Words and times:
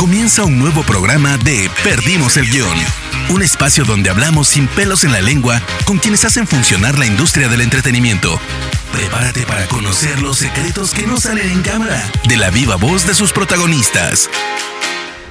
Comienza 0.00 0.44
un 0.44 0.58
nuevo 0.58 0.82
programa 0.82 1.36
de 1.36 1.70
Perdimos 1.84 2.38
el 2.38 2.46
Guión. 2.46 2.74
Un 3.28 3.42
espacio 3.42 3.84
donde 3.84 4.08
hablamos 4.08 4.48
sin 4.48 4.66
pelos 4.66 5.04
en 5.04 5.12
la 5.12 5.20
lengua 5.20 5.60
con 5.84 5.98
quienes 5.98 6.24
hacen 6.24 6.46
funcionar 6.46 6.98
la 6.98 7.04
industria 7.04 7.48
del 7.50 7.60
entretenimiento. 7.60 8.40
Prepárate 8.94 9.42
para 9.42 9.66
conocer 9.66 10.22
los 10.22 10.38
secretos 10.38 10.94
que 10.94 11.06
no 11.06 11.18
salen 11.18 11.50
en 11.50 11.60
cámara 11.60 12.02
de 12.26 12.38
la 12.38 12.48
viva 12.48 12.76
voz 12.76 13.06
de 13.06 13.12
sus 13.12 13.34
protagonistas. 13.34 14.30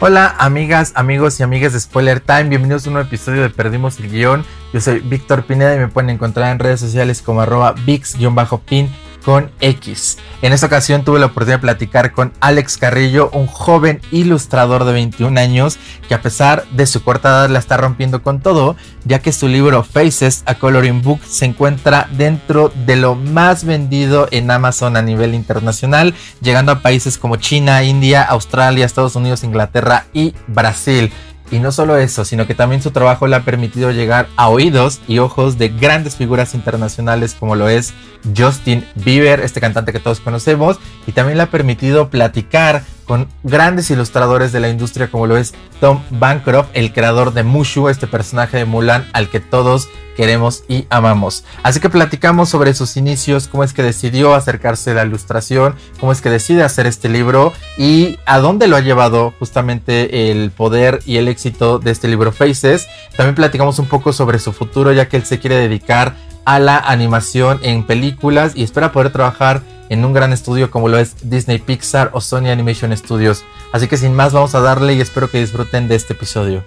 Hola 0.02 0.36
amigas, 0.38 0.92
amigos 0.94 1.40
y 1.40 1.44
amigas 1.44 1.74
de 1.74 1.80
Spoiler 1.80 2.20
Time, 2.20 2.44
bienvenidos 2.44 2.86
a 2.86 2.90
un 2.90 2.94
nuevo 2.94 3.08
episodio 3.08 3.42
de 3.42 3.50
Perdimos 3.50 4.00
el 4.00 4.12
Guión. 4.12 4.46
Yo 4.72 4.82
soy 4.82 5.00
Víctor 5.00 5.46
Pineda 5.46 5.76
y 5.76 5.80
me 5.80 5.88
pueden 5.88 6.12
encontrar 6.12 6.52
en 6.52 6.60
redes 6.60 6.80
sociales 6.80 7.24
como 7.24 7.42
arroba 7.42 7.74
VIX-pin 7.88 8.92
con 9.30 9.52
X. 9.62 10.18
En 10.42 10.54
esta 10.54 10.66
ocasión 10.66 11.04
tuve 11.04 11.20
la 11.20 11.28
oportunidad 11.28 11.58
de 11.58 11.62
platicar 11.62 12.14
con 12.14 12.34
Alex 12.40 12.80
Carrillo, 12.80 13.30
un 13.32 13.46
joven 13.46 14.02
ilustrador 14.10 14.86
de 14.86 14.94
21 14.94 15.40
años 15.40 15.78
que 16.08 16.16
a 16.16 16.22
pesar 16.24 16.66
de 16.72 16.88
su 16.88 17.04
corta 17.04 17.30
edad 17.30 17.50
la 17.52 17.60
está 17.60 17.78
rompiendo 17.78 18.24
con 18.24 18.40
todo, 18.40 18.76
ya 19.06 19.20
que 19.20 19.32
su 19.32 19.48
libro 19.48 19.84
Faces, 19.84 20.42
a 20.48 20.56
Coloring 20.56 21.04
Book, 21.04 21.20
se 21.24 21.46
encuentra 21.46 22.10
dentro 22.12 22.74
de 22.88 22.96
lo 22.96 23.14
más 23.14 23.66
vendido 23.66 24.28
en 24.32 24.50
Amazon 24.50 24.98
a 24.98 25.04
nivel 25.04 25.36
internacional, 25.36 26.16
llegando 26.42 26.72
a 26.72 26.82
países 26.82 27.20
como 27.20 27.36
China, 27.36 27.84
India, 27.84 28.24
Australia, 28.24 28.84
Estados 28.84 29.16
Unidos, 29.16 29.44
Inglaterra 29.44 30.08
y 30.12 30.34
Brasil. 30.48 31.12
Y 31.52 31.60
no 31.60 31.72
solo 31.72 31.98
eso, 31.98 32.26
sino 32.26 32.46
que 32.46 32.54
también 32.54 32.82
su 32.82 32.92
trabajo 32.92 33.28
le 33.28 33.36
ha 33.36 33.44
permitido 33.44 33.92
llegar 33.92 34.28
a 34.36 34.50
oídos 34.50 35.02
y 35.08 35.18
ojos 35.18 35.58
de 35.58 35.70
grandes 35.70 36.16
figuras 36.16 36.54
internacionales 36.54 37.36
como 37.40 37.56
lo 37.56 37.70
es 37.70 37.94
Justin 38.38 38.86
Bieber, 38.96 39.40
este 39.40 39.60
cantante 39.60 39.92
que 39.92 40.00
todos 40.00 40.20
conocemos, 40.20 40.78
y 41.08 41.12
también 41.12 41.38
le 41.38 41.44
ha 41.44 41.50
permitido 41.50 42.10
platicar 42.10 42.84
con 43.10 43.28
grandes 43.44 43.90
ilustradores 43.90 44.52
de 44.52 44.60
la 44.60 44.70
industria 44.70 45.10
como 45.10 45.26
lo 45.26 45.36
es 45.36 45.56
Tom 45.82 46.04
Bancroft, 46.12 46.70
el 46.74 46.94
creador 46.94 47.34
de 47.34 47.42
Mushu, 47.42 47.90
este 47.90 48.06
personaje 48.06 48.58
de 48.58 48.66
Mulan 48.66 49.10
al 49.14 49.32
que 49.32 49.40
todos 49.40 49.90
queremos 50.16 50.64
y 50.68 50.86
amamos. 50.92 51.44
Así 51.64 51.80
que 51.80 51.90
platicamos 51.90 52.50
sobre 52.50 52.76
sus 52.76 52.98
inicios, 52.98 53.48
cómo 53.48 53.64
es 53.64 53.74
que 53.74 53.82
decidió 53.82 54.36
acercarse 54.36 54.92
a 54.92 54.94
la 54.94 55.06
ilustración, 55.06 55.74
cómo 56.00 56.12
es 56.12 56.22
que 56.22 56.30
decide 56.30 56.62
hacer 56.62 56.86
este 56.86 57.10
libro 57.10 57.52
y 57.80 58.20
a 58.28 58.38
dónde 58.38 58.68
lo 58.68 58.76
ha 58.76 58.82
llevado 58.82 59.34
justamente 59.40 60.30
el 60.30 60.52
poder 60.52 61.00
y 61.08 61.18
el 61.18 61.30
éxito 61.30 61.80
de 61.80 61.90
este 61.90 62.10
libro 62.10 62.32
Faces. 62.32 62.88
También 63.18 63.34
platicamos 63.34 63.80
un 63.80 63.88
poco 63.88 64.14
sobre 64.14 64.38
su 64.38 64.54
futuro 64.54 64.92
ya 64.92 65.10
que 65.10 65.18
él 65.18 65.26
se 65.26 65.40
quiere 65.40 65.56
dedicar 65.56 66.14
a 66.46 66.60
la 66.60 66.78
animación 66.78 67.60
en 67.64 67.88
películas 67.88 68.52
y 68.54 68.62
espera 68.62 68.92
poder 68.92 69.12
trabajar 69.12 69.64
en 69.90 70.06
un 70.06 70.14
gran 70.14 70.32
estudio 70.32 70.72
como 70.72 70.88
lo 70.88 70.98
es 70.98 71.16
Disney 71.30 71.58
Pixar 71.60 72.12
o 72.14 72.22
Sony 72.22 72.48
Animation 72.48 72.96
Studios. 72.96 73.44
Así 73.74 73.88
que 73.88 73.98
sin 73.98 74.16
más 74.16 74.34
vamos 74.34 74.56
a 74.56 74.62
darle 74.62 74.94
y 74.94 75.02
espero 75.02 75.30
que 75.30 75.40
disfruten 75.40 75.88
de 75.88 75.96
este 75.96 76.14
episodio. 76.14 76.64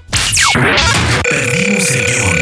Perdimos 0.53 1.91
el 1.91 2.05
guion. 2.05 2.37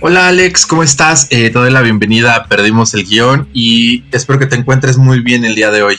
Hola 0.00 0.28
Alex, 0.28 0.66
¿cómo 0.66 0.82
estás? 0.82 1.28
Eh, 1.30 1.50
te 1.50 1.58
doy 1.58 1.70
la 1.70 1.80
bienvenida 1.80 2.34
a 2.34 2.46
Perdimos 2.46 2.94
el 2.94 3.04
guion 3.04 3.48
y 3.52 4.04
espero 4.10 4.38
que 4.38 4.46
te 4.46 4.56
encuentres 4.56 4.96
muy 4.96 5.20
bien 5.20 5.44
el 5.44 5.54
día 5.54 5.70
de 5.70 5.82
hoy. 5.82 5.96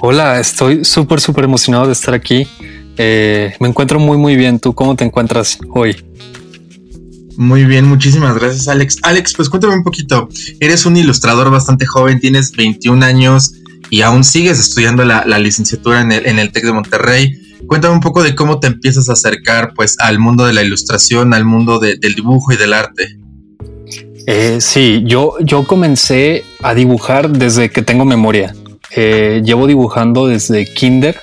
Hola, 0.00 0.40
estoy 0.40 0.84
súper, 0.84 1.20
súper 1.20 1.44
emocionado 1.44 1.86
de 1.86 1.92
estar 1.92 2.12
aquí. 2.12 2.46
Eh, 2.98 3.54
me 3.60 3.68
encuentro 3.68 3.98
muy, 3.98 4.18
muy 4.18 4.36
bien. 4.36 4.60
¿Tú 4.60 4.74
cómo 4.74 4.94
te 4.94 5.04
encuentras 5.04 5.58
hoy? 5.70 5.96
Muy 7.36 7.64
bien, 7.64 7.86
muchísimas 7.86 8.36
gracias 8.36 8.68
Alex. 8.68 8.98
Alex, 9.02 9.34
pues 9.34 9.48
cuéntame 9.48 9.74
un 9.74 9.82
poquito. 9.82 10.28
Eres 10.60 10.86
un 10.86 10.96
ilustrador 10.96 11.50
bastante 11.50 11.86
joven, 11.86 12.20
tienes 12.20 12.52
21 12.52 13.04
años 13.04 13.54
y 13.90 14.02
aún 14.02 14.24
sigues 14.24 14.58
estudiando 14.58 15.04
la, 15.04 15.24
licenciatura 15.38 16.00
en 16.00 16.12
el, 16.12 16.26
en 16.26 16.38
el 16.38 16.52
TEC 16.52 16.64
de 16.64 16.72
Monterrey. 16.72 17.40
Cuéntame 17.66 17.94
un 17.94 18.00
poco 18.00 18.22
de 18.22 18.34
cómo 18.34 18.60
te 18.60 18.66
empiezas 18.66 19.08
a 19.08 19.14
acercar 19.14 19.72
pues 19.74 19.96
al 19.98 20.18
mundo 20.18 20.46
de 20.46 20.52
la 20.52 20.62
ilustración, 20.62 21.34
al 21.34 21.44
mundo 21.44 21.78
del 21.78 22.14
dibujo 22.14 22.52
y 22.52 22.56
del 22.56 22.72
arte. 22.72 23.18
Eh, 24.26 24.58
sí, 24.60 25.02
yo, 25.06 25.34
yo 25.40 25.66
comencé 25.66 26.44
a 26.62 26.74
dibujar 26.74 27.30
desde 27.30 27.70
que 27.70 27.82
tengo 27.82 28.04
memoria. 28.04 28.54
Eh, 28.96 29.42
llevo 29.44 29.66
dibujando 29.66 30.26
desde 30.28 30.72
kinder 30.72 31.18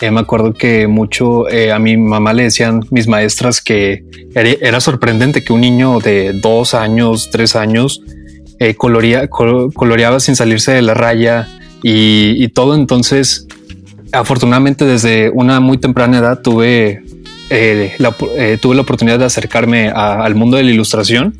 eh, 0.00 0.10
me 0.10 0.20
acuerdo 0.20 0.54
que 0.54 0.86
mucho 0.86 1.48
eh, 1.48 1.72
a 1.72 1.78
mi 1.78 1.96
mamá 1.96 2.32
le 2.32 2.44
decían 2.44 2.80
mis 2.90 3.06
maestras 3.06 3.60
que 3.60 4.04
era, 4.34 4.80
sorprendente 4.80 5.44
que 5.44 5.52
un 5.52 5.60
niño 5.60 5.98
de 6.00 6.32
dos 6.32 6.74
años, 6.74 7.28
tres 7.30 7.54
años, 7.54 8.00
eh, 8.58 8.74
coloreaba 8.74 10.20
sin 10.20 10.36
salirse 10.36 10.72
de 10.72 10.82
la 10.82 10.94
raya 10.94 11.48
y, 11.82 12.48
todo. 12.48 12.74
Entonces, 12.74 13.46
afortunadamente 14.12 14.84
desde 14.84 15.30
una 15.30 15.60
muy 15.60 15.78
temprana 15.78 16.18
edad 16.18 16.40
tuve, 16.40 17.02
la, 17.98 18.12
tuve 18.60 18.74
la 18.74 18.82
oportunidad 18.82 19.18
de 19.18 19.24
acercarme 19.24 19.90
al 19.90 20.34
mundo 20.34 20.56
de 20.56 20.64
la 20.64 20.70
ilustración 20.70 21.34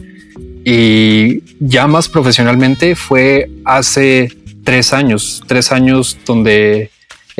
y 0.65 1.43
ya 1.61 1.87
más 1.87 2.09
profesionalmente 2.09 2.95
fue 2.95 3.51
hace 3.65 4.29
tres 4.65 4.93
años, 4.93 5.43
tres 5.47 5.73
años 5.73 6.19
donde 6.27 6.91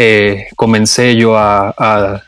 eh, 0.03 0.47
comencé 0.57 1.15
yo 1.15 1.37
a, 1.37 2.23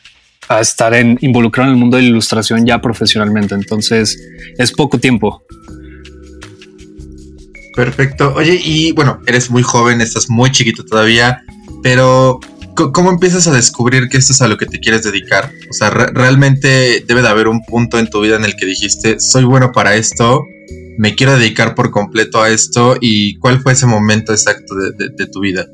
estar 0.61 0.93
en, 0.93 1.17
involucrado 1.23 1.71
en 1.71 1.75
el 1.75 1.81
mundo 1.81 1.97
de 1.97 2.03
la 2.03 2.11
ilustración 2.11 2.67
ya 2.67 2.83
profesionalmente. 2.83 3.55
Entonces 3.55 4.21
es 4.59 4.73
poco 4.73 4.99
tiempo. 4.99 5.43
Perfecto. 7.75 8.35
Oye, 8.37 8.61
y 8.63 8.93
bueno, 8.93 9.23
eres 9.27 9.51
muy 9.51 9.63
joven, 9.63 10.03
estás 10.03 10.29
muy 10.29 10.51
chiquito 10.51 10.85
todavía, 10.85 11.43
pero 11.83 12.41
¿cómo 12.75 13.11
empiezas 13.11 13.49
a 13.49 13.53
descubrir 13.53 14.11
que 14.11 14.19
esto 14.19 14.35
es 14.35 14.43
a 14.43 14.49
lo 14.49 14.59
que 14.59 14.67
te 14.67 14.79
quieres 14.79 15.05
dedicar? 15.05 15.51
O 15.71 15.73
sea, 15.73 15.89
realmente 15.89 17.03
debe 17.09 17.23
de 17.23 17.29
haber 17.29 17.49
un 17.49 17.65
punto 17.65 17.99
en 17.99 18.11
tu 18.11 18.21
vida 18.21 18.37
en 18.37 18.45
el 18.45 18.55
que 18.55 18.67
dijiste, 18.67 19.19
soy 19.19 19.45
bueno 19.45 19.73
para 19.73 19.95
esto, 19.95 20.45
me 20.99 21.15
quiero 21.15 21.39
dedicar 21.39 21.75
por 21.75 21.91
completo 21.91 22.43
a 22.43 22.51
esto, 22.51 22.97
y 23.01 23.39
cuál 23.39 23.63
fue 23.63 23.73
ese 23.73 23.87
momento 23.87 24.33
exacto 24.33 24.75
de 24.75 25.27
tu 25.29 25.41
vida? 25.41 25.67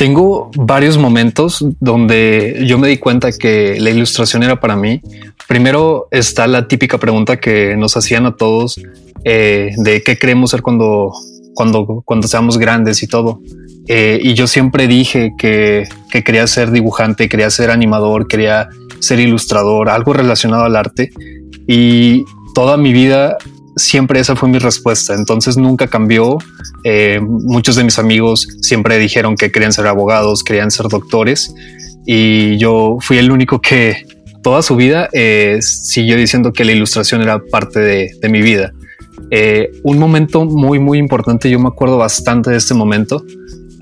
Tengo 0.00 0.50
varios 0.56 0.96
momentos 0.96 1.62
donde 1.78 2.64
yo 2.66 2.78
me 2.78 2.88
di 2.88 2.96
cuenta 2.96 3.32
que 3.32 3.78
la 3.78 3.90
ilustración 3.90 4.42
era 4.42 4.58
para 4.58 4.74
mí. 4.74 5.02
Primero 5.46 6.08
está 6.10 6.46
la 6.46 6.66
típica 6.68 6.96
pregunta 6.96 7.38
que 7.38 7.76
nos 7.76 7.98
hacían 7.98 8.24
a 8.24 8.34
todos 8.34 8.80
eh, 9.24 9.72
de 9.76 10.02
qué 10.02 10.16
queremos 10.16 10.52
ser 10.52 10.62
cuando, 10.62 11.12
cuando, 11.52 12.00
cuando 12.06 12.28
seamos 12.28 12.56
grandes 12.56 13.02
y 13.02 13.08
todo. 13.08 13.42
Eh, 13.88 14.18
y 14.22 14.32
yo 14.32 14.46
siempre 14.46 14.86
dije 14.86 15.32
que, 15.36 15.86
que 16.10 16.24
quería 16.24 16.46
ser 16.46 16.70
dibujante, 16.70 17.28
quería 17.28 17.50
ser 17.50 17.70
animador, 17.70 18.26
quería 18.26 18.70
ser 19.00 19.20
ilustrador, 19.20 19.90
algo 19.90 20.14
relacionado 20.14 20.64
al 20.64 20.76
arte. 20.76 21.10
Y 21.68 22.24
toda 22.54 22.78
mi 22.78 22.94
vida 22.94 23.36
siempre 23.80 24.20
esa 24.20 24.36
fue 24.36 24.48
mi 24.48 24.58
respuesta. 24.58 25.14
Entonces 25.14 25.56
nunca 25.56 25.88
cambió. 25.88 26.38
Eh, 26.84 27.20
muchos 27.20 27.76
de 27.76 27.84
mis 27.84 27.98
amigos 27.98 28.46
siempre 28.60 28.98
dijeron 28.98 29.36
que 29.36 29.50
querían 29.50 29.72
ser 29.72 29.86
abogados, 29.86 30.44
querían 30.44 30.70
ser 30.70 30.86
doctores. 30.88 31.52
Y 32.06 32.56
yo 32.58 32.98
fui 33.00 33.18
el 33.18 33.30
único 33.30 33.60
que 33.60 34.06
toda 34.42 34.62
su 34.62 34.76
vida 34.76 35.08
eh, 35.12 35.58
siguió 35.60 36.16
diciendo 36.16 36.52
que 36.52 36.64
la 36.64 36.72
ilustración 36.72 37.22
era 37.22 37.40
parte 37.50 37.80
de, 37.80 38.28
mi 38.28 38.40
vida. 38.40 38.72
Eh, 39.30 39.70
un 39.82 39.98
momento 39.98 40.44
muy, 40.44 40.78
muy 40.78 40.98
importante, 40.98 41.50
yo 41.50 41.58
me 41.60 41.68
acuerdo 41.68 41.98
bastante 41.98 42.50
de 42.50 42.56
este 42.56 42.74
momento, 42.74 43.22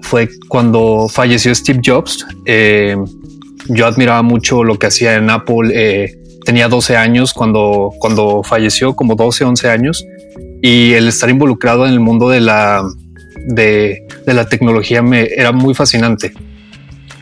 fue 0.02 0.28
cuando 0.48 1.06
falleció 1.08 1.54
Steve 1.54 1.80
Jobs. 1.84 2.26
yo 3.68 3.86
admiraba 3.86 4.22
mucho 4.22 4.64
lo 4.64 4.78
que 4.78 4.88
hacía 4.88 5.14
en 5.14 5.30
Apple 5.30 6.17
tenía 6.48 6.66
12 6.66 6.96
años 6.96 7.34
cuando, 7.34 7.92
cuando 7.98 8.42
falleció, 8.42 8.96
como 8.96 9.16
12, 9.16 9.44
11 9.44 9.68
años, 9.68 10.06
y 10.62 10.94
el 10.94 11.06
estar 11.06 11.28
involucrado 11.28 11.86
en 11.86 11.92
el 11.92 12.00
mundo 12.00 12.30
de 12.30 12.40
la, 12.40 12.82
de, 13.48 14.06
la 14.24 14.48
tecnología 14.48 15.02
me 15.02 15.24
era 15.24 15.52
muy 15.52 15.74
fascinante. 15.74 16.32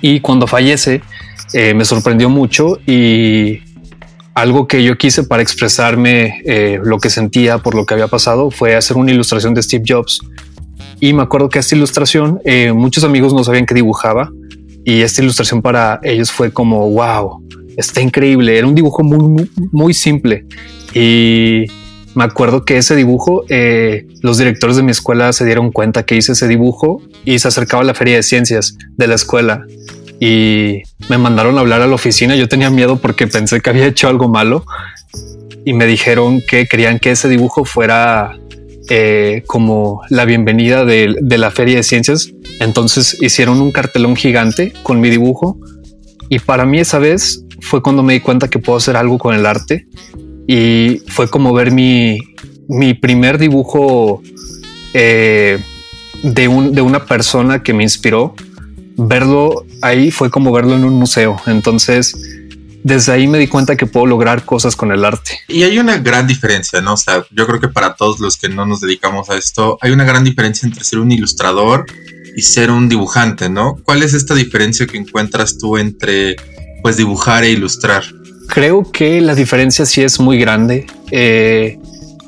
Y 0.00 0.20
cuando 0.20 0.47
fallece, 0.47 1.03
eh, 1.54 1.75
me 1.75 1.84
sorprendió 1.84 2.31
mucho 2.31 2.78
y 2.87 3.58
algo 4.32 4.69
que 4.69 4.84
yo 4.84 4.96
quise 4.96 5.25
para 5.25 5.43
expresarme 5.43 6.40
eh, 6.44 6.78
lo 6.84 7.00
que 7.00 7.11
sentía 7.11 7.58
por 7.58 7.75
lo 7.75 7.84
que 7.84 7.94
había 7.94 8.06
pasado 8.06 8.52
fue 8.52 8.76
hacer 8.76 8.96
una 8.96 9.11
ilustración 9.11 9.55
de 9.55 9.62
Steve 9.64 9.82
Jobs. 9.88 10.20
Y 11.00 11.14
me 11.14 11.25
acuerdo 11.25 11.49
que 11.49 11.58
esta 11.58 11.75
ilustración, 11.75 12.40
eh, 12.44 12.73
muchos 12.73 13.02
amigos 13.02 13.34
no 13.34 13.43
sabían 13.43 13.67
que 13.67 13.75
dibujaba 13.75 14.31
y 14.84 15.00
esta 15.00 15.20
ilustración 15.20 15.62
para 15.62 15.99
ellos 16.05 16.31
fue 16.31 16.52
como, 16.52 16.88
wow, 16.90 17.43
está 17.76 18.00
increíble. 18.00 18.58
Era 18.58 18.67
un 18.67 18.75
dibujo 18.75 19.02
muy, 19.02 19.50
muy, 19.73 19.94
simple. 19.94 20.46
Y 20.94 21.67
me 22.14 22.25
acuerdo 22.25 22.64
que 22.64 22.78
ese 22.78 22.96
dibujo, 22.96 23.44
eh, 23.49 24.06
los 24.23 24.38
directores 24.38 24.76
de 24.76 24.82
mi 24.82 24.90
escuela 24.90 25.32
se 25.32 25.44
dieron 25.44 25.70
cuenta 25.73 26.05
que 26.05 26.17
hice 26.17 26.32
ese 26.32 26.49
dibujo 26.49 27.02
y 27.25 27.38
se 27.38 27.49
acercaba 27.49 27.82
a 27.82 27.87
la 27.87 27.94
feria 27.94 28.17
de 28.17 28.23
ciencias 28.23 28.76
de 28.96 29.06
la 29.06 29.14
escuela 29.14 29.67
y 30.20 30.82
me 31.08 31.19
mandaron 31.19 31.58
a 31.58 31.61
hablar 31.61 31.82
a 31.82 31.87
la 31.87 31.94
oficina. 31.94 32.37
Yo 32.37 32.49
tenía 32.49 32.70
miedo 32.70 32.96
porque 32.96 33.26
pensé 33.26 33.61
que 33.61 33.70
había 33.70 33.87
hecho 33.87 34.08
algo 34.08 34.28
malo 34.28 34.64
y 35.64 35.73
me 35.73 35.87
dijeron 35.87 36.43
que 36.49 36.67
querían 36.67 36.99
que 36.99 37.11
ese 37.11 37.28
dibujo 37.28 37.64
fuera 37.64 38.38
eh, 38.88 39.43
como 39.46 40.02
la 40.08 40.25
bienvenida 40.25 40.84
de, 40.84 41.17
de, 41.20 41.38
la 41.38 41.50
feria 41.50 41.76
de 41.76 41.82
ciencias. 41.82 42.31
Entonces 42.61 43.20
hicieron 43.20 43.61
un 43.61 43.73
cartelón 43.73 44.17
gigante 44.17 44.73
con 44.82 45.00
mi 45.00 45.11
dibujo 45.11 45.58
Y 46.31 46.38
para 46.38 46.64
mí 46.64 46.78
esa 46.78 46.99
vez 46.99 47.44
fue 47.61 47.82
cuando 47.82 48.03
me 48.03 48.14
di 48.14 48.20
cuenta 48.20 48.49
que 48.49 48.58
puedo 48.58 48.76
hacer 48.76 48.97
algo 48.97 49.19
con 49.19 49.35
el 49.35 49.47
arte 49.47 49.87
y 50.47 51.03
fue 51.08 51.29
como 51.29 51.53
ver 51.53 51.73
mi, 51.73 52.19
mi 52.69 52.94
primer 52.94 53.38
dibujo 53.38 54.23
eh, 54.94 55.58
de, 56.23 56.49
un, 56.49 56.75
de 56.75 56.82
una 56.82 57.05
persona 57.05 57.62
que 57.62 57.75
me 57.75 57.82
inspiró. 57.82 58.35
Verlo 58.99 59.67
ahí 59.82 60.11
fue 60.11 60.31
como 60.31 60.53
verlo 60.53 60.75
en 60.75 60.85
un 60.85 60.94
museo. 60.94 61.37
Entonces, 61.47 62.17
desde 62.82 63.12
ahí 63.12 63.26
me 63.26 63.38
di 63.38 63.49
cuenta 63.49 63.76
que 63.76 63.87
puedo 63.87 64.06
lograr 64.06 64.44
cosas 64.44 64.76
con 64.76 64.93
el 64.93 65.05
arte. 65.05 65.41
Y 65.49 65.64
hay 65.64 65.79
una 65.79 65.99
gran 65.99 66.26
diferencia, 66.26 66.81
¿no? 66.81 66.94
O 66.94 66.97
sea, 66.97 67.26
yo 67.32 67.47
creo 67.47 67.61
que 67.61 67.69
para 67.69 67.94
todos 67.97 68.20
los 68.20 68.37
que 68.37 68.49
no 68.49 68.64
nos 68.64 68.81
dedicamos 68.81 69.29
a 69.29 69.37
esto, 69.37 69.76
hay 69.81 69.91
una 69.91 70.05
gran 70.05 70.23
diferencia 70.23 70.67
entre 70.67 70.85
ser 70.85 71.00
un 71.00 71.11
ilustrador 71.11 71.85
y 72.37 72.43
ser 72.43 72.70
un 72.70 72.88
dibujante, 72.88 73.49
¿no? 73.50 73.76
¿Cuál 73.82 74.05
es 74.05 74.14
esta 74.14 74.35
diferencia 74.35 74.87
que 74.87 74.99
encuentras 74.99 75.59
tú 75.59 75.79
entre 75.79 76.37
pues 76.87 76.97
dibujar 76.97 77.43
e 77.43 77.50
ilustrar? 77.50 78.05
Creo 78.47 78.93
que 78.93 79.21
la 79.21 79.35
diferencia 79.35 79.85
sí 79.85 80.03
es 80.03 80.21
muy 80.21 80.38
grande. 80.38 80.87
Eh, 81.11 81.81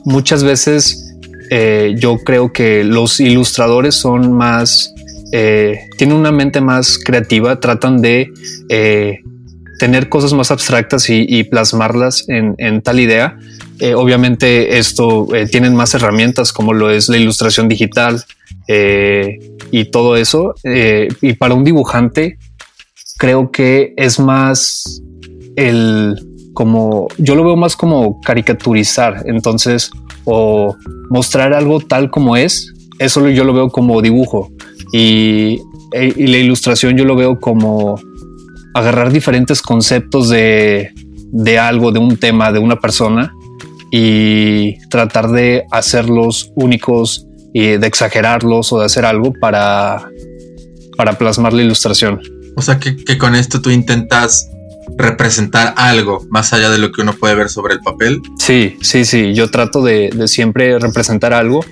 muchas 0.04 0.42
veces 0.42 1.14
eh, 1.48 1.94
yo 1.96 2.18
creo 2.24 2.52
que 2.52 2.82
los 2.82 3.20
ilustradores 3.20 3.94
son 3.94 4.32
más, 4.32 4.92
eh, 5.30 5.78
tienen 5.96 6.16
una 6.16 6.32
mente 6.32 6.60
más 6.60 6.98
creativa, 6.98 7.60
tratan 7.60 8.02
de 8.02 8.32
tener 9.78 10.08
cosas 10.08 10.32
más 10.32 10.50
abstractas 10.50 11.08
y, 11.08 11.44
plasmarlas 11.44 12.24
en, 12.26 12.82
tal 12.82 12.98
idea. 12.98 13.38
obviamente 13.94 14.76
esto 14.80 15.28
tienen 15.52 15.76
más 15.76 15.94
herramientas 15.94 16.52
como 16.52 16.72
lo 16.72 16.90
es 16.90 17.08
la 17.08 17.16
ilustración 17.16 17.68
digital 17.68 18.24
y 19.70 19.84
todo 19.92 20.16
eso. 20.16 20.56
y 20.64 21.32
para 21.34 21.54
un 21.54 21.62
dibujante 21.62 22.38
creo 23.18 23.50
que 23.50 23.92
es 23.96 24.18
más 24.18 25.02
el 25.56 26.16
como 26.54 27.08
yo 27.18 27.34
lo 27.34 27.44
veo 27.44 27.56
más 27.56 27.76
como 27.76 28.20
caricaturizar, 28.20 29.22
entonces 29.26 29.90
o 30.24 30.74
mostrar 31.10 31.52
algo 31.52 31.80
tal 31.80 32.10
como 32.10 32.36
es, 32.36 32.72
eso 32.98 33.28
yo 33.28 33.44
lo 33.44 33.52
veo 33.52 33.70
como 33.70 34.02
dibujo 34.02 34.50
y, 34.92 35.60
e, 35.92 36.12
y 36.16 36.26
la 36.26 36.38
ilustración 36.38 36.96
yo 36.96 37.04
lo 37.04 37.14
veo 37.14 37.38
como 37.38 38.00
agarrar 38.74 39.12
diferentes 39.12 39.62
conceptos 39.62 40.28
de, 40.28 40.90
de 41.30 41.58
algo, 41.58 41.92
de 41.92 41.98
un 41.98 42.16
tema, 42.16 42.50
de 42.52 42.58
una 42.58 42.76
persona 42.76 43.32
y 43.90 44.78
tratar 44.88 45.28
de 45.28 45.64
hacerlos 45.70 46.52
únicos 46.56 47.26
y 47.54 47.76
de 47.76 47.86
exagerarlos 47.86 48.72
o 48.72 48.80
de 48.80 48.86
hacer 48.86 49.04
algo 49.04 49.32
para, 49.40 50.08
para 50.96 51.12
plasmar 51.16 51.52
la 51.52 51.62
ilustración. 51.62 52.20
O 52.58 52.62
sea 52.62 52.80
que, 52.80 52.96
que 52.96 53.16
con 53.18 53.36
esto 53.36 53.62
tú 53.62 53.70
intentas 53.70 54.50
representar 54.96 55.74
algo 55.76 56.26
más 56.28 56.52
allá 56.52 56.70
de 56.70 56.78
lo 56.78 56.90
que 56.90 57.02
uno 57.02 57.12
puede 57.12 57.36
ver 57.36 57.48
sobre 57.48 57.74
el 57.74 57.80
papel. 57.80 58.20
Sí, 58.38 58.76
sí, 58.80 59.04
sí. 59.04 59.32
Yo 59.32 59.48
trato 59.48 59.80
de, 59.82 60.10
siempre 60.26 60.76
representar 60.78 61.32
algo. 61.32 61.64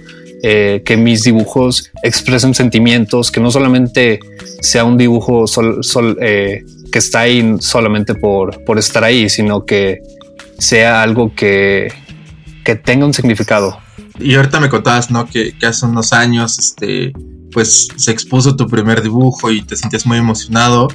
Eh, 0.42 0.82
que 0.84 0.96
mis 0.96 1.24
dibujos 1.24 1.90
expresen 2.04 2.54
sentimientos, 2.54 3.32
que 3.32 3.40
no 3.40 3.50
solamente 3.50 4.20
sea 4.60 4.84
un 4.84 4.96
dibujo 4.96 5.48
sol, 5.48 5.80
eh, 6.20 6.62
que 6.92 6.98
está 7.00 7.20
ahí 7.20 7.56
solamente 7.58 8.14
por, 8.14 8.62
por 8.64 8.78
estar 8.78 9.02
ahí, 9.02 9.28
sino 9.28 9.64
que 9.64 10.02
sea 10.58 11.02
algo 11.02 11.34
que, 11.34 11.90
que 12.64 12.76
tenga 12.76 13.06
un 13.06 13.14
significado. 13.14 13.80
Y 14.20 14.36
ahorita 14.36 14.60
me 14.60 14.68
contabas, 14.68 15.10
¿no? 15.10 15.26
Que, 15.26 15.56
que, 15.58 15.66
hace 15.66 15.86
unos 15.86 16.12
años, 16.12 16.58
este, 16.58 17.12
pues 17.56 17.88
se 17.96 18.10
expuso 18.10 18.54
tu 18.54 18.66
primer 18.68 19.00
dibujo 19.00 19.50
y 19.50 19.62
te 19.62 19.76
sentías 19.76 20.04
muy 20.04 20.18
emocionado 20.18 20.88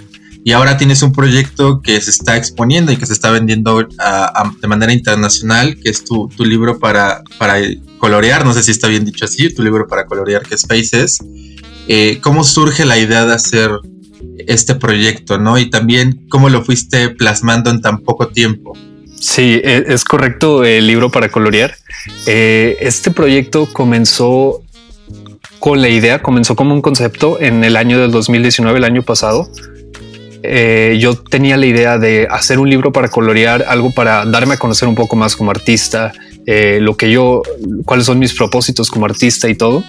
y 0.43 0.51
ahora 0.51 0.77
tienes 0.77 1.01
un 1.01 1.11
proyecto 1.11 1.81
que 1.81 1.99
se 1.99 2.11
está 2.11 2.37
exponiendo 2.37 2.91
y 2.91 2.97
que 2.97 3.07
se 3.07 3.13
está 3.13 3.31
vendiendo 3.31 3.79
de 3.79 4.67
manera 4.67 4.93
internacional, 4.93 5.75
que 5.83 5.89
es 5.89 6.03
tu, 6.03 6.29
libro 6.37 6.77
para, 6.77 7.23
para 7.39 7.55
colorear, 7.97 8.45
no 8.45 8.53
sé 8.53 8.61
si 8.61 8.69
está 8.69 8.89
bien 8.89 9.05
dicho 9.05 9.25
así, 9.25 9.51
tu 9.51 9.63
libro 9.63 9.87
para 9.87 10.05
colorear 10.05 10.43
que 10.43 10.53
es 10.53 10.61
Faces. 10.67 11.17
Eh, 11.87 12.19
¿Cómo 12.21 12.43
surge 12.43 12.85
la 12.85 12.99
idea 12.99 13.25
de 13.25 13.33
hacer 13.33 13.71
este 14.45 14.75
proyecto, 14.75 15.39
no? 15.39 15.57
Y 15.57 15.67
también 15.71 16.27
cómo 16.29 16.47
lo 16.49 16.63
fuiste 16.63 17.09
plasmando 17.09 17.71
en 17.71 17.81
tan 17.81 18.03
poco 18.03 18.27
tiempo. 18.27 18.77
Sí, 19.19 19.59
e, 19.63 19.85
es 19.87 20.03
correcto 20.03 20.63
el 20.63 20.85
libro 20.85 21.09
para 21.09 21.31
colorear. 21.31 21.73
Eh, 22.27 22.77
este 22.81 23.09
proyecto 23.09 23.67
comenzó 23.73 24.61
con 25.61 25.79
la 25.79 25.89
idea, 25.89 26.23
comenzó 26.23 26.55
como 26.55 26.73
un 26.73 26.81
concepto 26.81 27.39
en 27.39 27.63
el 27.63 27.77
año 27.77 27.99
del 27.99 28.09
2019, 28.11 28.79
el 28.79 28.83
año 28.83 29.03
pasado, 29.03 29.47
eh, 30.41 30.97
yo 30.99 31.13
tenía 31.13 31.55
la 31.55 31.67
idea 31.67 31.99
de 31.99 32.27
hacer 32.31 32.57
un 32.57 32.67
libro 32.67 32.91
para 32.91 33.09
colorear, 33.09 33.65
algo 33.67 33.91
para 33.91 34.25
darme 34.25 34.55
a 34.55 34.57
conocer 34.57 34.87
un 34.87 34.95
poco 34.95 35.15
más 35.15 35.35
como 35.35 35.51
artista, 35.51 36.13
eh, 36.47 36.79
lo 36.81 36.97
que 36.97 37.11
yo, 37.11 37.43
cuáles 37.85 38.07
son 38.07 38.17
mis 38.17 38.33
propósitos 38.33 38.89
como 38.89 39.05
artista 39.05 39.49
y 39.49 39.55
todo. 39.55 39.83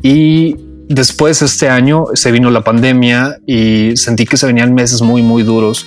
Y 0.00 0.54
después 0.88 1.42
este 1.42 1.68
año 1.68 2.04
se 2.14 2.30
vino 2.30 2.52
la 2.52 2.62
pandemia 2.62 3.38
y 3.46 3.96
sentí 3.96 4.26
que 4.26 4.36
se 4.36 4.46
venían 4.46 4.74
meses 4.74 5.02
muy, 5.02 5.22
muy 5.22 5.42
duros. 5.42 5.86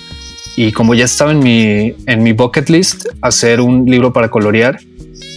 Y 0.54 0.72
como 0.72 0.94
ya 0.94 1.06
estaba 1.06 1.32
en 1.32 1.38
mi, 1.38 1.94
en 2.04 2.22
mi 2.22 2.32
bucket 2.32 2.68
list 2.68 3.06
hacer 3.22 3.62
un 3.62 3.86
libro 3.86 4.12
para 4.12 4.28
colorear, 4.28 4.78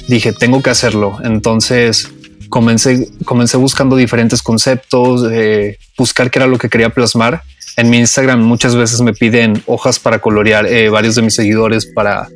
dije, 0.09 0.33
tengo 0.33 0.61
que 0.61 0.71
hacerlo. 0.71 1.19
Entonces 1.23 2.11
comencé, 2.51 3.09
comencé 3.25 3.57
buscando 3.57 3.95
diferentes 3.95 4.43
conceptos, 4.43 5.27
eh, 5.31 5.79
buscar 5.97 6.29
qué 6.29 6.37
era 6.37 6.45
lo 6.45 6.59
que 6.59 6.69
quería 6.69 6.91
plasmar 6.91 7.41
en 7.77 7.89
mi 7.89 7.97
Instagram 7.97 8.41
muchas 8.41 8.75
veces 8.75 9.01
me 9.01 9.13
piden 9.13 9.61
hojas 9.65 9.99
para 9.99 10.19
colorear, 10.19 10.65
eh, 10.65 10.89
varios 10.89 11.15
de 11.15 11.21
mis 11.21 11.35
seguidores 11.35 11.85
para, 11.85 12.27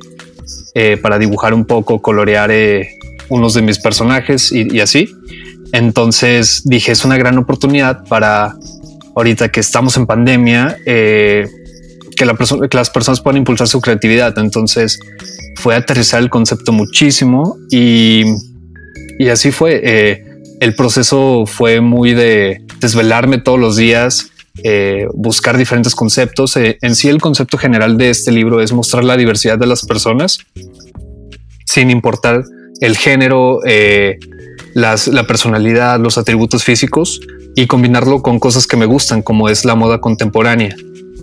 eh, 0.74 0.96
para 0.96 1.18
dibujar 1.18 1.52
un 1.54 1.64
poco, 1.64 2.00
colorear 2.00 2.50
eh, 2.50 2.88
unos 3.28 3.54
de 3.54 3.62
mis 3.62 3.78
personajes 3.78 4.50
y, 4.52 4.80
así. 4.80 5.10
Entonces 5.72 6.62
dije, 6.64 6.92
es 6.92 7.04
una 7.04 7.18
gran 7.18 7.36
oportunidad 7.38 8.04
para 8.04 8.54
ahorita 9.14 9.50
que 9.50 9.60
estamos 9.60 9.96
en 9.96 10.06
pandemia, 10.06 10.78
que, 10.84 11.48
la 12.20 12.34
que 12.34 12.76
las 12.76 12.90
personas 12.90 13.20
puedan 13.20 13.38
impulsar 13.38 13.66
su 13.66 13.80
creatividad. 13.80 14.38
Entonces 14.38 14.98
fue 15.56 15.74
aterrizar 15.74 16.22
el 16.22 16.30
concepto 16.30 16.72
muchísimo 16.72 17.56
y, 17.70 18.24
y 19.18 19.28
así 19.28 19.50
fue. 19.50 20.22
el 20.58 20.74
proceso 20.74 21.44
fue 21.46 21.80
muy 21.80 22.14
de 22.14 22.62
desvelarme 22.80 23.38
todos 23.38 23.58
los 23.58 23.76
días, 23.76 24.30
eh, 24.62 25.06
buscar 25.12 25.58
diferentes 25.58 25.94
conceptos. 25.94 26.56
Eh, 26.56 26.78
en 26.80 26.94
sí, 26.94 27.08
el 27.08 27.20
concepto 27.20 27.58
general 27.58 27.98
de 27.98 28.10
este 28.10 28.32
libro 28.32 28.60
es 28.60 28.72
mostrar 28.72 29.04
la 29.04 29.16
diversidad 29.16 29.58
de 29.58 29.66
las 29.66 29.84
personas 29.84 30.38
sin 31.64 31.90
importar 31.90 32.42
el 32.80 32.96
género, 32.96 33.60
eh, 33.66 34.18
la 34.74 35.26
personalidad, 35.26 36.00
los 36.00 36.16
atributos 36.18 36.64
físicos 36.64 37.20
y 37.54 37.66
combinarlo 37.66 38.22
con 38.22 38.38
cosas 38.38 38.66
que 38.66 38.76
me 38.76 38.86
gustan, 38.86 39.22
como 39.22 39.48
es 39.48 39.64
la 39.64 39.74
moda 39.74 40.00
contemporánea. 40.00 40.76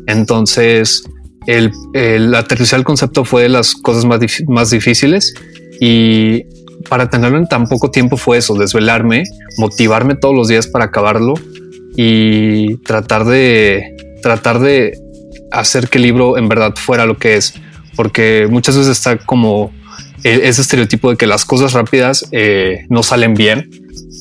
Entonces, 0.08 1.04
el, 1.48 1.72
aterrizar 2.36 2.80
el 2.80 2.86
concepto 2.86 3.26
fue 3.26 3.44
de 3.44 3.50
las 3.50 3.76
cosas 3.76 4.06
más, 4.06 4.20
más 4.48 4.70
difíciles 4.70 5.34
y 5.80 6.44
para 6.90 7.10
tenerlo 7.10 7.38
en 7.38 7.48
tan 7.48 7.68
poco 7.68 7.92
tiempo 7.92 8.18
fue 8.18 8.38
eso, 8.38 8.56
desvelarme, 8.56 9.24
motivarme 9.58 10.16
todos 10.16 10.36
los 10.36 10.48
días 10.48 10.68
para 10.68 10.86
acabarlo 10.86 11.34
y 11.96 12.78
tratar 12.78 13.26
de 13.26 13.96
tratar 14.22 14.60
de 14.60 14.98
hacer 15.52 15.90
que 15.90 15.98
el 15.98 16.04
libro 16.04 16.38
en 16.38 16.50
verdad 16.50 16.74
fuera 16.76 17.06
lo 17.06 17.18
que 17.18 17.36
es, 17.36 17.54
porque 17.96 18.48
muchas 18.50 18.78
veces 18.78 18.98
está 18.98 19.18
como 19.18 19.72
e-, 20.24 20.48
ese 20.48 20.62
estereotipo 20.62 21.12
de 21.12 21.18
que 21.18 21.28
las 21.28 21.46
cosas 21.46 21.74
rápidas 21.74 22.28
eh, 22.32 22.86
no 22.90 23.04
salen 23.04 23.34
bien, 23.34 23.70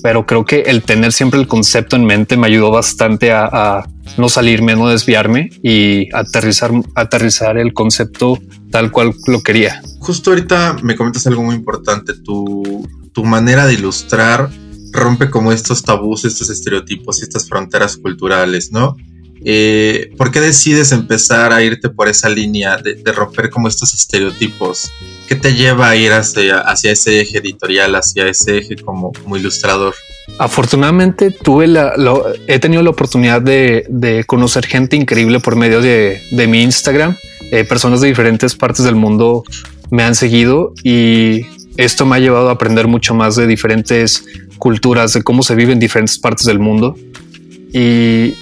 pero 0.02 0.26
creo 0.26 0.44
que 0.44 0.62
el 0.62 0.82
tener 0.82 1.12
siempre 1.12 1.40
el 1.40 1.47
concepto 1.47 1.97
en 1.97 2.04
mente 2.04 2.37
me 2.37 2.49
ayudó 2.49 2.71
bastante 2.71 3.32
a, 3.32 3.85
no 4.16 4.28
salirme, 4.28 4.75
no 4.76 4.88
desviarme 4.88 5.50
y 5.62 6.14
aterrizar, 6.14 6.73
aterrizar 6.94 7.59
el 7.59 7.73
concepto 7.73 8.38
tal 8.71 8.90
cual 8.90 9.14
lo 9.26 9.42
quería. 9.42 9.82
Justo 9.99 10.30
ahorita 10.30 10.76
me 10.82 10.97
comentas 10.97 11.26
algo 11.26 11.42
muy 11.42 11.54
importante, 11.54 12.14
tu, 12.14 12.88
tu 13.12 13.25
manera 13.25 13.66
de 13.66 13.75
ilustrar 13.75 14.50
rompe 14.92 15.30
como 15.30 15.52
estos 15.52 15.82
tabús, 15.82 16.25
estos 16.25 16.50
estereotipos 16.50 17.21
y 17.21 17.23
estas 17.23 17.49
fronteras 17.49 17.97
culturales, 17.97 18.73
¿no? 18.73 18.97
Eh, 19.44 20.12
¿Por 20.16 20.30
qué 20.30 20.40
decides 20.40 20.92
empezar 20.92 21.52
a 21.52 21.62
irte 21.62 21.88
por 21.88 22.09
esa 22.09 22.28
línea 22.28 22.76
de, 22.76 23.00
romper 23.12 23.50
como 23.50 23.68
estos 23.68 23.92
estereotipos? 23.94 24.90
¿Qué 25.26 25.35
te 25.35 25.54
lleva 25.54 25.88
a 25.88 25.97
ir 25.97 26.12
hacia, 26.12 26.62
ese 26.85 27.21
eje 27.21 27.38
editorial, 27.38 27.94
hacia 27.94 28.28
ese 28.28 28.59
eje 28.59 28.76
como, 28.76 29.12
como 29.12 29.37
ilustrador? 29.37 29.94
Afortunadamente 30.38 31.31
tuve 31.31 31.67
la, 31.67 31.95
he 32.47 32.59
tenido 32.59 32.83
la 32.83 32.91
oportunidad 32.91 33.43
de, 33.43 34.25
conocer 34.26 34.67
gente 34.67 34.97
increíble 34.97 35.41
por 35.41 35.57
medio 35.57 35.81
de, 35.81 36.21
mi 36.49 36.62
Instagram. 36.62 37.17
Eh, 37.50 37.64
personas 37.64 38.00
de 38.00 38.09
diferentes 38.09 38.55
partes 38.55 38.85
del 38.85 38.95
mundo 38.95 39.45
me 39.91 40.02
han 40.05 40.14
seguido 40.14 40.73
y 40.83 41.43
esto 41.76 42.07
me 42.07 42.17
ha 42.17 42.19
llevado 42.19 42.49
a 42.49 42.52
aprender 42.52 42.87
mucho 42.87 43.14
más 43.14 43.37
de 43.37 43.47
diferentes 43.47 44.25
culturas, 44.59 45.12
de 45.12 45.23
cómo 45.23 45.43
se 45.43 45.55
vive 45.55 45.73
en 45.73 45.79
diferentes 45.79 46.19
partes 46.19 46.47
del 46.47 46.59
mundo. 46.59 46.97
Y 47.73 48.35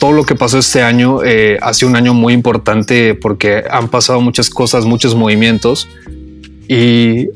todo 0.00 0.12
lo 0.12 0.24
que 0.24 0.34
pasó 0.34 0.58
este 0.58 0.82
año 0.82 1.22
eh, 1.22 1.58
ha 1.60 1.72
sido 1.74 1.90
un 1.90 1.96
año 1.96 2.14
muy 2.14 2.32
importante 2.32 3.14
porque 3.14 3.64
han 3.70 3.88
pasado 3.88 4.20
muchas 4.20 4.50
cosas, 4.50 4.84
muchos 4.84 5.14
movimientos 5.14 5.88
y 6.68 7.28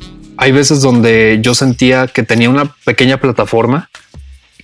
hay 0.43 0.51
veces 0.51 0.81
donde 0.81 1.39
yo 1.41 1.55
sentía 1.55 2.09
que 2.09 2.25
tenía 2.25 2.51
una 2.51 2.75
pequeña 2.85 3.21
plataforma 3.21 3.89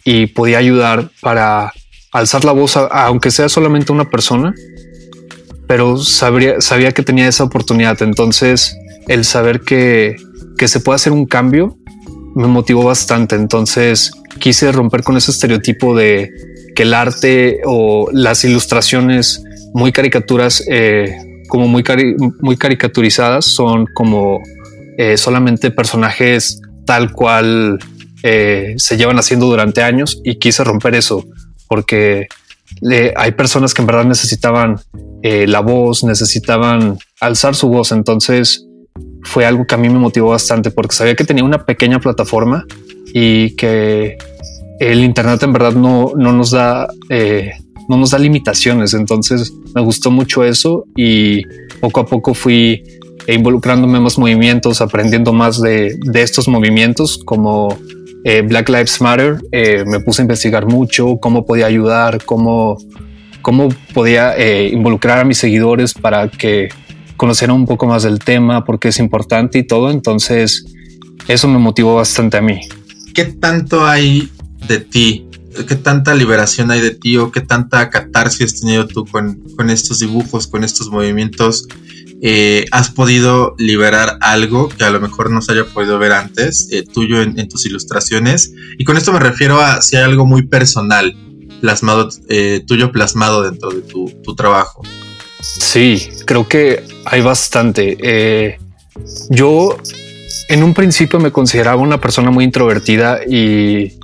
y 0.05 0.27
podía 0.27 0.59
ayudar 0.59 1.09
para 1.21 1.73
alzar 2.11 2.45
la 2.45 2.51
voz, 2.51 2.77
aunque 2.77 3.31
sea 3.31 3.49
solamente 3.49 3.93
una 3.93 4.11
persona, 4.11 4.53
pero 5.69 5.97
sabría, 5.99 6.61
sabía 6.61 6.91
que 6.91 7.05
tenía 7.05 7.29
esa 7.29 7.45
oportunidad. 7.45 8.03
Entonces, 8.03 8.77
el 9.07 9.25
saber 9.25 9.61
que, 9.61 10.17
que 10.57 10.67
se 10.67 10.81
puede 10.81 10.97
hacer 10.97 11.13
un 11.13 11.27
cambio 11.27 11.79
me 12.35 12.49
motivó 12.49 12.83
bastante. 12.83 13.37
Entonces, 13.37 14.11
quise 14.41 14.73
romper 14.73 15.05
con 15.05 15.17
ese 15.17 15.31
estereotipo 15.31 15.95
de 15.95 16.29
que 16.75 16.83
el 16.83 16.93
arte 16.93 17.61
o 17.65 18.09
las 18.13 18.43
ilustraciones 18.43 19.45
muy 19.75 19.93
caricaturas, 19.93 20.61
eh, 20.69 21.17
como 21.47 21.69
muy, 21.69 21.85
muy 22.41 22.57
caricaturizadas, 22.57 23.45
son 23.45 23.87
como 23.95 24.43
eh, 24.99 25.17
solamente 25.17 25.71
personajes 25.71 26.61
tal 26.85 27.13
cual 27.13 27.79
eh, 28.23 28.75
se 28.77 28.97
llevan 28.99 29.19
haciendo 29.19 29.47
durante 29.47 29.83
años 29.83 30.21
y 30.25 30.37
quise 30.37 30.65
romper 30.65 30.95
eso 30.95 31.25
porque 31.69 32.29
hay 33.17 33.33
personas 33.33 33.73
que 33.73 33.81
en 33.83 33.87
verdad 33.87 34.05
necesitaban 34.05 34.77
la 35.23 35.61
voz, 35.61 36.05
necesitaban 36.05 36.99
alzar 37.21 37.55
su 37.55 37.69
voz. 37.69 37.93
Entonces 37.93 38.67
fue 39.23 39.47
algo 39.47 39.67
que 39.67 39.75
a 39.75 39.79
mí 39.79 39.89
me 39.89 39.99
motivó 39.99 40.31
bastante 40.31 40.71
porque 40.71 40.95
sabía 40.95 41.17
que 41.17 41.25
tenía 41.25 41.45
una 41.45 41.65
pequeña 41.65 41.99
plataforma 42.01 42.65
y 43.13 43.57
que 43.57 44.17
el 44.79 45.05
Internet 45.05 45.43
en 45.43 45.53
verdad 45.53 45.73
no, 45.73 46.13
no 46.17 46.33
nos 46.33 46.51
da... 46.51 46.89
Eh, 47.09 47.53
no 47.91 47.97
nos 47.97 48.11
da 48.11 48.19
limitaciones, 48.19 48.93
entonces 48.93 49.51
me 49.75 49.81
gustó 49.81 50.11
mucho 50.11 50.45
eso 50.45 50.85
y 50.95 51.43
poco 51.81 52.01
a 52.01 52.07
poco 52.07 52.35
fui 52.35 52.83
involucrándome 53.35 53.99
en 53.99 54.05
más 54.05 54.19
movimientos, 54.19 54.81
aprendiendo 54.81 55.33
más 55.33 55.61
de, 55.61 55.99
de 56.01 56.23
estos 56.23 56.49
movimientos 56.49 57.19
como 57.25 57.77
eh, 58.25 58.43
Black 58.43 58.69
Lives 58.69 59.01
Matter. 59.01 59.39
Eh, 59.53 59.85
me 59.87 60.01
puse 60.01 60.23
a 60.23 60.25
investigar 60.25 60.67
mucho 60.67 61.19
cómo 61.21 61.45
podía 61.45 61.67
ayudar, 61.67 62.25
cómo, 62.25 62.79
cómo 63.43 63.69
podía 63.93 64.35
involucrar 64.69 65.19
a 65.19 65.25
mis 65.25 65.39
seguidores 65.39 65.95
para 65.95 66.29
que 66.29 66.69
conocieran 67.17 67.57
un 67.57 67.67
poco 67.67 67.87
más 67.87 68.03
del 68.05 68.19
tema, 68.19 68.65
porque 68.65 68.89
es 68.89 68.99
importante 68.99 69.59
y 69.59 69.67
todo. 69.67 69.91
Entonces 69.91 70.65
eso 71.29 71.47
me 71.47 71.59
motivó 71.59 71.97
bastante 71.97 72.39
a 72.39 72.41
mí. 72.41 72.61
¿Qué 73.15 73.25
tanto 73.25 73.87
hay 73.87 74.31
de 74.67 74.81
ti? 74.81 75.27
¿Qué 75.67 75.75
tanta 75.75 76.15
liberación 76.15 76.71
hay 76.71 76.81
de 76.81 76.93
ti 76.93 77.17
o 77.17 77.31
qué 77.31 77.41
tanta 77.41 77.91
catarsis 77.91 78.55
has 78.55 78.61
tenido 78.61 78.87
tú 78.87 79.05
con, 79.05 79.43
estos 79.69 79.99
dibujos, 79.99 80.47
con 80.47 80.65
estos 80.65 80.91
movimientos? 80.91 81.67
Eh, 82.21 82.65
¿Has 82.73 82.91
podido 82.91 83.55
liberar 83.59 84.19
algo 84.21 84.69
que 84.69 84.85
a 84.85 84.91
lo 84.91 85.01
mejor 85.01 85.31
no 85.31 85.41
se 85.41 85.53
haya 85.53 85.65
podido 85.65 85.99
ver 85.99 86.13
antes, 86.13 86.69
eh, 86.73 86.83
tuyo 86.83 87.23
en, 87.23 87.49
tus 87.49 87.67
ilustraciones? 87.67 88.53
Y 88.79 88.85
con 88.85 88.97
esto 88.97 89.13
me 89.13 89.21
refiero 89.21 89.61
a 89.61 89.81
si 89.83 89.97
hay 89.97 90.05
algo 90.05 90.27
muy 90.27 90.47
personal, 90.47 91.17
plasmado, 91.61 92.09
eh, 92.29 92.63
tuyo 92.67 92.93
plasmado 92.93 93.43
dentro 93.43 93.71
de 93.71 93.83
tu, 93.83 94.11
tu, 94.23 94.35
trabajo. 94.35 94.83
Sí, 95.41 96.09
creo 96.25 96.49
que 96.49 96.85
hay 97.05 97.21
bastante. 97.21 98.59
yo 99.31 99.77
en 100.49 100.63
un 100.63 100.75
principio 100.75 101.21
me 101.21 101.31
consideraba 101.31 101.81
una 101.81 102.01
persona 102.01 102.31
muy 102.31 102.45
introvertida 102.45 103.21
y 103.25 103.99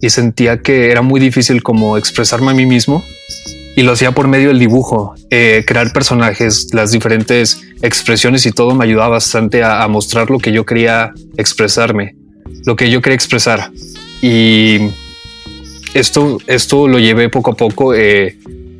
y 0.00 0.10
sentía 0.10 0.62
que 0.62 0.90
era 0.90 1.02
muy 1.02 1.20
difícil 1.20 1.62
como 1.62 1.96
expresarme 1.96 2.50
a 2.50 2.54
mí 2.54 2.66
mismo 2.66 3.04
y 3.78 3.82
lo 3.82 3.92
hacía 3.92 4.10
por 4.10 4.26
medio 4.26 4.48
del 4.48 4.58
dibujo, 4.58 5.14
eh, 5.30 5.62
crear 5.64 5.92
personajes, 5.92 6.74
las 6.74 6.90
diferentes 6.90 7.60
expresiones 7.80 8.44
y 8.44 8.50
todo 8.50 8.74
me 8.74 8.84
ayudaba 8.84 9.10
bastante 9.10 9.62
a, 9.62 9.86
mostrar 9.86 10.30
lo 10.30 10.40
que 10.40 10.50
yo 10.50 10.66
quería 10.66 11.12
expresarme, 11.36 12.16
lo 12.66 12.74
que 12.74 12.90
yo 12.90 13.00
quería 13.00 13.14
expresar. 13.14 13.70
Y 14.20 14.78
esto, 15.94 16.38
esto 16.48 16.88
lo 16.88 16.98
llevé 16.98 17.28
poco 17.28 17.52
a 17.52 17.54
poco, 17.54 17.94
eh, 17.94 18.36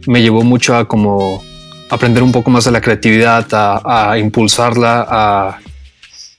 me 0.08 0.20
llevó 0.20 0.42
mucho 0.42 0.74
a 0.74 0.88
como 0.88 1.44
aprender 1.90 2.24
un 2.24 2.32
poco 2.32 2.50
más 2.50 2.64
de 2.64 2.72
la 2.72 2.80
creatividad, 2.80 3.46
a, 3.52 4.18
impulsarla, 4.18 5.06
a, 5.08 5.60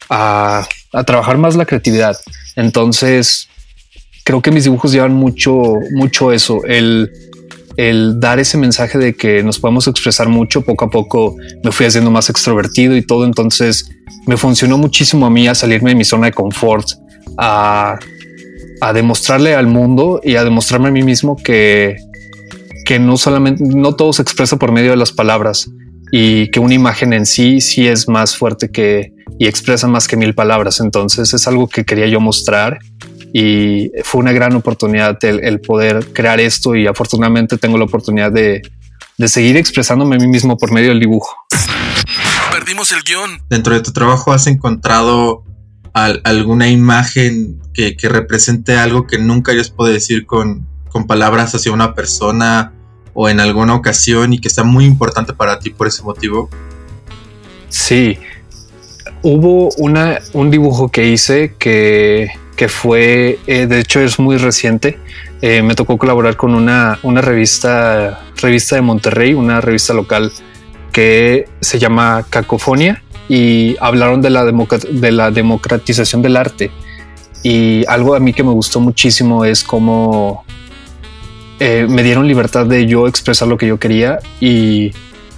a, 0.10 0.68
a 0.92 1.04
trabajar 1.06 1.38
más 1.38 1.56
la 1.56 1.66
creatividad. 1.66 2.18
Entonces, 2.58 3.48
creo 4.26 4.42
que 4.42 4.52
mis 4.52 4.66
dibujos 4.66 4.92
llevan 4.92 5.14
mucho, 5.14 5.76
mucho 5.94 6.34
eso, 6.34 6.62
el, 6.66 7.10
el 7.80 8.20
dar 8.20 8.40
ese 8.40 8.58
mensaje 8.58 8.98
de 8.98 9.16
que 9.16 9.42
nos 9.42 9.58
podemos 9.58 9.88
expresar 9.88 10.28
mucho. 10.28 10.64
Poco 10.64 10.84
a 10.84 10.90
poco 10.90 11.38
me 11.64 11.72
fui 11.72 11.86
haciendo 11.86 12.12
más 12.12 12.30
extrovertido 12.30 12.98
y 12.98 13.02
todo. 13.02 13.24
Entonces 13.24 13.90
me 14.28 14.36
funcionó 14.36 14.78
muchísimo 14.78 15.26
a 15.26 15.30
mí 15.30 15.48
a 15.48 15.56
salirme 15.56 15.92
de 15.92 15.96
mi 15.96 16.04
zona 16.04 16.26
de 16.26 16.34
confort, 16.34 16.86
a, 17.38 17.98
a 18.82 18.94
demostrarle 18.94 19.56
al 19.56 19.68
mundo 19.68 20.20
y 20.22 20.36
a 20.36 20.44
demostrarme 20.44 20.90
a 20.90 20.92
mí 20.92 21.04
mismo 21.04 21.38
que, 21.38 21.96
que 22.86 23.00
no 23.00 23.16
solamente, 23.16 23.64
no 23.64 23.96
todo 23.96 24.12
se 24.12 24.24
expresa 24.24 24.58
por 24.58 24.74
medio 24.74 24.90
de 24.92 24.98
las 24.98 25.14
palabras 25.14 25.70
y 26.12 26.52
que 26.52 26.60
una 26.60 26.74
imagen 26.74 27.14
en 27.14 27.26
sí 27.26 27.62
sí 27.62 27.88
es 27.88 28.10
más 28.10 28.36
fuerte 28.36 28.72
que 28.72 29.14
y 29.38 29.48
expresa 29.48 29.88
más 29.88 30.10
que 30.10 30.18
mil 30.18 30.36
palabras. 30.36 30.82
Entonces 30.82 31.34
es 31.34 31.48
algo 31.48 31.70
que 31.70 31.86
quería 31.86 32.08
yo 32.08 32.20
mostrar 32.20 32.80
y 33.34 33.92
fue 34.04 34.22
una 34.22 34.32
gran 34.32 34.56
oportunidad 34.56 35.18
el, 35.24 35.62
poder 35.62 36.14
crear 36.14 36.40
esto 36.40 36.76
y 36.76 36.88
afortunadamente 36.88 37.58
tengo 37.58 37.78
la 37.78 37.86
oportunidad 37.86 38.32
de, 38.32 38.62
seguir 39.28 39.58
expresándome 39.58 40.16
a 40.16 40.20
mí 40.20 40.28
mismo 40.28 40.58
por 40.58 40.72
medio 40.72 40.90
del 40.90 41.00
dibujo. 41.00 41.46
Perdimos 42.52 42.92
el 42.92 43.02
guion. 43.04 43.42
Dentro 43.50 43.74
de 43.74 43.82
tu 43.82 43.92
trabajo 43.92 44.32
has 44.32 44.48
encontrado 44.48 45.44
alguna 45.94 46.70
imagen 46.70 47.60
que, 47.74 47.96
represente 48.04 48.78
algo 48.78 49.08
que 49.08 49.18
nunca 49.18 49.52
hayas 49.52 49.70
podido 49.70 49.94
decir 49.94 50.26
con, 50.26 50.68
con 50.90 51.06
palabras 51.06 51.54
hacia 51.54 51.72
una 51.72 51.94
persona 51.94 52.74
o 53.14 53.30
en 53.30 53.40
alguna 53.40 53.76
ocasión 53.76 54.34
y 54.34 54.40
que 54.40 54.48
está 54.48 54.64
muy 54.64 54.86
importante 54.86 55.34
para 55.34 55.60
ti 55.60 55.70
por 55.72 55.88
ese 55.88 56.04
motivo. 56.04 56.50
Sí, 57.68 58.18
hubo 59.22 59.70
una, 59.78 60.20
un 60.34 60.50
dibujo 60.50 60.90
que 60.90 61.10
hice 61.10 61.56
que 61.58 62.32
que 62.60 62.68
fue, 62.68 63.40
eh, 63.48 63.68
de 63.68 63.80
hecho 63.80 64.02
es 64.02 64.20
muy 64.20 64.36
reciente. 64.36 65.00
Eh, 65.42 65.62
me 65.62 65.76
tocó 65.76 65.98
colaborar 65.98 66.36
con 66.36 66.54
una, 66.54 67.00
una 67.04 67.22
revista, 67.22 68.20
revista 68.36 68.76
de 68.76 68.82
Monterrey, 68.82 69.34
una 69.34 69.62
revista 69.62 69.94
local 69.94 70.30
que 70.92 71.48
se 71.62 71.80
llama 71.80 72.26
Cacofonia 72.30 73.02
y 73.30 73.78
hablaron 73.80 74.22
de 74.22 74.30
la, 74.32 74.44
de 74.44 75.12
la 75.14 75.32
democratización 75.32 76.22
del 76.22 76.36
arte. 76.36 76.70
Y 77.44 77.86
algo 77.88 78.14
a 78.14 78.20
mí 78.20 78.34
que 78.34 78.44
me 78.44 78.52
gustó 78.52 78.82
muchísimo 78.82 79.46
es 79.46 79.64
cómo 79.64 80.44
eh, 81.62 81.88
me 81.88 82.04
dieron 82.04 82.28
libertad 82.28 82.66
de 82.66 82.86
yo 82.88 83.08
expresar 83.08 83.48
lo 83.48 83.58
que 83.58 83.68
yo 83.68 83.80
quería 83.80 84.20
y 84.42 84.92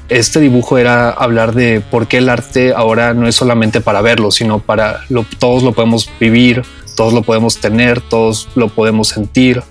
este 0.10 0.40
dibujo 0.42 0.78
era 0.78 1.10
hablar 1.10 1.54
de 1.54 1.82
por 1.82 2.08
qué 2.08 2.18
el 2.18 2.30
arte 2.30 2.74
ahora 2.76 3.14
no 3.14 3.28
es 3.28 3.36
solamente 3.36 3.80
para 3.80 4.02
verlo, 4.02 4.30
sino 4.30 4.60
para 4.60 5.02
lo, 5.08 5.26
todos 5.40 5.64
lo 5.64 5.72
podemos 5.72 6.10
vivir, 6.20 6.64
todos 6.96 7.14
lo 7.14 7.24
podemos 7.24 7.58
tener, 7.58 8.02
todos 8.02 8.48
lo 8.56 8.70
podemos 8.70 9.10
sentir. 9.10 9.64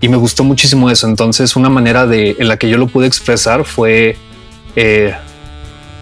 Y 0.00 0.08
me 0.08 0.16
gustó 0.16 0.44
muchísimo 0.44 0.90
eso. 0.90 1.08
Entonces 1.08 1.56
una 1.56 1.68
manera 1.68 2.06
de, 2.06 2.36
en 2.38 2.48
la 2.48 2.56
que 2.56 2.68
yo 2.68 2.78
lo 2.78 2.86
pude 2.86 3.06
expresar 3.06 3.64
fue 3.64 4.16
eh, 4.76 5.14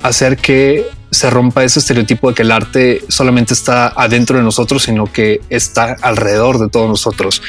hacer 0.03 0.37
que 0.37 0.87
se 1.11 1.31
rompa 1.31 1.65
ese 1.65 1.79
estereotipo 1.79 2.29
de 2.29 2.35
que 2.35 2.43
el 2.43 2.53
arte 2.53 3.03
solamente 3.09 3.55
está 3.55 3.89
adentro 3.89 4.37
de 4.37 4.45
nosotros, 4.45 4.83
sino 4.83 5.11
que 5.11 5.41
está 5.49 5.97
alrededor 6.03 6.59
de 6.59 6.69
todos 6.69 6.89
nosotros. 6.89 7.43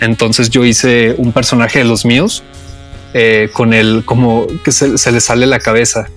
Entonces 0.00 0.50
yo 0.50 0.64
hice 0.64 1.14
un 1.18 1.32
personaje 1.32 1.78
de 1.78 1.84
los 1.84 2.04
míos 2.04 2.42
eh, 3.14 3.50
con 3.52 3.74
el 3.74 4.02
como 4.04 4.46
que 4.64 4.72
se, 4.72 4.98
se, 4.98 5.12
le 5.12 5.20
sale 5.20 5.46
la 5.46 5.60
cabeza. 5.60 6.08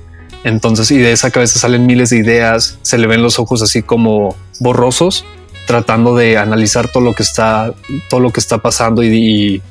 Entonces, 0.44 0.90
y 0.92 0.98
de 0.98 1.12
esa 1.12 1.32
cabeza 1.32 1.60
salen 1.60 1.86
miles 1.86 2.12
de 2.12 2.18
ideas, 2.18 2.78
se 2.82 2.98
le 2.98 3.08
ven 3.08 3.22
los 3.22 3.40
ojos 3.40 3.62
así 3.62 3.82
como 3.82 4.36
borrosos 4.60 5.26
tratando 5.66 6.16
de 6.16 6.38
analizar 6.38 6.92
todo 6.92 7.04
lo 7.04 7.14
que 7.14 7.24
está, 7.24 7.74
todo 8.10 8.20
lo 8.20 8.32
que 8.32 8.40
está 8.40 8.60
pasando 8.60 9.04
y, 9.04 9.62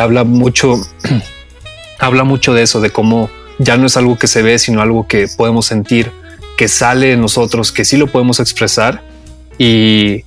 habla 0.00 0.24
mucho, 0.24 0.80
habla 1.98 2.24
mucho 2.24 2.54
de 2.54 2.62
eso, 2.62 2.80
de 2.80 2.90
cómo 2.90 3.30
ya 3.58 3.76
no 3.76 3.86
es 3.86 3.96
algo 3.96 4.18
que 4.18 4.26
se 4.26 4.42
ve, 4.42 4.58
sino 4.58 4.82
algo 4.82 5.06
que 5.06 5.28
podemos 5.36 5.66
sentir, 5.66 6.12
que 6.56 6.68
sale 6.68 7.08
de 7.08 7.16
nosotros, 7.16 7.72
que 7.72 7.84
sí 7.84 7.96
lo 7.96 8.06
podemos 8.06 8.40
expresar 8.40 9.02
y 9.58 10.24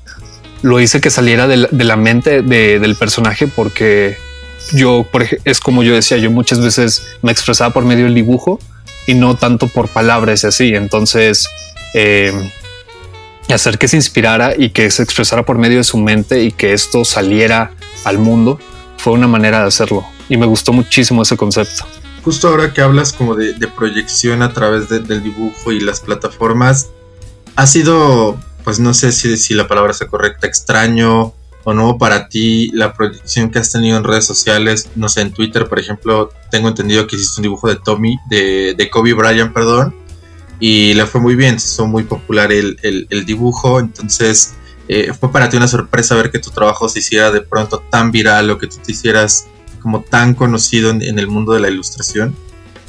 lo 0.62 0.80
hice 0.80 1.01
que 1.01 1.10
saliera 1.10 1.48
de 1.48 1.58
la, 1.58 1.96
mente 1.96 2.41
del 2.41 2.96
personaje 2.96 3.48
porque 3.48 4.18
yo, 4.74 5.06
es 5.44 5.60
como 5.60 5.84
yo 5.84 5.94
decía, 5.94 6.18
yo 6.18 6.32
muchas 6.32 6.60
veces 6.60 7.03
me 7.22 7.32
expresaba 7.32 7.74
por 7.74 7.86
medio 7.86 8.06
del 8.06 8.15
dibujo 8.15 8.60
y 9.08 9.13
no 9.15 9.36
tanto 9.36 9.68
por 9.68 9.88
palabras 9.88 10.44
y 10.44 10.48
así. 10.48 10.75
Entonces, 10.75 11.48
eh, 11.94 12.32
hacer 13.53 13.77
que 13.77 13.88
se 13.88 13.96
inspirara 13.98 14.53
y 14.58 14.70
que 14.70 14.89
se 14.91 15.03
expresara 15.03 15.43
por 15.46 15.58
medio 15.58 15.77
de 15.77 15.84
su 15.84 15.98
mente 15.98 16.43
y 16.43 16.51
que 16.51 16.74
esto 16.74 17.05
saliera 17.05 17.72
al 18.03 18.17
mundo 18.17 18.60
fue 18.98 19.13
una 19.13 19.27
manera 19.27 19.62
de 19.62 19.67
hacerlo. 19.67 20.05
y 20.29 20.38
me 20.38 20.46
gustó 20.46 20.72
muchísimo 20.72 21.24
ese 21.24 21.36
concepto. 21.36 21.86
Justo 22.24 22.48
ahora 22.48 22.72
que 22.72 22.81
hablas 22.81 23.12
como 23.12 23.36
de, 23.36 23.53
proyección 23.67 24.43
a 24.43 24.53
través 24.53 24.88
del 24.88 25.24
dibujo 25.24 25.72
y 25.74 25.81
las 25.81 26.00
plataformas, 26.00 26.88
ha 27.55 27.67
sido, 27.67 28.39
pues 28.63 28.79
no 28.79 28.93
sé 28.93 29.12
si, 29.12 29.36
si 29.36 29.53
la 29.55 29.67
palabra 29.67 29.93
sea 29.93 30.08
correcta, 30.08 30.48
extraño 30.48 31.34
o 31.63 31.74
no 31.74 31.98
para 31.98 32.27
ti 32.27 32.72
la 32.74 32.93
proyección 32.93 33.51
que 33.51 33.60
has 33.60 33.72
tenido 33.72 33.98
en 33.98 34.03
redes 34.03 34.25
sociales, 34.25 34.89
no 34.96 35.10
sé, 35.10 35.22
en 35.22 35.31
Twitter, 35.34 35.67
por 35.67 35.79
ejemplo, 35.79 36.29
tengo 36.50 36.67
entendido 36.67 37.08
que 37.08 37.15
hiciste 37.15 37.39
un 37.39 37.43
dibujo 37.43 37.67
de 37.67 37.75
Tommy, 37.75 38.17
de, 38.29 38.74
de 38.77 38.89
Kobe 38.89 39.13
Bryant, 39.13 39.53
perdón, 39.53 39.96
y 40.62 40.94
le 40.94 41.08
fue 41.08 41.20
muy 41.20 41.34
bien, 41.36 41.60
se 41.60 41.68
hizo 41.68 41.88
muy 41.88 42.03
popular 42.03 42.51
el, 42.51 42.77
el, 42.84 43.25
dibujo, 43.25 43.80
entonces 43.80 44.53
eh, 44.88 45.12
fue 45.20 45.32
para 45.32 45.50
ti 45.50 45.58
una 45.58 45.68
sorpresa 45.68 46.13
ver 46.15 46.30
que 46.30 46.38
tu 46.38 46.51
trabajo 46.51 46.88
se 46.88 47.00
hiciera 47.00 47.32
de 47.32 47.41
pronto 47.41 47.84
tan 47.89 48.12
viral 48.12 48.51
o 48.51 48.60
que 48.60 48.68
tú 48.68 48.77
te 48.77 48.91
hicieras 48.91 49.48
como 49.82 50.01
tan 50.01 50.36
conocido 50.36 50.91
en, 50.91 51.18
el 51.18 51.27
mundo 51.27 51.53
de 51.53 51.62
la 51.62 51.70
ilustración. 51.70 52.36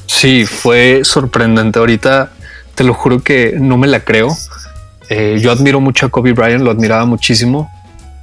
Sí, 0.05 0.45
fue 0.45 1.01
sorprendente. 1.03 1.79
Ahorita 1.79 2.33
te 2.75 2.83
lo 2.83 2.93
juro 2.93 3.23
que 3.23 3.55
no 3.59 3.77
me 3.77 3.87
la 3.87 4.01
creo. 4.05 4.37
Eh, 5.09 5.39
yo 5.41 5.51
admiro 5.51 5.81
mucho 5.81 6.05
a 6.05 6.09
Kobe 6.09 6.33
Bryant, 6.33 6.63
lo 6.63 6.69
admiraba 6.69 7.05
muchísimo. 7.05 7.71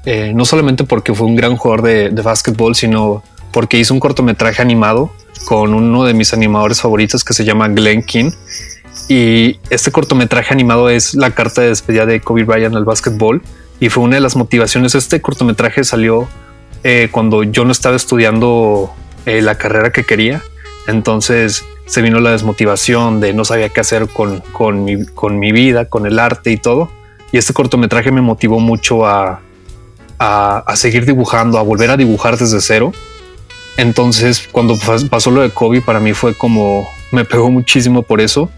Eh, 0.06 0.30
no 0.32 0.44
solamente 0.44 0.84
porque 0.84 1.12
fue 1.12 1.26
un 1.26 1.34
gran 1.34 1.56
jugador 1.56 1.82
de, 1.82 2.10
de 2.10 2.22
básquetbol, 2.22 2.76
sino 2.76 3.24
porque 3.52 3.78
hizo 3.78 3.94
un 3.94 3.98
cortometraje 3.98 4.62
animado 4.62 5.12
con 5.44 5.74
uno 5.74 6.04
de 6.04 6.14
mis 6.14 6.32
animadores 6.32 6.80
favoritos 6.80 7.24
que 7.24 7.34
se 7.34 7.44
llama 7.44 7.66
Glenn 7.66 8.04
King. 8.04 8.30
Y 9.10 9.58
este 9.70 9.90
cortometraje 9.90 10.54
animado 10.54 10.88
es 10.88 11.14
la 11.14 11.32
carta 11.32 11.62
de 11.62 11.70
despedida 11.70 12.06
de 12.06 12.20
Kobe 12.20 12.44
Bryant 12.44 12.76
al 12.76 12.84
básquetbol 12.84 13.42
y 13.80 13.88
fue 13.88 14.04
una 14.04 14.14
de 14.14 14.20
las 14.20 14.36
motivaciones. 14.36 14.94
Este 14.94 15.20
cortometraje 15.20 15.82
salió 15.82 16.28
eh, 16.84 17.08
cuando 17.10 17.42
yo 17.42 17.64
no 17.64 17.72
estaba 17.72 17.96
estudiando 17.96 18.94
eh, 19.26 19.42
la 19.42 19.58
carrera 19.58 19.90
que 19.90 20.04
quería. 20.04 20.42
Entonces 20.86 21.64
se 21.86 22.02
vino 22.02 22.20
la 22.20 22.30
desmotivación 22.30 23.18
de 23.18 23.32
no 23.32 23.44
sabía 23.44 23.68
qué 23.70 23.80
hacer 23.80 24.06
con, 24.06 24.42
con, 24.52 24.84
mi, 24.84 25.04
con 25.06 25.40
mi 25.40 25.50
vida, 25.50 25.86
con 25.86 26.06
el 26.06 26.20
arte 26.20 26.52
y 26.52 26.56
todo. 26.56 26.88
Y 27.32 27.38
este 27.38 27.52
cortometraje 27.52 28.12
me 28.12 28.20
motivó 28.20 28.60
mucho 28.60 29.06
a, 29.06 29.40
a, 30.20 30.76
seguir 30.76 31.04
dibujando, 31.04 31.58
a 31.58 31.62
volver 31.62 31.90
a 31.90 31.96
dibujar 31.96 32.38
desde 32.38 32.60
cero. 32.60 32.92
Entonces, 33.76 34.48
cuando 34.52 34.78
pasó 35.10 35.32
lo 35.32 35.42
de 35.42 35.50
Kobe, 35.50 35.80
para 35.80 35.98
mí 35.98 36.12
fue 36.12 36.32
como 36.36 36.88
me 37.10 37.24
pegó 37.24 37.50
muchísimo 37.50 38.02
por 38.02 38.20
eso. 38.20 38.48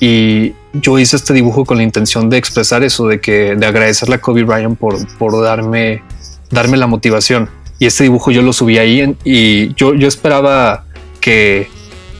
Y 0.00 0.54
yo 0.72 0.98
hice 0.98 1.16
este 1.16 1.32
dibujo 1.32 1.64
con 1.64 1.76
la 1.76 1.82
intención 1.82 2.28
de 2.28 2.36
expresar 2.36 2.82
eso, 2.82 3.06
de 3.06 3.20
que 3.20 3.54
de 3.56 3.66
agradecerle 3.66 4.16
a 4.16 4.20
Kobe 4.20 4.44
Bryant 4.44 4.78
por, 4.78 5.06
por 5.16 5.40
darme, 5.40 6.02
darme 6.50 6.76
la 6.76 6.86
motivación. 6.86 7.48
Y 7.78 7.86
este 7.86 8.04
dibujo 8.04 8.30
yo 8.30 8.42
lo 8.42 8.52
subí 8.52 8.78
ahí 8.78 9.16
y 9.24 9.74
yo, 9.74 9.94
yo 9.94 10.08
esperaba 10.08 10.84
que 11.20 11.68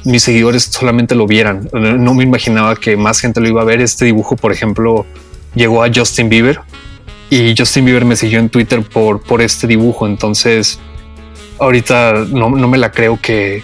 mis 0.04 0.23
seguidores 0.23 0.64
solamente 0.64 1.14
lo 1.14 1.26
vieran. 1.26 1.69
No 1.73 2.14
me 2.14 2.25
imaginaba 2.25 2.76
que 2.76 2.97
más 2.97 3.21
gente 3.21 3.40
lo 3.40 3.49
iba 3.49 3.62
a 3.62 3.64
ver. 3.64 3.81
Este 3.81 4.04
dibujo, 4.04 4.37
por 4.37 4.52
ejemplo, 4.52 5.07
llegó 5.54 5.83
a 5.83 5.90
Justin 5.95 6.28
Bieber 6.28 6.61
y 7.31 7.54
Justin 7.57 7.85
Bieber 7.85 8.04
me 8.04 8.16
siguió 8.16 8.38
en 8.38 8.49
Twitter 8.49 8.83
por, 8.83 9.23
por 9.23 9.40
este 9.40 9.66
dibujo. 9.66 10.07
Entonces, 10.07 10.78
ahorita 11.59 12.26
no, 12.28 12.50
no 12.50 12.69
me 12.69 12.78
la 12.78 12.93
creo 12.93 13.19
que, 13.21 13.62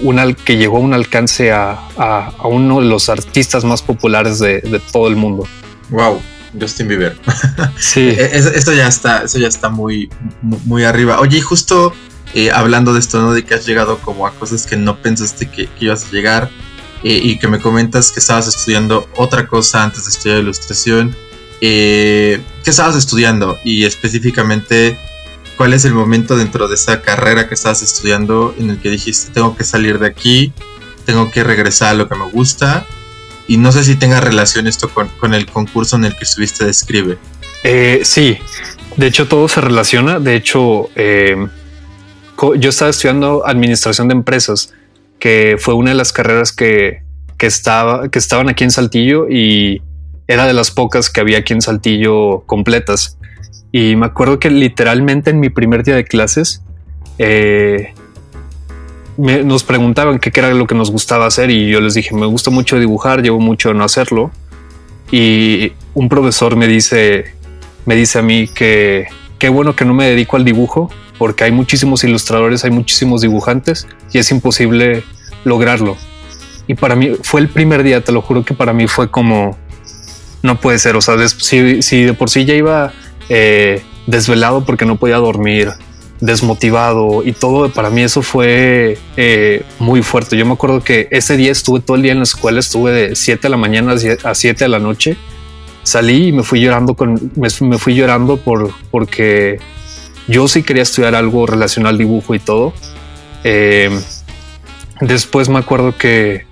una, 0.00 0.32
que 0.32 0.56
llegó 0.56 0.78
a 0.78 0.80
un 0.80 0.94
alcance 0.94 1.52
a, 1.52 1.72
a, 1.96 2.46
uno 2.48 2.80
de 2.80 2.86
los 2.86 3.08
artistas 3.08 3.64
más 3.64 3.82
populares 3.82 4.38
de, 4.38 4.60
de, 4.60 4.80
todo 4.80 5.08
el 5.08 5.16
mundo. 5.16 5.46
Wow, 5.90 6.20
Justin 6.58 6.88
Bieber. 6.88 7.16
Sí. 7.78 8.00
E, 8.00 8.30
eso, 8.36 8.72
ya 8.72 8.88
está, 8.88 9.24
eso 9.24 9.38
ya 9.38 9.48
está 9.48 9.68
muy, 9.68 10.10
muy, 10.40 10.84
arriba. 10.84 11.20
Oye, 11.20 11.38
y 11.38 11.40
justo 11.40 11.92
eh, 12.34 12.50
hablando 12.50 12.92
de 12.94 13.00
esto, 13.00 13.20
¿no? 13.20 13.32
De 13.32 13.44
que 13.44 13.54
has 13.54 13.66
llegado 13.66 13.98
como 13.98 14.26
a 14.26 14.32
cosas 14.32 14.66
que 14.66 14.76
no 14.76 15.00
pensaste 15.00 15.48
que, 15.50 15.66
que 15.66 15.84
ibas 15.84 16.04
a 16.04 16.10
llegar 16.10 16.50
eh, 17.04 17.20
y 17.22 17.38
que 17.38 17.48
me 17.48 17.58
comentas 17.58 18.12
que 18.12 18.20
estabas 18.20 18.46
estudiando 18.46 19.08
otra 19.16 19.46
cosa 19.46 19.82
antes 19.82 20.04
de 20.04 20.10
estudiar 20.10 20.38
ilustración. 20.38 21.14
Eh, 21.60 22.40
¿Qué 22.64 22.70
estabas 22.70 22.96
estudiando? 22.96 23.58
Y 23.64 23.84
específicamente, 23.84 24.98
¿cuál 25.62 25.74
es 25.74 25.84
el 25.84 25.94
momento 25.94 26.36
dentro 26.36 26.66
de 26.66 26.74
esa 26.74 27.02
carrera 27.02 27.46
que 27.46 27.54
estabas 27.54 27.82
estudiando 27.82 28.52
en 28.58 28.70
el 28.70 28.80
que 28.80 28.90
dijiste, 28.90 29.30
tengo 29.32 29.56
que 29.56 29.62
salir 29.62 30.00
de 30.00 30.08
aquí, 30.08 30.52
tengo 31.06 31.30
que 31.30 31.44
regresar 31.44 31.90
a 31.90 31.94
lo 31.94 32.08
que 32.08 32.16
me 32.16 32.28
gusta? 32.30 32.84
Y 33.46 33.58
no 33.58 33.70
sé 33.70 33.84
si 33.84 33.94
tenga 33.94 34.20
relación 34.20 34.66
esto 34.66 34.88
con, 34.88 35.34
el 35.34 35.46
concurso 35.46 35.94
en 35.94 36.04
el 36.04 36.16
que 36.16 36.24
estuviste 36.24 36.64
de 36.64 36.72
Escribe. 36.72 37.16
Eh, 37.62 38.00
sí, 38.02 38.38
de 38.96 39.06
hecho 39.06 39.28
todo 39.28 39.46
se 39.46 39.60
relaciona. 39.60 40.18
De 40.18 40.34
hecho, 40.34 40.90
eh, 40.96 41.36
yo 42.58 42.68
estaba 42.68 42.90
estudiando 42.90 43.46
administración 43.46 44.08
de 44.08 44.14
empresas, 44.14 44.74
que 45.20 45.58
fue 45.60 45.74
una 45.74 45.90
de 45.90 45.96
las 45.96 46.12
carreras 46.12 46.50
que, 46.50 47.04
que, 47.38 47.46
estaba, 47.46 48.08
que 48.08 48.18
estaban 48.18 48.48
aquí 48.48 48.64
en 48.64 48.72
Saltillo 48.72 49.28
y 49.30 49.80
era 50.26 50.44
de 50.48 50.54
las 50.54 50.72
pocas 50.72 51.08
que 51.08 51.20
había 51.20 51.38
aquí 51.38 51.52
en 51.52 51.62
Saltillo 51.62 52.40
completas. 52.46 53.16
Y 53.72 53.96
me 53.96 54.06
acuerdo 54.06 54.38
que 54.38 54.50
literalmente 54.50 55.30
en 55.30 55.40
mi 55.40 55.48
primer 55.48 55.82
día 55.82 55.96
de 55.96 56.04
clases 56.04 56.62
eh, 57.18 57.94
nos 59.16 59.64
preguntaban 59.64 60.18
qué 60.18 60.30
era 60.34 60.52
lo 60.52 60.66
que 60.66 60.74
nos 60.74 60.90
gustaba 60.90 61.26
hacer 61.26 61.50
y 61.50 61.70
yo 61.70 61.80
les 61.80 61.94
dije, 61.94 62.14
me 62.14 62.26
gusta 62.26 62.50
mucho 62.50 62.78
dibujar, 62.78 63.22
llevo 63.22 63.40
mucho 63.40 63.72
no 63.72 63.82
hacerlo. 63.82 64.30
Y 65.10 65.72
un 65.94 66.08
profesor 66.08 66.56
me 66.56 66.66
dice, 66.66 67.34
me 67.86 67.96
dice 67.96 68.18
a 68.18 68.22
mí 68.22 68.46
que 68.48 69.06
qué 69.38 69.48
bueno 69.48 69.74
que 69.74 69.84
no 69.84 69.94
me 69.94 70.06
dedico 70.06 70.36
al 70.36 70.44
dibujo 70.44 70.90
porque 71.18 71.44
hay 71.44 71.52
muchísimos 71.52 72.04
ilustradores, 72.04 72.64
hay 72.64 72.70
muchísimos 72.70 73.22
dibujantes 73.22 73.86
y 74.12 74.18
es 74.18 74.30
imposible 74.30 75.02
lograrlo. 75.44 75.96
Y 76.66 76.74
para 76.74 76.94
mí 76.94 77.12
fue 77.22 77.40
el 77.40 77.48
primer 77.48 77.82
día, 77.82 78.02
te 78.02 78.12
lo 78.12 78.22
juro 78.22 78.44
que 78.44 78.54
para 78.54 78.72
mí 78.72 78.86
fue 78.86 79.10
como, 79.10 79.56
no 80.42 80.60
puede 80.60 80.78
ser. 80.78 80.96
O 80.96 81.00
sea, 81.00 81.16
si, 81.28 82.02
de 82.02 82.14
por 82.14 82.30
sí 82.30 82.44
ya 82.44 82.54
iba 82.54 82.92
eh, 83.28 83.82
desvelado 84.06 84.64
porque 84.64 84.84
no 84.84 84.96
podía 84.96 85.16
dormir, 85.16 85.70
desmotivado 86.20 87.24
y 87.24 87.32
todo, 87.32 87.68
para 87.70 87.90
mí 87.90 88.02
eso 88.02 88.22
fue 88.22 88.98
eh, 89.16 89.64
muy 89.78 90.02
fuerte. 90.02 90.36
Yo 90.36 90.46
me 90.46 90.52
acuerdo 90.52 90.80
que 90.82 91.08
ese 91.10 91.36
día 91.36 91.50
estuve 91.50 91.80
todo 91.80 91.96
el 91.96 92.02
día 92.02 92.12
en 92.12 92.18
la 92.18 92.24
escuela, 92.24 92.60
estuve 92.60 92.92
de 92.92 93.16
7 93.16 93.42
de 93.42 93.48
la 93.48 93.56
mañana 93.56 93.94
a 94.24 94.34
7 94.34 94.64
de 94.64 94.68
la 94.68 94.78
noche. 94.78 95.16
Salí 95.82 96.28
y 96.28 96.32
me 96.32 96.44
fui 96.44 96.60
llorando 96.60 96.94
con, 96.94 97.32
me, 97.34 97.78
fui 97.78 97.94
llorando 97.96 98.36
por, 98.36 98.72
porque 98.92 99.58
yo 100.28 100.46
sí 100.46 100.62
quería 100.62 100.84
estudiar 100.84 101.16
algo 101.16 101.44
relacionado 101.44 101.90
al 101.90 101.98
dibujo 101.98 102.36
y 102.36 102.38
todo. 102.38 102.72
Eh, 103.42 103.90
después 105.00 105.48
me 105.48 105.58
acuerdo 105.58 105.96
que 105.96 106.46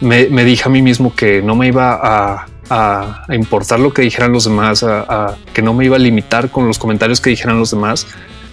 me, 0.00 0.26
me, 0.26 0.44
dije 0.44 0.64
a 0.66 0.68
mí 0.70 0.82
mismo 0.82 1.14
que 1.14 1.40
no 1.40 1.54
me 1.54 1.68
iba 1.68 2.00
a, 2.02 2.46
a, 2.70 3.24
importar 3.30 3.80
lo 3.80 3.92
que 3.92 4.02
dijeran 4.02 4.32
los 4.32 4.44
demás, 4.44 4.82
a, 4.82 5.36
que 5.52 5.62
no 5.62 5.74
me 5.74 5.84
iba 5.84 5.96
a 5.96 5.98
limitar 5.98 6.50
con 6.50 6.66
los 6.66 6.78
comentarios 6.78 7.20
que 7.20 7.30
dijeran 7.30 7.58
los 7.58 7.70
demás. 7.70 8.06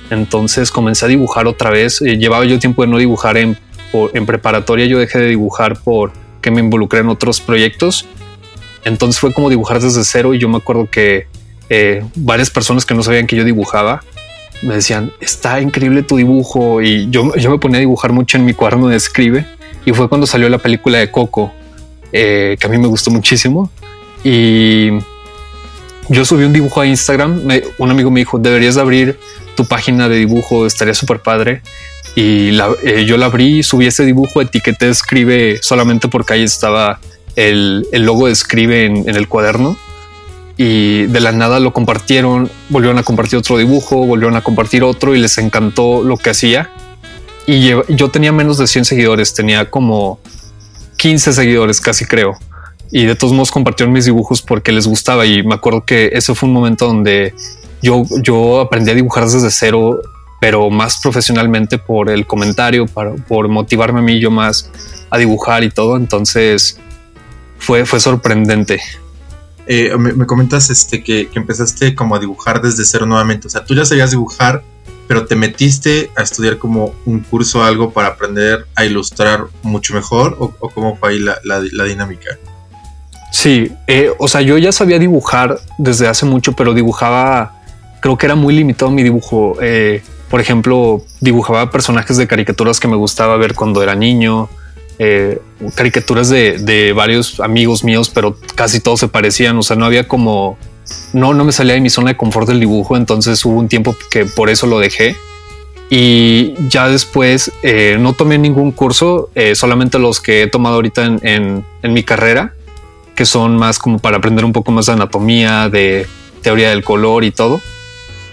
Entonces 0.09 0.71
comencé 0.71 1.05
a 1.05 1.07
dibujar 1.07 1.47
otra 1.47 1.69
vez. 1.69 2.01
Eh, 2.01 2.17
llevaba 2.17 2.45
yo 2.45 2.59
tiempo 2.59 2.83
de 2.83 2.87
no 2.89 2.97
dibujar 2.97 3.37
en, 3.37 3.57
preparatoria. 4.25 4.85
Yo 4.85 4.99
dejé 4.99 5.19
de 5.19 5.27
dibujar 5.27 5.79
por 5.79 6.11
que 6.41 6.51
me 6.51 6.59
involucré 6.59 6.99
en 6.99 7.09
otros 7.09 7.39
proyectos. 7.39 8.05
Entonces 8.83 9.19
fue 9.19 9.33
como 9.33 9.49
dibujar 9.49 9.79
desde 9.79 10.03
cero 10.03 10.33
y 10.33 10.39
yo 10.39 10.47
me 10.49 10.57
acuerdo 10.57 10.89
que 10.89 11.27
eh, 11.69 12.03
varias 12.15 12.49
personas 12.49 12.85
que 12.85 12.93
no 12.93 13.01
sabían 13.01 13.25
que 13.25 13.35
yo 13.35 13.43
dibujaba 13.43 14.01
me 14.61 14.75
decían, 14.75 15.11
está 15.19 15.59
increíble 15.59 16.03
tu 16.03 16.17
dibujo 16.17 16.81
y 16.81 17.09
yo, 17.09 17.35
yo 17.35 17.49
me 17.49 17.57
ponía 17.57 17.77
a 17.77 17.79
dibujar 17.79 18.13
mucho 18.13 18.37
en 18.37 18.45
mi 18.45 18.53
cuaderno 18.53 18.87
de 18.87 18.95
escribe 18.95 19.45
y 19.85 19.91
fue 19.91 20.07
cuando 20.07 20.27
salió 20.27 20.49
la 20.49 20.57
película 20.57 20.97
de 20.99 21.11
Coco, 21.11 21.53
eh, 22.11 22.57
que 22.59 22.67
a 22.67 22.69
mí 22.69 22.77
me 22.77 22.87
gustó 22.87 23.11
muchísimo 23.11 23.69
y 24.25 24.89
yo 26.09 26.25
subí 26.25 26.45
un 26.45 26.51
dibujo 26.51 26.81
a 26.81 26.87
Instagram. 26.87 27.47
un 27.77 27.91
amigo 27.91 28.09
me 28.09 28.21
dijo, 28.21 28.39
deberías 28.39 28.75
abrir 28.75 29.19
tu 29.55 29.65
página 29.65 30.09
de 30.09 30.17
dibujo, 30.17 30.65
estaría 30.65 30.95
súper 30.95 31.19
padre. 31.19 31.61
Y 32.15 32.49
eh, 32.83 33.05
yo 33.05 33.17
la 33.17 33.27
abrí, 33.27 33.61
subí 33.61 33.85
ese 33.85 34.03
dibujo, 34.03 34.41
etiqueté 34.41 34.89
escribe 34.89 35.59
solamente 35.61 36.07
porque 36.07 36.33
ahí 36.33 36.43
estaba 36.43 36.99
el, 37.35 37.85
logo 37.91 38.25
de 38.25 38.33
escribe 38.33 38.85
en, 38.85 39.07
el 39.07 39.27
cuaderno. 39.27 39.77
Y 40.57 41.03
de 41.03 41.19
la 41.19 41.31
nada 41.31 41.59
lo 41.59 41.71
compartieron, 41.71 42.49
volvieron 42.69 42.97
a 42.97 43.03
compartir 43.03 43.37
otro 43.37 43.59
dibujo, 43.59 44.07
volvieron 44.07 44.35
a 44.37 44.41
compartir 44.41 44.83
otro 44.83 45.13
y 45.13 45.19
les 45.19 45.37
encantó 45.37 46.01
lo 46.01 46.17
que 46.17 46.31
hacía. 46.31 46.71
Y 47.45 47.61
yo 47.89 48.09
tenía 48.09 48.31
menos 48.31 48.57
de 48.57 48.65
100 48.65 48.85
seguidores, 48.85 49.35
tenía 49.35 49.69
como 49.69 50.19
15 50.97 51.31
seguidores 51.31 51.79
casi 51.79 52.05
creo 52.05 52.39
y 52.95 53.05
de 53.05 53.15
todos 53.15 53.33
modos 53.33 53.51
compartieron 53.51 53.91
mis 53.91 54.05
dibujos 54.05 54.41
porque 54.41 54.71
les 54.71 54.87
gustaba 54.87 55.25
y 55.25 55.43
me 55.43 55.55
acuerdo 55.55 55.83
que 55.83 56.11
eso 56.13 56.33
fue 56.33 56.47
un 56.47 56.53
momento 56.55 56.87
donde 56.87 57.35
yo, 57.81 58.05
yo 58.23 58.61
aprendí 58.61 58.89
a 58.89 58.93
dibujar 58.93 59.25
desde 59.25 59.51
cero, 59.51 59.99
pero 60.39 60.69
más 60.69 61.01
profesionalmente 61.01 61.77
por 61.77 62.09
el 62.09 62.25
comentario, 62.25 62.85
para, 62.85 63.13
por 63.15 63.49
motivarme 63.49 63.99
a 63.99 64.01
mí 64.01 64.21
yo 64.21 64.31
más 64.31 64.71
a 65.09 65.17
dibujar 65.17 65.65
y 65.65 65.71
todo. 65.71 65.97
Entonces 65.97 66.79
fue, 67.59 67.85
fue 67.85 67.99
sorprendente. 67.99 68.79
Eh, 69.67 69.93
me, 69.97 70.25
comentas 70.25 70.69
este, 70.69 71.03
que, 71.03 71.27
que, 71.27 71.37
empezaste 71.37 71.95
como 71.95 72.15
a 72.15 72.19
dibujar 72.19 72.61
desde 72.61 72.85
cero 72.85 73.05
nuevamente. 73.05 73.47
O 73.47 73.49
sea, 73.49 73.65
tú 73.65 73.75
ya 73.75 73.83
sabías 73.83 74.11
dibujar, 74.11 74.63
pero 75.05 75.25
te 75.25 75.35
metiste 75.35 76.11
a 76.15 76.23
estudiar 76.23 76.59
como 76.59 76.95
un 77.05 77.19
curso 77.19 77.59
o 77.59 77.63
algo 77.63 77.91
para 77.91 78.07
aprender 78.07 78.67
a 78.73 78.85
ilustrar 78.85 79.47
mucho 79.63 79.93
mejor 79.93 80.37
o, 80.39 80.51
cómo 80.51 80.95
fue 80.95 81.09
ahí 81.09 81.19
la, 81.19 81.59
dinámica? 81.83 82.39
Sí, 83.35 83.69
eh, 83.87 84.11
o 84.17 84.29
sea, 84.29 84.39
yo 84.39 84.57
ya 84.57 84.71
sabía 84.71 84.97
dibujar 84.97 85.59
desde 85.77 86.07
hace 86.07 86.25
mucho, 86.25 86.53
pero 86.53 86.73
dibujaba, 86.73 87.51
creo 87.99 88.17
que 88.17 88.27
era 88.27 88.35
muy 88.35 88.55
limitado 88.55 88.91
mi 88.91 89.03
dibujo. 89.03 89.57
Eh, 89.61 90.01
por 90.29 90.39
ejemplo, 90.39 91.03
dibujaba 91.19 91.69
personajes 91.69 92.15
de 92.15 92.27
caricaturas 92.27 92.79
que 92.79 92.87
me 92.87 92.95
gustaba 92.95 93.35
ver 93.35 93.53
cuando 93.53 93.83
era 93.83 93.93
niño, 93.93 94.47
eh, 94.99 95.41
caricaturas 95.75 96.29
de, 96.29 96.59
de, 96.59 96.93
varios 96.93 97.41
amigos 97.41 97.83
míos, 97.83 98.09
pero 98.09 98.37
casi 98.55 98.79
todos 98.79 99.01
se 99.01 99.09
parecían. 99.09 99.57
O 99.57 99.63
sea, 99.63 99.75
no 99.75 99.83
había 99.83 100.07
como 100.07 100.57
no, 101.11 101.33
no 101.33 101.43
me 101.43 101.51
salía 101.51 101.73
de 101.73 101.81
mi 101.81 101.89
zona 101.89 102.11
de 102.11 102.17
confort 102.17 102.47
del 102.47 102.61
dibujo. 102.61 102.95
Entonces 102.95 103.43
hubo 103.43 103.59
un 103.59 103.67
tiempo 103.67 103.97
que 104.09 104.23
por 104.23 104.49
eso 104.49 104.65
lo 104.65 104.79
dejé. 104.79 105.17
Y 105.89 106.53
ya 106.69 106.87
después 106.87 107.51
no 107.99 108.13
tomé 108.13 108.37
ningún 108.37 108.71
curso, 108.71 109.29
solamente 109.55 109.99
los 109.99 110.21
que 110.21 110.43
he 110.43 110.47
tomado 110.47 110.75
ahorita 110.75 111.17
en, 111.21 111.65
mi 111.83 112.01
carrera, 112.01 112.53
que 113.15 113.25
son 113.25 113.57
más 113.57 113.79
como 113.79 113.99
para 113.99 114.17
aprender 114.17 114.45
un 114.45 114.53
poco 114.53 114.71
más 114.71 114.85
de 114.87 114.93
anatomía, 114.93 115.69
de 115.69 116.07
teoría 116.41 116.69
del 116.69 116.83
color 116.83 117.23
y 117.23 117.31
todo. 117.31 117.61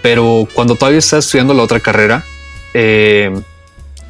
Pero 0.01 0.47
cuando 0.53 0.75
todavía 0.75 0.99
estaba 0.99 1.19
estudiando 1.19 1.53
la 1.53 1.63
otra 1.63 1.79
carrera, 1.79 2.25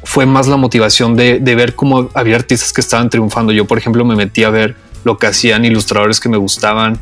fue 0.04 0.26
más 0.26 0.46
la 0.46 0.56
motivación 0.56 1.16
de, 1.16 1.38
ver 1.40 1.74
cómo 1.74 2.10
había 2.14 2.36
artistas 2.36 2.72
que 2.72 2.80
estaban 2.80 3.10
triunfando. 3.10 3.52
Yo, 3.52 3.64
por 3.64 3.78
ejemplo, 3.78 4.04
me 4.04 4.16
metí 4.16 4.44
a 4.44 4.50
ver 4.50 4.76
lo 5.04 5.18
que 5.18 5.26
hacían 5.26 5.64
ilustradores 5.64 6.20
que 6.20 6.28
me 6.28 6.36
gustaban 6.36 6.98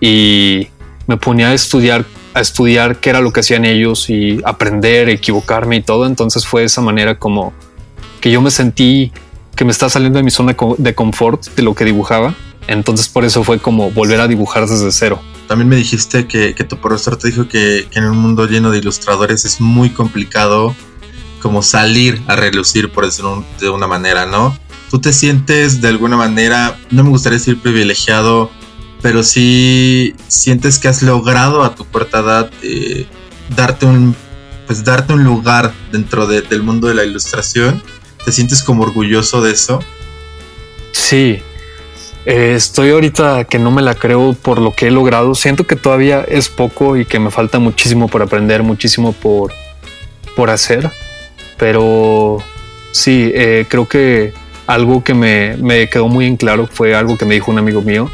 y 0.00 0.68
me 1.06 1.16
ponía 1.16 1.48
a 1.48 1.54
estudiar, 1.54 2.04
a 2.32 2.40
estudiar 2.40 2.96
qué 2.96 3.10
era 3.10 3.20
lo 3.20 3.32
que 3.32 3.40
hacían 3.40 3.64
ellos 3.64 4.08
y 4.08 4.40
aprender, 4.44 5.08
equivocarme 5.08 5.76
y 5.76 5.82
todo. 5.82 6.06
Entonces 6.06 6.46
fue 6.46 6.62
de 6.62 6.66
esa 6.66 6.80
manera 6.80 7.18
como 7.18 7.52
que 8.20 8.30
yo 8.30 8.40
me 8.40 8.50
sentí 8.50 9.12
que 9.56 9.64
me 9.64 9.70
estaba 9.70 9.90
saliendo 9.90 10.18
de 10.18 10.22
mi 10.22 10.30
zona 10.30 10.56
de 10.78 10.94
confort 10.94 11.44
de 11.54 11.62
lo 11.62 11.74
que 11.74 11.84
dibujaba. 11.84 12.34
Entonces 12.66 13.08
por 13.08 13.24
eso 13.24 13.44
fue 13.44 13.58
como 13.58 13.90
volver 13.90 14.20
a 14.20 14.28
dibujar 14.28 14.66
desde 14.66 14.90
cero. 14.92 15.20
También 15.48 15.68
me 15.68 15.76
dijiste 15.76 16.26
que, 16.26 16.52
tu 16.52 16.78
profesor 16.78 17.16
te 17.16 17.28
dijo 17.28 17.46
que, 17.48 17.86
que 17.90 17.98
en 17.98 18.06
un 18.06 18.16
mundo 18.16 18.46
lleno 18.46 18.70
de 18.70 18.78
ilustradores 18.78 19.44
es 19.44 19.60
muy 19.60 19.90
complicado 19.90 20.74
como 21.42 21.62
salir 21.62 22.22
a 22.26 22.36
relucir, 22.36 22.90
por 22.90 23.04
decirlo 23.04 23.44
de 23.60 23.68
una 23.68 23.86
manera, 23.86 24.24
¿no? 24.24 24.56
Tú 24.90 24.98
te 24.98 25.12
sientes 25.12 25.82
de 25.82 25.88
alguna 25.88 26.16
manera, 26.16 26.78
no 26.90 27.04
me 27.04 27.10
gustaría 27.10 27.38
decir 27.38 27.60
privilegiado, 27.60 28.50
pero 29.02 29.22
sí 29.22 30.14
sientes 30.28 30.78
que 30.78 30.88
has 30.88 31.02
logrado 31.02 31.62
a 31.62 31.74
tu 31.74 31.84
corta 31.84 32.20
edad 32.20 32.50
eh, 32.62 33.06
darte 33.54 33.84
un 33.84 34.16
pues 34.66 34.82
darte 34.82 35.12
un 35.12 35.24
lugar 35.24 35.74
dentro 35.92 36.26
del 36.26 36.62
mundo 36.62 36.88
de 36.88 36.94
la 36.94 37.04
ilustración. 37.04 37.82
¿Te 38.24 38.32
sientes 38.32 38.62
como 38.62 38.82
orgulloso 38.82 39.42
de 39.42 39.52
eso? 39.52 39.80
Sí, 40.92 41.42
eh, 42.26 42.54
estoy 42.54 42.90
ahorita 42.90 43.44
que 43.44 43.58
no 43.58 43.70
me 43.70 43.82
la 43.82 43.94
creo 43.94 44.32
por 44.34 44.58
lo 44.58 44.72
que 44.72 44.86
he 44.86 44.90
logrado. 44.90 45.34
Siento 45.34 45.66
que 45.66 45.76
todavía 45.76 46.24
es 46.26 46.48
poco 46.48 46.96
y 46.96 47.04
que 47.04 47.18
me 47.18 47.30
falta 47.30 47.58
muchísimo 47.58 48.08
por 48.08 48.22
aprender, 48.22 48.62
muchísimo 48.62 49.12
por, 49.12 49.52
por 50.36 50.50
hacer. 50.50 50.90
Pero 51.58 52.38
sí, 52.92 53.30
eh, 53.34 53.66
creo 53.68 53.86
que 53.86 54.32
algo 54.66 55.04
que 55.04 55.14
me, 55.14 55.56
me, 55.58 55.88
quedó 55.88 56.08
muy 56.08 56.26
en 56.26 56.36
claro 56.36 56.66
fue 56.70 56.94
algo 56.94 57.18
que 57.18 57.26
me 57.26 57.34
dijo 57.34 57.50
un 57.50 57.58
amigo 57.58 57.82
mío, 57.82 58.10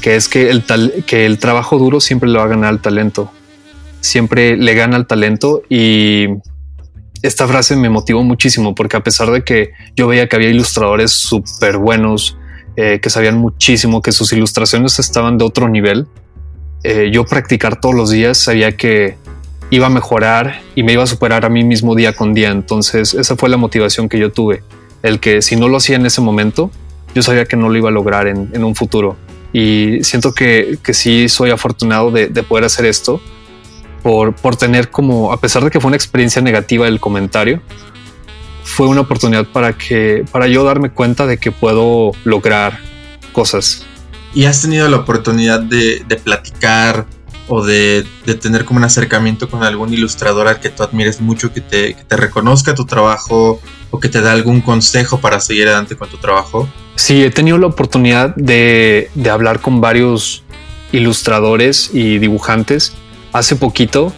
que 0.00 0.14
es 0.14 0.28
que 0.28 0.50
el, 0.50 0.64
que 1.04 1.26
el 1.26 1.38
trabajo 1.38 1.78
duro 1.78 2.00
siempre 2.00 2.28
le 2.28 2.38
va 2.38 2.44
a 2.44 2.48
ganar 2.48 2.70
al 2.70 2.80
talento. 2.80 3.32
Siempre 4.00 4.56
le 4.56 4.74
gana 4.74 4.96
al 4.96 5.06
talento 5.06 5.62
y 5.68 6.26
esta 7.22 7.46
frase 7.46 7.76
me 7.76 7.90
motivó 7.90 8.22
muchísimo 8.22 8.74
porque 8.74 8.96
a 8.96 9.02
pesar 9.02 9.30
de 9.30 9.44
que 9.44 9.72
yo 9.94 10.06
veía 10.06 10.26
que 10.28 10.36
había 10.36 10.48
ilustradores 10.48 11.10
súper 11.10 11.76
buenos, 11.76 12.38
eh, 12.76 13.00
que 13.02 13.10
sabían 13.10 13.38
muchísimo, 13.38 14.02
que 14.02 14.12
sus 14.12 14.32
ilustraciones 14.32 14.98
estaban 14.98 15.38
de 15.38 15.44
otro 15.44 15.68
nivel, 15.68 16.06
eh, 16.82 17.10
yo 17.12 17.24
practicar 17.24 17.80
todos 17.80 17.94
los 17.94 18.10
días 18.10 18.38
sabía 18.38 18.76
que 18.76 19.16
iba 19.70 19.86
a 19.86 19.90
mejorar 19.90 20.62
y 20.74 20.82
me 20.82 20.92
iba 20.92 21.02
a 21.02 21.06
superar 21.06 21.44
a 21.44 21.48
mí 21.48 21.62
mismo 21.62 21.94
día 21.94 22.14
con 22.14 22.34
día. 22.34 22.50
Entonces 22.50 23.14
esa 23.14 23.36
fue 23.36 23.48
la 23.48 23.56
motivación 23.56 24.08
que 24.08 24.18
yo 24.18 24.32
tuve. 24.32 24.62
El 25.02 25.20
que 25.20 25.42
si 25.42 25.56
no 25.56 25.68
lo 25.68 25.76
hacía 25.76 25.96
en 25.96 26.06
ese 26.06 26.20
momento, 26.20 26.70
yo 27.14 27.22
sabía 27.22 27.44
que 27.44 27.56
no 27.56 27.68
lo 27.68 27.76
iba 27.76 27.88
a 27.88 27.92
lograr 27.92 28.26
en, 28.26 28.64
un 28.64 28.74
futuro. 28.74 29.16
Y 29.52 30.02
siento 30.02 30.32
que, 30.32 30.78
que 30.82 30.94
sí 30.94 31.28
soy 31.28 31.50
afortunado 31.50 32.10
de, 32.10 32.28
poder 32.42 32.64
hacer 32.64 32.84
esto 32.86 33.20
por, 34.02 34.34
por 34.34 34.56
tener 34.56 34.90
como, 34.90 35.32
a 35.32 35.40
pesar 35.40 35.64
de 35.64 35.70
que 35.70 35.80
fue 35.80 35.88
una 35.88 35.96
experiencia 35.96 36.40
negativa 36.40 36.86
el 36.88 37.00
comentario, 37.00 37.60
fue 38.70 38.86
una 38.86 39.02
oportunidad 39.02 39.46
para 39.46 39.72
que, 39.72 40.24
para 40.30 40.46
yo 40.46 40.64
darme 40.64 40.90
cuenta 40.90 41.26
de 41.26 41.38
que 41.38 41.52
puedo 41.52 42.12
lograr 42.24 42.78
cosas. 43.32 43.84
¿Y 44.34 44.44
has 44.44 44.62
tenido 44.62 44.88
la 44.88 44.98
oportunidad 44.98 45.60
de, 45.60 46.04
de 46.06 46.16
platicar 46.16 47.06
o 47.50 47.64
de, 47.64 48.06
tener 48.40 48.64
como 48.64 48.78
un 48.78 48.84
acercamiento 48.84 49.50
con 49.50 49.64
algún 49.64 49.92
ilustrador 49.92 50.46
al 50.46 50.60
que 50.60 50.70
tú 50.70 50.84
admires 50.84 51.20
mucho, 51.20 51.52
que 51.52 51.60
te, 51.60 51.96
reconozca 52.08 52.76
tu 52.76 52.86
trabajo 52.86 53.60
o 53.90 53.98
que 53.98 54.08
te 54.08 54.20
da 54.20 54.30
algún 54.30 54.60
consejo 54.60 55.20
para 55.20 55.40
seguir 55.40 55.66
adelante 55.66 55.96
con 55.96 56.08
tu 56.08 56.16
trabajo? 56.16 56.68
Sí, 56.94 57.24
he 57.24 57.30
tenido 57.30 57.58
la 57.58 57.66
oportunidad 57.66 58.36
de, 58.36 59.10
hablar 59.28 59.60
con 59.60 59.80
varios 59.80 60.44
ilustradores 60.92 61.90
y 61.92 62.18
dibujantes. 62.18 62.94
Hace 63.32 63.56
poquito 63.56 64.12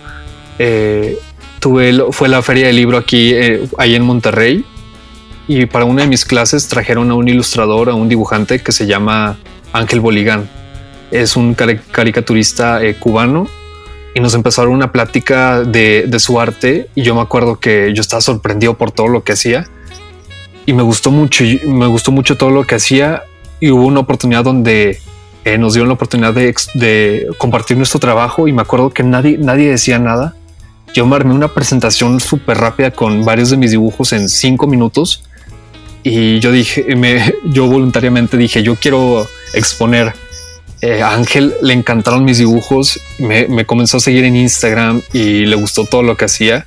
eh, 0.59 1.19
tuve, 1.62 1.98
fue 2.11 2.29
la 2.29 2.42
feria 2.42 2.66
del 2.66 2.77
libro 2.77 2.98
aquí, 2.98 3.33
eh, 3.33 3.66
ahí 3.79 3.94
en 3.94 4.03
Monterrey, 4.03 4.64
y 5.46 5.66
para 5.66 5.85
una 5.85 6.03
de 6.03 6.09
mis 6.09 6.25
clases 6.25 6.68
trajeron 6.68 7.11
a 7.11 7.14
un 7.14 7.29
ilustrador, 7.29 7.88
a 7.88 7.94
un 7.94 8.09
dibujante 8.09 8.61
que 8.61 8.72
se 8.72 8.87
llama 8.87 9.38
Ángel 9.72 10.01
Boligán. 10.01 10.48
Es 11.11 11.37
un 11.37 11.55
caricaturista 11.55 12.83
eh, 12.83 12.94
cubano. 12.94 13.46
Y 14.14 14.20
nos 14.20 14.35
empezaron 14.35 14.72
una 14.72 14.92
plática 14.92 15.62
de, 15.62 16.11
su 16.18 16.40
arte. 16.40 16.88
Y 16.94 17.03
yo 17.03 17.14
me 17.14 17.20
acuerdo 17.22 17.59
que 17.59 17.92
yo 17.94 18.01
estaba 18.01 18.20
sorprendido 18.20 18.75
por 18.75 18.92
todo 18.92 19.09
lo 19.09 19.25
que 19.25 19.33
hacía. 19.33 19.66
Y 20.64 20.75
me 20.75 20.83
gustó 20.83 21.11
mucho, 21.11 21.44
me 21.66 21.87
gustó 21.87 22.12
mucho 22.12 22.37
todo 22.37 22.51
lo 22.51 22.64
que 22.64 22.77
hacía. 22.77 23.22
Y 23.59 23.70
hubo 23.70 23.85
una 23.85 24.01
oportunidad 24.01 24.44
donde 24.44 25.01
eh, 25.44 25.59
nos 25.59 25.75
dieron 25.75 25.88
la 25.88 25.94
oportunidad 25.94 26.35
de, 26.35 27.27
compartir 27.37 27.77
nuestro 27.77 28.01
trabajo. 28.01 28.48
Y 28.48 28.53
me 28.53 28.62
acuerdo 28.62 28.90
que 28.90 29.03
nadie, 29.03 29.38
nadie 29.38 29.70
decía 29.70 29.98
nada. 29.98 30.35
Yo 30.94 31.07
me 31.07 31.16
armé 31.16 31.35
una 31.35 31.48
presentación 31.48 32.20
súper 32.20 32.59
rápida 32.59 32.90
con 32.90 33.24
varios 33.24 33.50
de 33.50 33.57
mis 33.57 33.70
dibujos 33.70 34.12
en 34.12 34.28
cinco 34.28 34.66
minutos 34.66 35.24
y 36.02 36.40
yo 36.40 36.52
dije, 36.52 36.94
me, 36.96 37.35
yo 37.44 37.66
voluntariamente 37.66 38.37
dije, 38.37 38.62
yo 38.62 38.76
quiero 38.76 39.26
exponer 39.55 40.14
eh, 40.83 41.00
Ángel 41.00 41.55
le 41.62 41.74
encantaron 41.74 42.24
mis 42.24 42.38
dibujos, 42.38 43.00
me, 43.20 43.64
comenzó 43.64 43.98
a 43.98 44.00
seguir 44.00 44.24
en 44.24 44.35
Instagram 44.35 45.00
y 45.12 45.46
le 45.46 45.55
gustó 45.55 45.85
todo 45.85 46.02
lo 46.02 46.16
que 46.16 46.24
hacía. 46.24 46.66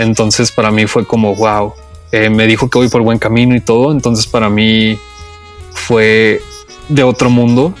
Entonces 0.00 0.50
para 0.50 0.72
mí 0.72 0.88
fue 0.88 1.06
como, 1.06 1.36
wow, 1.36 1.72
eh, 2.10 2.28
me 2.28 2.48
dijo 2.48 2.68
que 2.68 2.78
voy 2.78 2.88
por 2.88 3.02
buen 3.02 3.20
camino 3.20 3.54
y 3.54 3.60
todo. 3.60 3.92
Entonces 3.92 4.26
para 4.26 4.50
mí 4.50 4.98
fue 5.70 6.42
de 6.88 7.04
otro 7.04 7.30
mundo. 7.30 7.72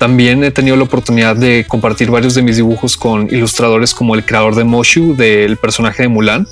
También 0.00 0.42
he 0.44 0.50
tenido 0.50 0.76
la 0.76 0.84
oportunidad 0.84 1.36
de 1.36 1.66
compartir 1.68 2.10
varios 2.10 2.34
de 2.34 2.40
mis 2.40 2.56
dibujos 2.56 2.96
con 2.96 3.28
ilustradores 3.30 3.92
como 3.92 4.14
el 4.14 4.24
creador 4.24 4.54
de 4.54 4.64
Moshu, 4.64 5.14
del 5.14 5.58
personaje 5.58 6.04
de 6.04 6.08
Mulan, 6.08 6.48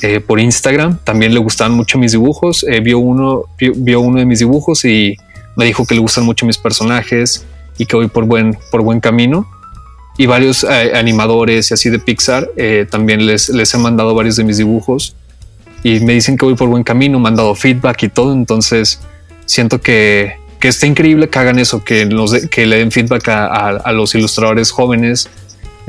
eh, 0.00 0.20
por 0.20 0.38
Instagram. 0.38 0.96
También 1.02 1.34
le 1.34 1.40
gustaban 1.40 1.72
mucho 1.72 1.98
mis 1.98 2.12
dibujos. 2.12 2.64
vio, 2.84 3.00
uno, 3.00 3.46
vio 3.58 4.00
uno 4.00 4.20
de 4.20 4.26
mis 4.26 4.38
dibujos 4.38 4.84
y 4.84 5.16
me 5.56 5.64
dijo 5.64 5.84
que 5.84 5.96
le 5.96 6.00
gustan 6.00 6.24
mucho 6.24 6.46
mis 6.46 6.56
personajes 6.56 7.44
y 7.78 7.86
que 7.86 7.96
voy 7.96 8.06
por 8.06 8.26
buen, 8.26 8.56
por 8.70 8.82
buen 8.82 9.00
camino. 9.00 9.44
Y 10.16 10.26
varios 10.26 10.62
eh, 10.62 10.92
animadores 10.94 11.72
y 11.72 11.74
así 11.74 11.90
de 11.90 11.98
Pixar 11.98 12.48
eh, 12.56 12.86
también 12.88 13.26
les, 13.26 13.48
les 13.48 13.74
he 13.74 13.78
mandado 13.78 14.14
varios 14.14 14.36
de 14.36 14.44
mis 14.44 14.58
dibujos 14.58 15.16
y 15.82 15.98
me 15.98 16.12
dicen 16.12 16.36
que 16.36 16.44
voy 16.44 16.54
por 16.54 16.68
buen 16.68 16.84
camino, 16.84 17.18
me 17.18 17.26
han 17.26 17.34
dado 17.34 17.56
feedback 17.56 18.04
y 18.04 18.08
todo. 18.08 18.32
Entonces 18.32 19.00
siento 19.46 19.80
que, 19.80 20.36
que 20.62 20.68
está 20.68 20.86
increíble 20.86 21.28
que 21.28 21.40
hagan 21.40 21.58
eso, 21.58 21.82
que, 21.82 22.08
que 22.48 22.66
le 22.66 22.76
den 22.76 22.92
feedback 22.92 23.28
a, 23.30 23.66
a, 23.70 23.90
los 23.90 24.14
ilustradores 24.14 24.70
jóvenes 24.70 25.28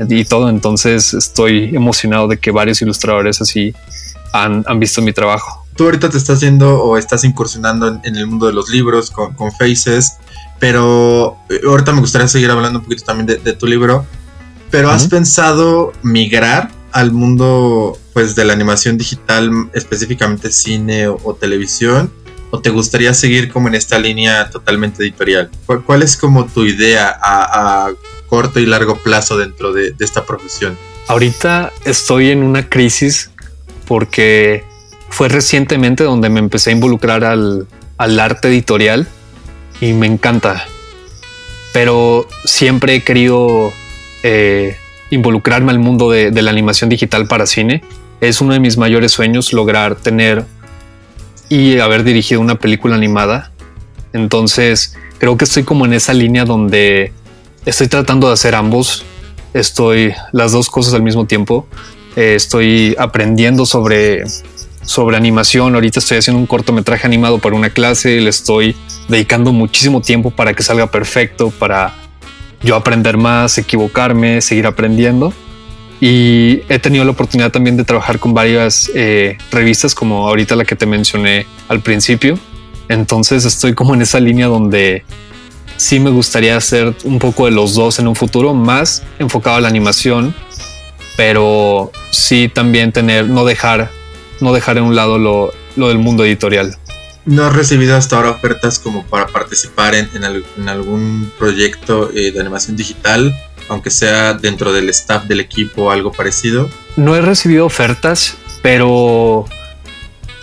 y 0.00 0.24
todo. 0.24 0.48
Entonces 0.48 1.14
estoy 1.14 1.76
emocionado 1.76 2.26
de 2.26 2.38
que 2.38 2.50
varios 2.50 2.82
ilustradores 2.82 3.40
así 3.40 3.72
han, 4.32 4.64
han 4.66 4.80
visto 4.80 5.00
mi 5.00 5.12
trabajo. 5.12 5.64
Tú 5.76 5.84
ahorita 5.84 6.10
te 6.10 6.18
estás 6.18 6.40
yendo 6.40 6.82
o 6.82 6.98
estás 6.98 7.22
incursionando 7.22 7.86
en, 7.86 8.00
en 8.02 8.16
el 8.16 8.26
mundo 8.26 8.48
de 8.48 8.52
los 8.52 8.68
libros 8.68 9.12
con, 9.12 9.34
con 9.34 9.52
Faces. 9.52 10.14
Pero 10.58 11.36
eh, 11.50 11.60
ahorita 11.64 11.92
me 11.92 12.00
gustaría 12.00 12.26
seguir 12.26 12.50
hablando 12.50 12.80
un 12.80 12.84
poquito 12.84 13.04
también 13.04 13.26
de, 13.44 13.52
tu 13.52 13.68
libro. 13.68 14.04
Pero 14.72 14.90
¿has 14.90 15.06
pensado 15.06 15.92
migrar 16.02 16.72
al 16.90 17.12
mundo 17.12 17.96
pues 18.12 18.34
de 18.34 18.44
la 18.44 18.54
animación 18.54 18.98
digital, 18.98 19.52
específicamente 19.72 20.50
cine 20.50 21.06
o, 21.06 21.36
televisión? 21.40 22.12
¿O 22.54 22.60
te 22.60 22.70
gustaría 22.70 23.12
seguir 23.14 23.50
como 23.50 23.66
en 23.66 23.74
esta 23.74 23.98
línea 23.98 24.48
totalmente 24.48 25.02
editorial? 25.02 25.50
¿Cuál, 25.66 26.04
es 26.04 26.16
como 26.16 26.46
tu 26.46 26.64
idea 26.64 27.18
a, 27.20 27.90
corto 28.28 28.60
y 28.60 28.66
largo 28.66 28.94
plazo 28.94 29.36
dentro 29.36 29.72
de, 29.72 29.92
esta 29.98 30.24
profesión? 30.24 30.78
Ahorita 31.08 31.72
estoy 31.84 32.30
en 32.30 32.44
una 32.44 32.68
crisis 32.68 33.32
porque 33.88 34.62
fue 35.08 35.28
recientemente 35.28 36.04
donde 36.04 36.28
me 36.28 36.38
empecé 36.38 36.70
a 36.70 36.74
involucrar 36.74 37.24
al, 37.24 37.66
arte 37.98 38.46
editorial 38.46 39.08
y 39.80 39.92
me 39.92 40.06
encanta. 40.06 40.64
Pero 41.72 42.28
siempre 42.44 42.94
he 42.94 43.02
querido 43.02 43.72
eh, 44.22 44.76
involucrarme 45.10 45.72
al 45.72 45.80
mundo 45.80 46.08
de, 46.08 46.30
de, 46.30 46.42
la 46.42 46.52
animación 46.52 46.88
digital 46.88 47.26
para 47.26 47.46
cine. 47.46 47.82
Es 48.20 48.40
uno 48.40 48.52
de 48.52 48.60
mis 48.60 48.78
mayores 48.78 49.10
sueños 49.10 49.52
lograr 49.52 49.96
tener 49.96 50.44
y 51.48 51.78
haber 51.78 52.04
dirigido 52.04 52.40
una 52.40 52.56
película 52.56 52.94
animada. 52.94 53.52
Entonces 54.12 54.96
creo 55.18 55.36
que 55.36 55.44
estoy 55.44 55.64
como 55.64 55.86
en 55.86 55.92
esa 55.92 56.14
línea 56.14 56.44
donde 56.44 57.12
estoy 57.64 57.88
tratando 57.88 58.28
de 58.28 58.34
hacer 58.34 58.54
ambos. 58.54 59.04
Estoy 59.52 60.14
las 60.32 60.52
dos 60.52 60.68
cosas 60.70 60.94
al 60.94 61.02
mismo 61.02 61.26
tiempo. 61.26 61.66
Eh, 62.16 62.34
estoy 62.34 62.94
aprendiendo 62.98 63.66
sobre 63.66 64.24
sobre 64.86 65.16
animación. 65.16 65.74
Ahorita 65.74 65.98
estoy 65.98 66.18
haciendo 66.18 66.40
un 66.40 66.46
cortometraje 66.46 67.06
animado 67.06 67.38
para 67.38 67.56
una 67.56 67.70
clase, 67.70 68.20
le 68.20 68.30
estoy 68.30 68.76
dedicando 69.08 69.52
muchísimo 69.52 70.00
tiempo 70.00 70.30
para 70.30 70.54
que 70.54 70.62
salga 70.62 70.86
perfecto, 70.90 71.50
para 71.50 71.94
yo 72.62 72.76
aprender 72.76 73.16
más, 73.16 73.58
equivocarme, 73.58 74.40
seguir 74.40 74.66
aprendiendo. 74.66 75.32
Y 76.06 76.60
he 76.68 76.78
tenido 76.78 77.02
la 77.06 77.12
oportunidad 77.12 77.50
también 77.50 77.78
de 77.78 77.84
trabajar 77.84 78.18
con 78.18 78.34
varias 78.34 78.90
eh, 78.94 79.38
revistas, 79.50 79.94
como 79.94 80.28
ahorita 80.28 80.54
la 80.54 80.66
que 80.66 80.76
te 80.76 80.84
mencioné 80.84 81.46
al 81.66 81.80
principio. 81.80 82.38
Entonces 82.90 83.46
estoy 83.46 83.72
como 83.72 83.94
en 83.94 84.02
esa 84.02 84.20
línea 84.20 84.48
donde 84.48 85.02
sí 85.78 86.00
me 86.00 86.10
gustaría 86.10 86.58
hacer 86.58 86.94
un 87.04 87.18
poco 87.18 87.46
de 87.46 87.52
los 87.52 87.74
dos 87.74 87.98
en 88.00 88.06
un 88.06 88.16
futuro, 88.16 88.52
más 88.52 89.02
enfocado 89.18 89.56
a 89.56 89.62
la 89.62 89.68
animación, 89.68 90.34
pero 91.16 91.90
sí 92.10 92.50
también 92.52 92.92
tener, 92.92 93.30
no 93.30 93.46
dejar 93.46 93.90
no 94.42 94.52
dejar 94.52 94.76
en 94.76 94.84
un 94.84 94.94
lado 94.94 95.16
lo, 95.18 95.54
del 95.88 95.98
mundo 95.98 96.22
editorial. 96.22 96.76
¿No 97.24 97.46
has 97.46 97.54
recibido 97.54 97.96
hasta 97.96 98.16
ahora 98.16 98.32
ofertas 98.32 98.78
como 98.78 99.06
para 99.06 99.28
participar 99.28 99.94
en, 99.94 100.68
algún 100.68 101.32
proyecto 101.38 102.10
eh, 102.12 102.30
de 102.30 102.40
animación 102.40 102.76
digital, 102.76 103.34
aunque 103.68 103.90
sea 103.90 104.34
dentro 104.34 104.72
del 104.72 104.88
staff 104.90 105.24
del 105.24 105.40
equipo 105.40 105.84
o 105.84 105.90
algo 105.90 106.12
parecido? 106.12 106.68
No 106.96 107.16
he 107.16 107.20
recibido 107.20 107.66
ofertas, 107.66 108.36
pero 108.62 109.44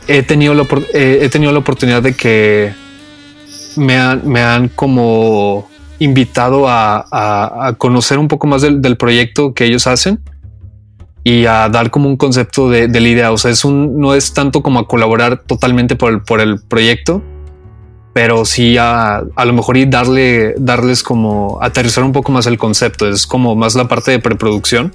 he 0.08 0.24
tenido 0.24 0.54
la, 0.54 0.68
eh, 0.94 1.20
he 1.22 1.30
tenido 1.30 1.52
la 1.52 1.60
oportunidad 1.60 2.02
de 2.02 2.14
que 2.14 2.74
me 3.76 3.98
han, 3.98 4.28
me 4.28 4.42
han 4.42 4.70
como 4.70 5.70
invitado 6.00 6.66
a, 6.68 7.76
conocer 7.78 8.18
un 8.18 8.28
poco 8.28 8.48
más 8.48 8.64
del 8.64 8.98
proyecto 8.98 9.54
que 9.54 9.66
ellos 9.66 9.86
hacen 9.86 10.20
y 11.24 11.46
a 11.46 11.70
dar 11.70 11.92
como 11.92 12.10
un 12.10 12.18
concepto 12.18 12.70
de, 12.70 12.88
la 12.88 13.08
idea. 13.08 13.32
O 13.32 13.38
sea, 13.38 13.52
es 13.52 13.64
un, 13.64 14.00
no 14.00 14.16
es 14.16 14.34
tanto 14.34 14.64
como 14.64 14.80
a 14.80 14.88
colaborar 14.88 15.44
totalmente 15.46 15.96
por 15.96 16.12
el, 16.12 16.22
por 16.22 16.42
el 16.42 16.60
proyecto, 16.60 17.22
pero 18.14 18.46
sí 18.46 18.78
a, 18.78 19.24
a 19.36 19.46
lo 19.46 19.54
mejor 19.54 19.78
y 19.78 19.86
darle, 19.86 20.56
darles 20.58 21.04
como 21.04 21.60
aterrizar 21.62 22.04
un 22.04 22.12
poco 22.12 22.32
más 22.32 22.46
el 22.46 22.58
concepto. 22.58 23.08
Es 23.08 23.26
como 23.26 23.56
más 23.56 23.76
la 23.76 23.88
parte 23.88 24.12
de 24.12 24.20
preproducción. 24.20 24.94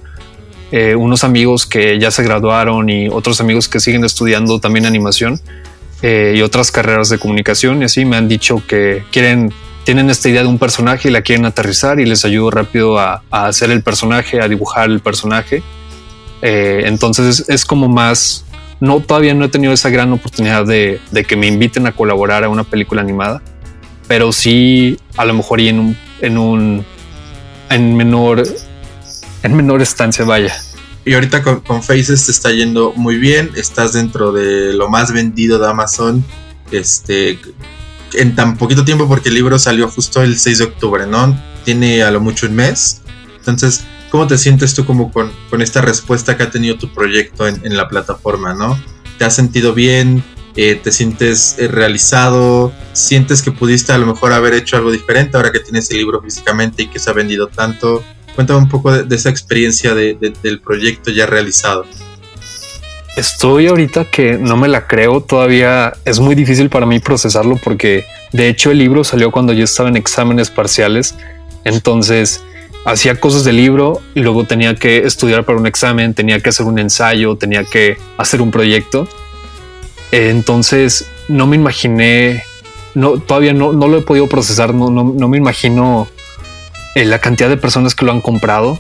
Eh, 0.73 0.95
unos 0.95 1.25
amigos 1.25 1.65
que 1.65 1.99
ya 1.99 2.11
se 2.11 2.23
graduaron 2.23 2.91
y 2.91 3.09
otros 3.09 3.41
amigos 3.41 3.69
que 3.69 3.79
siguen 3.79 4.05
estudiando 4.05 4.59
también 4.59 4.85
animación 4.85 5.41
eh, 6.03 6.35
y 6.37 6.43
otras 6.43 6.73
carreras 6.73 7.09
de 7.09 7.19
comunicación 7.19 7.83
y 7.83 7.85
así 7.85 8.05
me 8.05 8.17
han 8.17 8.27
dicho 8.27 8.61
que 8.67 9.05
quieren 9.13 9.53
tienen 9.85 10.11
esta 10.11 10.29
idea 10.29 10.43
de 10.43 10.49
un 10.49 10.59
personaje 10.59 11.09
y 11.09 11.13
la 11.13 11.23
quieren 11.23 11.47
aterrizar 11.47 12.01
y 12.01 12.05
les 12.05 12.25
ayudo 12.25 12.51
rápido 12.51 12.99
a, 12.99 13.23
a 13.31 13.47
hacer 13.47 13.71
el 13.71 13.85
personaje, 13.85 14.41
a 14.41 14.49
dibujar 14.49 14.91
el 14.91 14.99
personaje 14.99 15.63
eh, 16.43 16.83
entonces 16.85 17.45
es, 17.49 17.65
como 17.65 17.89
más, 17.89 18.45
no, 18.81 19.01
todavía 19.01 19.35
no 19.35 19.45
he 19.45 19.49
tenido 19.49 19.73
esa 19.73 19.91
gran 19.91 20.13
oportunidad 20.13 20.67
de, 20.67 21.01
que 21.27 21.37
me 21.37 21.47
inviten 21.47 21.87
a 21.87 21.93
colaborar 21.93 22.45
a 22.45 22.49
una 22.49 22.65
película 22.65 23.01
animada, 23.01 23.43
pero 24.09 24.33
sí 24.33 24.99
a 25.17 25.25
lo 25.25 25.35
mejor 25.35 25.61
y 25.61 25.69
en 25.69 25.81
un, 25.81 25.97
en 26.21 26.39
un, 26.39 26.85
en 27.71 27.97
menor, 27.97 28.43
en 29.43 29.57
menor 29.57 29.83
estancia, 29.83 30.25
vaya. 30.25 30.55
Y 31.05 31.15
ahorita 31.15 31.43
con, 31.43 31.61
con, 31.61 31.83
Faces 31.83 32.27
te 32.27 32.33
está 32.33 32.51
yendo 32.51 32.93
muy 32.97 33.17
bien, 33.17 33.51
estás 33.55 33.93
dentro 33.93 34.33
de 34.33 34.75
lo 34.75 34.89
más 34.89 35.13
vendido 35.13 35.59
de 35.59 35.69
Amazon, 35.69 36.25
este, 36.73 37.39
en 38.15 38.35
tan 38.35 38.57
poquito 38.57 38.85
tiempo 38.85 39.09
porque 39.09 39.29
el 39.29 39.37
libro 39.37 39.59
salió 39.59 39.89
justo 39.89 40.23
el 40.23 40.39
6 40.39 40.59
de 40.59 40.65
octubre, 40.65 41.07
¿no? 41.07 41.39
Tiene 41.65 42.03
a 42.03 42.11
lo 42.11 42.21
mucho 42.21 42.47
un 42.47 42.55
mes. 42.55 43.03
Entonces, 43.39 43.85
¿Cómo 44.11 44.27
te 44.27 44.39
sientes 44.39 44.75
tú 44.75 44.85
como 44.85 45.11
con, 45.13 45.33
esta 45.61 45.81
respuesta 45.81 46.37
que 46.37 46.45
ha 46.45 46.51
tenido 46.51 46.77
tu 46.77 46.93
proyecto 46.93 47.47
en, 47.49 47.77
la 47.77 47.89
plataforma, 47.89 48.55
no? 48.55 48.79
¿Te 49.19 49.25
has 49.25 49.35
sentido 49.35 49.75
bien? 49.75 50.23
Eh, 50.55 50.75
¿Te 50.83 50.93
sientes 50.93 51.57
eh, 51.59 51.69
realizado? 51.69 52.73
¿Sientes 52.93 53.43
que 53.43 53.53
pudiste 53.53 53.93
a 53.93 53.99
lo 53.99 54.07
mejor 54.07 54.33
haber 54.33 54.55
hecho 54.55 54.77
algo 54.77 54.91
diferente 54.91 55.37
ahora 55.37 55.53
que 55.53 55.61
tienes 55.61 55.91
el 55.91 55.99
libro 55.99 56.23
físicamente 56.23 56.85
y 56.85 56.87
que 56.89 56.99
se 56.99 57.11
ha 57.11 57.13
vendido 57.13 57.49
tanto? 57.49 58.03
Cuéntame 58.35 58.61
un 58.61 58.69
poco 58.69 58.93
de, 58.93 59.17
esa 59.17 59.31
experiencia 59.31 59.95
del 59.95 60.61
proyecto 60.61 61.11
ya 61.11 61.27
realizado. 61.27 61.85
Estoy 63.17 63.67
ahorita 63.67 64.05
que 64.05 64.37
no 64.37 64.59
me 64.59 64.69
la 64.69 64.87
creo, 64.87 65.23
todavía 65.23 65.95
es 66.05 66.21
muy 66.21 66.35
difícil 66.35 66.69
para 66.69 66.85
mí 66.85 67.01
procesarlo 67.01 67.59
porque 67.65 68.05
de 68.33 68.49
hecho 68.49 68.71
el 68.71 68.79
libro 68.79 69.05
salió 69.05 69.31
cuando 69.31 69.55
yo 69.55 69.65
estaba 69.65 69.89
en 69.89 69.97
exámenes 69.97 70.51
parciales, 70.51 71.15
entonces 71.65 72.43
hacía 72.87 73.19
cosas 73.19 73.43
del 73.43 73.57
libro 73.57 74.01
y 74.15 74.21
luego 74.21 74.45
tenía 74.45 74.77
que 74.77 74.99
estudiar 74.99 75.45
para 75.45 75.59
un 75.59 75.67
examen, 75.67 76.15
tenía 76.15 76.39
que 76.41 76.49
hacer 76.51 76.67
un 76.67 76.79
ensayo, 76.79 77.37
tenía 77.37 77.65
que 77.65 77.99
hacer 78.17 78.41
un 78.41 78.53
proyecto. 78.53 79.09
Entonces 80.13 81.11
no 81.29 81.49
me 81.49 81.57
imaginé, 81.57 82.45
no, 82.95 83.19
todavía 83.19 83.53
no, 83.53 83.73
no 83.73 83.89
lo 83.89 83.99
he 83.99 84.03
podido 84.03 84.29
procesar, 84.29 84.73
no, 84.73 84.89
no, 84.89 85.13
no 85.17 85.29
me 85.29 85.37
imagino 85.37 86.07
eh, 86.95 87.05
la 87.05 87.19
cantidad 87.19 87.49
de 87.49 87.57
personas 87.57 87.97
que 87.97 88.05
lo 88.05 88.13
han 88.13 88.21
comprado. 88.21 88.79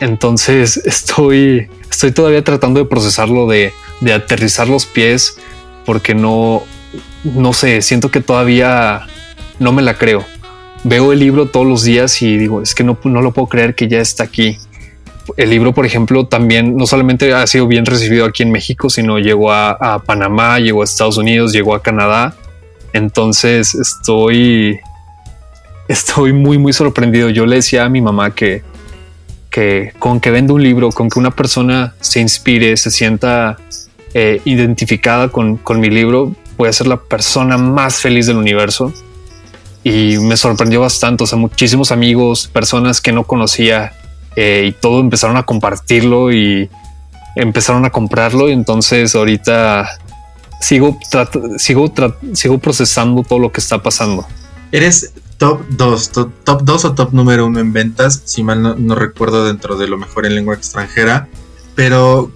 Entonces 0.00 0.76
estoy, 0.84 1.68
estoy 1.88 2.10
todavía 2.10 2.42
tratando 2.42 2.80
de 2.80 2.86
procesarlo, 2.86 3.46
de, 3.46 3.72
de 4.00 4.12
aterrizar 4.12 4.66
los 4.66 4.84
pies, 4.84 5.38
porque 5.84 6.16
no, 6.16 6.64
no 7.22 7.52
sé, 7.52 7.82
siento 7.82 8.10
que 8.10 8.20
todavía 8.20 9.06
no 9.60 9.72
me 9.72 9.82
la 9.82 9.96
creo 9.96 10.24
veo 10.88 11.12
el 11.12 11.18
libro 11.18 11.46
todos 11.46 11.66
los 11.66 11.82
días 11.82 12.22
y 12.22 12.36
digo, 12.36 12.62
es 12.62 12.74
que 12.74 12.84
no, 12.84 12.96
no 13.04 13.20
lo 13.20 13.32
puedo 13.32 13.48
creer 13.48 13.74
que 13.74 13.88
ya 13.88 14.00
está 14.00 14.24
aquí. 14.24 14.58
El 15.36 15.50
libro, 15.50 15.72
por 15.72 15.84
ejemplo, 15.84 16.26
también 16.26 16.76
no 16.76 16.86
solamente 16.86 17.34
ha 17.34 17.46
sido 17.48 17.66
bien 17.66 17.84
recibido 17.84 18.24
aquí 18.24 18.44
en 18.44 18.52
México, 18.52 18.88
sino 18.88 19.18
llegó 19.18 19.52
a, 19.52 20.02
Panamá, 20.06 20.60
llegó 20.60 20.82
a 20.82 20.84
Estados 20.84 21.16
Unidos, 21.16 21.52
llegó 21.52 21.74
a 21.74 21.82
Canadá. 21.82 22.36
Entonces 22.92 23.74
estoy, 23.74 24.78
estoy 25.88 26.32
muy, 26.32 26.58
muy 26.58 26.72
sorprendido. 26.72 27.30
Yo 27.30 27.44
le 27.46 27.56
decía 27.56 27.84
a 27.84 27.88
mi 27.88 28.00
mamá 28.00 28.34
que, 28.34 28.62
que 29.50 29.92
con 29.98 30.20
que 30.20 30.30
venda 30.30 30.54
un 30.54 30.62
libro, 30.62 30.90
con 30.90 31.10
que 31.10 31.18
una 31.18 31.32
persona 31.32 31.94
se 32.00 32.20
inspire, 32.20 32.76
se 32.76 32.92
sienta 32.92 33.58
eh, 34.14 34.40
identificada 34.44 35.28
con, 35.30 35.56
con 35.56 35.80
mi 35.80 35.90
libro, 35.90 36.36
voy 36.56 36.68
a 36.68 36.72
ser 36.72 36.86
la 36.86 36.98
persona 36.98 37.58
más 37.58 38.00
feliz 38.00 38.28
del 38.28 38.36
universo 38.36 38.92
y 39.86 40.18
me 40.18 40.36
sorprendió 40.36 40.80
bastante. 40.80 41.22
O 41.22 41.28
sea, 41.28 41.38
muchísimos 41.38 41.92
amigos, 41.92 42.48
personas 42.48 43.00
que 43.00 43.12
no 43.12 43.22
conocía 43.22 43.92
eh, 44.34 44.64
y 44.66 44.72
todo 44.72 44.98
empezaron 44.98 45.36
a 45.36 45.44
compartirlo 45.44 46.32
y 46.32 46.68
empezaron 47.36 47.84
a 47.84 47.90
comprarlo. 47.90 48.48
Y 48.48 48.52
entonces 48.52 49.14
ahorita 49.14 49.88
sigo, 50.60 50.98
sigo, 51.58 51.94
sigo 52.34 52.58
procesando 52.58 53.22
todo 53.22 53.38
lo 53.38 53.52
que 53.52 53.60
está 53.60 53.80
pasando. 53.80 54.26
Eres 54.72 55.12
top 55.38 55.60
2, 55.68 56.10
top 56.42 56.62
2 56.64 56.84
o 56.84 56.94
top 56.94 57.12
número 57.12 57.46
1 57.46 57.60
en 57.60 57.72
ventas, 57.72 58.22
si 58.24 58.42
mal 58.42 58.60
no, 58.84 58.94
recuerdo 58.96 59.46
dentro 59.46 59.76
de 59.76 59.86
lo 59.86 59.98
mejor 59.98 60.26
en 60.26 60.34
lengua 60.34 60.56
extranjera. 60.56 61.28
Pero, 61.76 62.32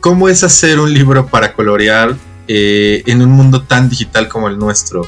¿cómo 0.00 0.30
es 0.30 0.42
hacer 0.42 0.80
un 0.80 0.94
libro 0.94 1.26
para 1.26 1.52
colorear 1.52 2.16
eh, 2.48 3.02
en 3.04 3.20
un 3.20 3.32
mundo 3.32 3.60
tan 3.60 3.90
digital 3.90 4.26
como 4.28 4.48
el 4.48 4.58
nuestro? 4.58 5.02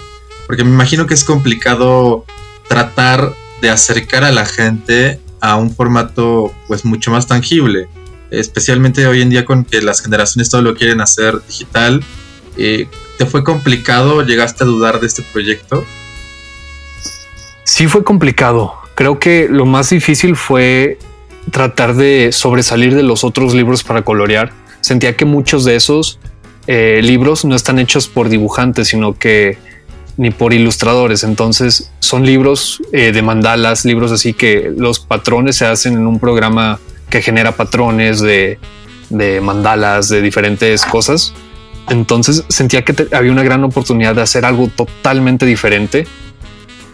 Porque 0.47 0.65
me 0.65 0.71
imagino 0.71 1.07
que 1.07 1.15
es 1.15 1.25
complicado 1.25 2.25
tratar 2.69 3.33
de 3.61 3.71
acercar 3.71 4.25
a 4.25 4.33
la 4.33 4.47
gente 4.47 5.21
a 5.41 5.57
un 5.57 5.75
formato 5.75 6.53
pues 6.67 6.85
mucho 6.85 7.11
más 7.11 7.27
tangible. 7.27 7.89
Especialmente 8.31 9.07
hoy 9.07 9.23
en 9.23 9.31
día 9.31 9.45
con 9.45 9.65
que 9.65 9.81
las 9.81 10.01
generaciones 10.01 10.51
todo 10.51 10.63
lo 10.63 10.75
quieren 10.75 11.01
hacer 11.01 11.41
digital. 11.47 12.03
Eh, 12.57 12.89
¿Te 13.19 13.27
fue 13.27 13.45
complicado? 13.45 14.23
¿Llegaste 14.23 14.65
a 14.65 14.67
dudar 14.67 15.01
de 15.01 15.07
este 15.07 15.23
proyecto? 15.23 15.85
Sí 17.65 17.89
fue 17.89 18.05
complicado. 18.05 18.75
Creo 18.95 19.19
que 19.19 19.49
lo 19.51 19.67
más 19.67 19.91
difícil 19.91 20.37
fue 20.37 20.99
tratar 21.51 21.95
de 21.95 22.31
sobresalir 22.33 22.95
de 22.95 23.03
los 23.03 23.25
otros 23.25 23.55
libros 23.55 23.85
para 23.85 24.03
colorear. 24.03 24.53
Sentía 24.81 25.17
que 25.17 25.25
muchos 25.25 25.65
de 25.65 25.77
esos 25.77 26.19
eh, 26.67 27.01
libros 27.03 27.45
no 27.45 27.55
están 27.55 27.79
hechos 27.79 28.09
por 28.09 28.29
dibujantes, 28.29 28.89
sino 28.89 29.19
que 29.19 29.59
ni 30.16 30.31
por 30.31 30.52
ilustradores. 30.52 31.24
Entonces 31.24 31.90
son 32.00 32.24
libros 32.24 32.83
eh, 32.92 33.12
de 33.12 33.22
mandalas, 33.22 33.85
libros 33.85 34.12
así 34.12 34.33
que 34.33 34.72
los 34.76 34.98
patrones 35.00 35.57
se 35.57 35.66
hacen 35.66 35.94
en 35.94 36.07
un 36.07 36.18
programa 36.18 36.79
que 37.11 37.22
genera 37.22 37.52
patrones 37.52 38.20
de, 38.20 38.59
de 39.11 39.40
mandalas, 39.40 40.09
de 40.09 40.22
diferentes 40.22 40.85
cosas. 40.85 41.33
Entonces 41.88 42.44
sentía 42.48 42.85
que 42.85 43.09
había 43.12 43.31
una 43.31 43.42
gran 43.42 43.62
oportunidad 43.64 44.14
de 44.14 44.22
hacer 44.22 44.44
algo 44.44 44.68
totalmente 44.68 45.46
diferente. 45.46 46.07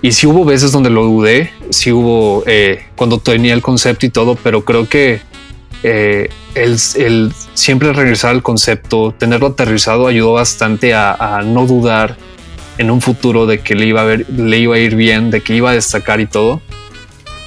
Y 0.03 0.13
sí 0.13 0.27
hubo 0.27 0.45
veces 0.45 0.73
donde 0.73 0.91
lo 0.91 1.05
dudé, 1.05 1.53
sí 1.71 1.93
hubo 1.93 2.43
eh, 2.47 2.87
cuando 2.97 3.19
tenía 3.19 3.55
el 3.55 3.63
concepto 3.63 4.05
y 4.05 4.11
todo, 4.11 4.35
pero 4.35 4.65
creo 4.65 4.89
que 4.89 5.21
eh, 5.85 6.29
el, 6.55 7.33
siempre 7.55 7.93
regresar 7.93 8.31
al 8.31 8.43
concepto, 8.43 9.15
tenerlo 9.17 9.49
aterrizado, 9.49 10.09
ayudó 10.09 10.35
bastante 10.35 10.93
a, 10.93 11.43
no 11.45 11.67
dudar 11.67 12.17
en 12.83 12.91
un 12.91 13.01
futuro 13.01 13.47
de 13.47 13.61
que 13.61 13.75
le 13.75 13.87
iba, 13.87 14.03
a 14.03 14.05
ver, 14.05 14.27
le 14.29 14.59
iba 14.59 14.77
a 14.77 14.79
ir 14.79 14.95
bien, 14.95 15.31
de 15.31 15.41
que 15.41 15.55
iba 15.55 15.71
a 15.71 15.75
destacar 15.75 16.21
y 16.21 16.27
todo. 16.27 16.61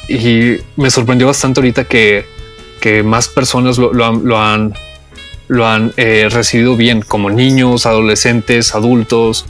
Y 0.09 0.57
me 0.75 0.89
sorprendió 0.89 1.27
bastante 1.27 1.59
ahorita 1.59 1.85
que, 1.85 2.25
que 2.81 3.03
más 3.03 3.27
personas 3.27 3.77
lo, 3.77 3.93
lo 3.93 4.39
han 4.39 4.73
lo 5.47 5.67
han 5.67 5.93
eh, 5.97 6.27
recibido 6.29 6.75
bien, 6.75 7.01
como 7.01 7.29
niños, 7.29 7.85
adolescentes, 7.85 8.73
adultos. 8.75 9.45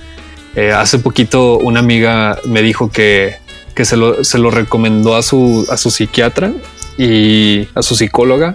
Eh, 0.56 0.72
hace 0.72 1.00
poquito 1.00 1.58
una 1.58 1.80
amiga 1.80 2.40
me 2.46 2.62
dijo 2.62 2.90
que, 2.90 3.36
se, 3.84 3.98
lo, 3.98 4.52
recomendó 4.52 5.16
a 5.16 5.24
su, 5.24 5.66
a 5.70 5.78
su 5.78 5.92
psiquiatra 5.92 6.54
y 6.98 7.68
a 7.76 7.82
su 7.82 7.96
psicóloga 7.96 8.54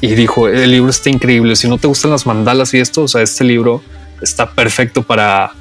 y 0.00 0.14
dijo, 0.14 0.48
el 0.48 0.70
libro 0.70 0.90
está 0.90 1.10
increíble, 1.10 1.56
si 1.56 1.68
no 1.68 1.78
te 1.78 1.86
gustan 1.86 2.10
las 2.10 2.26
mandalas 2.26 2.74
y 2.74 2.80
esto, 2.80 3.02
o 3.02 3.08
sea, 3.08 3.22
este 3.22 3.44
libro 3.44 3.82
está 4.20 4.50
perfecto 4.50 5.02
para, 5.02 5.52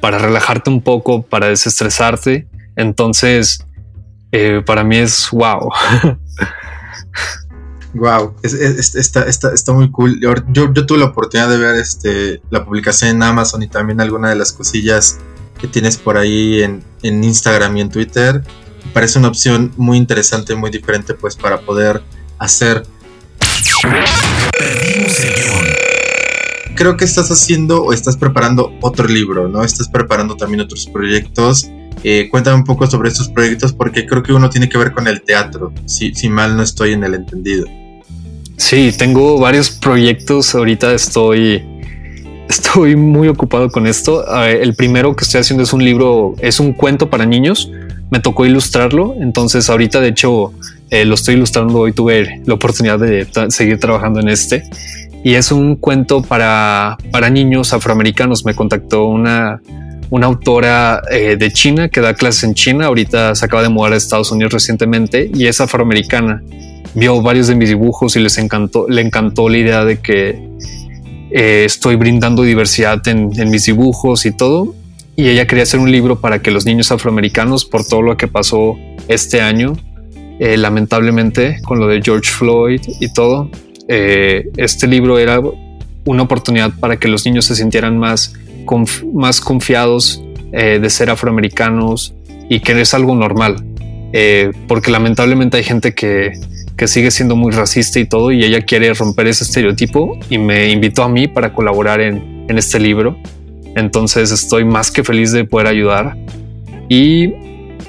para 0.00 0.18
relajarte 0.18 0.70
un 0.70 0.82
poco, 0.82 1.22
para 1.22 1.48
desestresarte. 1.48 2.48
Entonces, 2.76 3.64
eh, 4.32 4.62
para 4.64 4.84
mí 4.84 4.96
es 4.96 5.28
wow. 5.30 5.70
Wow, 7.92 8.36
está, 8.42 9.24
está, 9.24 9.72
muy 9.72 9.90
cool. 9.90 10.20
Yo, 10.20 10.34
yo, 10.52 10.86
tuve 10.86 10.98
la 10.98 11.06
oportunidad 11.06 11.48
de 11.48 11.58
ver 11.58 11.74
este, 11.76 12.40
la 12.50 12.64
publicación 12.64 13.10
en 13.10 13.22
Amazon 13.22 13.62
y 13.62 13.68
también 13.68 14.00
alguna 14.00 14.28
de 14.28 14.36
las 14.36 14.52
cosillas 14.52 15.18
que 15.60 15.66
tienes 15.66 15.96
por 15.96 16.16
ahí 16.16 16.62
en, 16.62 16.84
Instagram 17.02 17.76
y 17.76 17.80
en 17.80 17.90
Twitter. 17.90 18.42
parece 18.92 19.18
una 19.18 19.28
opción 19.28 19.72
muy 19.76 19.98
interesante, 19.98 20.54
muy 20.54 20.70
diferente, 20.70 21.14
pues 21.14 21.36
para 21.36 21.60
poder 21.60 22.02
hacer. 22.38 22.84
Creo 26.80 26.96
que 26.96 27.04
estás 27.04 27.30
haciendo 27.30 27.84
o 27.84 27.92
estás 27.92 28.16
preparando 28.16 28.72
otro 28.80 29.06
libro, 29.06 29.48
¿no? 29.48 29.62
Estás 29.62 29.86
preparando 29.86 30.34
también 30.34 30.62
otros 30.62 30.86
proyectos. 30.86 31.68
Eh, 32.04 32.30
cuéntame 32.30 32.56
un 32.56 32.64
poco 32.64 32.86
sobre 32.86 33.10
estos 33.10 33.28
proyectos 33.28 33.74
porque 33.74 34.06
creo 34.06 34.22
que 34.22 34.32
uno 34.32 34.48
tiene 34.48 34.66
que 34.66 34.78
ver 34.78 34.92
con 34.92 35.06
el 35.06 35.20
teatro, 35.20 35.74
si, 35.84 36.14
mal 36.30 36.56
no 36.56 36.62
estoy 36.62 36.94
en 36.94 37.04
el 37.04 37.12
entendido. 37.12 37.66
Sí, 38.56 38.94
tengo 38.96 39.38
varios 39.38 39.68
proyectos. 39.68 40.54
Ahorita 40.54 40.94
estoy, 40.94 41.62
estoy 42.48 42.96
muy 42.96 43.28
ocupado 43.28 43.70
con 43.70 43.86
esto. 43.86 44.24
el 44.46 44.74
primero 44.74 45.14
que 45.14 45.24
estoy 45.24 45.42
haciendo 45.42 45.64
es 45.64 45.74
un 45.74 45.84
libro, 45.84 46.34
es 46.38 46.60
un 46.60 46.72
cuento 46.72 47.10
para 47.10 47.26
niños. 47.26 47.70
Me 48.10 48.20
tocó 48.20 48.46
ilustrarlo. 48.46 49.16
Entonces 49.20 49.68
ahorita 49.68 50.00
de 50.00 50.08
hecho 50.08 50.54
eh, 50.88 51.04
lo 51.04 51.14
estoy 51.14 51.34
ilustrando. 51.34 51.80
Hoy 51.80 51.92
tuve 51.92 52.40
la 52.46 52.54
oportunidad 52.54 52.98
de 52.98 53.28
seguir 53.50 53.78
trabajando 53.78 54.20
en 54.20 54.30
este. 54.30 54.62
Y 55.22 55.34
es 55.34 55.52
un 55.52 55.76
cuento 55.76 56.22
para, 56.22 56.96
para 57.12 57.30
niños 57.30 57.72
afroamericanos. 57.72 58.44
Me 58.44 58.54
contactó 58.54 59.06
una, 59.06 59.60
una 60.10 60.26
autora 60.26 61.02
eh, 61.10 61.36
de 61.38 61.52
China 61.52 61.88
que 61.88 62.00
da 62.00 62.14
clases 62.14 62.44
en 62.44 62.54
China. 62.54 62.86
Ahorita 62.86 63.34
se 63.34 63.44
acaba 63.44 63.62
de 63.62 63.68
mudar 63.68 63.92
a 63.92 63.96
Estados 63.96 64.32
Unidos 64.32 64.52
recientemente 64.52 65.30
y 65.32 65.46
es 65.46 65.60
afroamericana 65.60 66.42
vio 66.94 67.22
varios 67.22 67.46
de 67.46 67.54
mis 67.54 67.68
dibujos 67.68 68.16
y 68.16 68.20
les 68.20 68.38
encantó, 68.38 68.86
le 68.88 69.02
encantó 69.02 69.48
la 69.48 69.58
idea 69.58 69.84
de 69.84 70.00
que 70.00 70.48
eh, 71.30 71.64
estoy 71.64 71.96
brindando 71.96 72.42
diversidad 72.42 73.06
en, 73.08 73.30
mis 73.50 73.66
dibujos 73.66 74.26
y 74.26 74.32
todo. 74.32 74.74
Y 75.16 75.28
ella 75.28 75.46
quería 75.46 75.64
hacer 75.64 75.80
un 75.80 75.92
libro 75.92 76.20
para 76.20 76.40
que 76.40 76.50
los 76.50 76.64
niños 76.64 76.90
afroamericanos, 76.92 77.64
por 77.64 77.84
todo 77.84 78.02
lo 78.02 78.16
que 78.16 78.26
pasó 78.26 78.76
este 79.08 79.42
año, 79.42 79.74
eh, 80.38 80.56
lamentablemente 80.56 81.60
con 81.62 81.78
lo 81.78 81.86
de 81.88 82.00
George 82.02 82.30
Floyd 82.30 82.80
y 83.00 83.12
todo, 83.12 83.50
eh, 83.90 84.48
este 84.56 84.86
libro 84.86 85.18
era 85.18 85.40
una 86.04 86.22
oportunidad 86.22 86.72
para 86.78 86.96
que 86.96 87.08
los 87.08 87.26
niños 87.26 87.44
se 87.44 87.56
sintieran 87.56 87.98
más, 87.98 88.34
más 89.12 89.40
confiados 89.40 90.22
de 90.52 90.90
ser 90.90 91.10
afroamericanos 91.10 92.14
y 92.48 92.60
que 92.60 92.80
es 92.80 92.94
algo 92.94 93.14
normal. 93.14 93.64
porque 94.66 94.90
lamentablemente 94.90 95.58
hay 95.58 95.62
gente 95.62 95.94
que 95.94 96.32
que 96.80 96.88
sigue 96.88 97.10
siendo 97.10 97.36
muy 97.36 97.52
racista 97.52 98.00
y 98.00 98.06
todo, 98.06 98.32
y 98.32 98.42
ella 98.42 98.62
quiere 98.62 98.94
romper 98.94 99.26
ese 99.26 99.44
estereotipo 99.44 100.18
y 100.30 100.38
me 100.38 100.70
invitó 100.70 101.02
a 101.02 101.10
mí 101.10 101.28
para 101.28 101.52
colaborar 101.52 102.00
en, 102.00 102.46
en 102.48 102.56
este 102.56 102.80
libro. 102.80 103.18
Entonces 103.76 104.30
estoy 104.30 104.64
más 104.64 104.90
que 104.90 105.04
feliz 105.04 105.30
de 105.30 105.44
poder 105.44 105.66
ayudar. 105.66 106.16
Y 106.88 107.34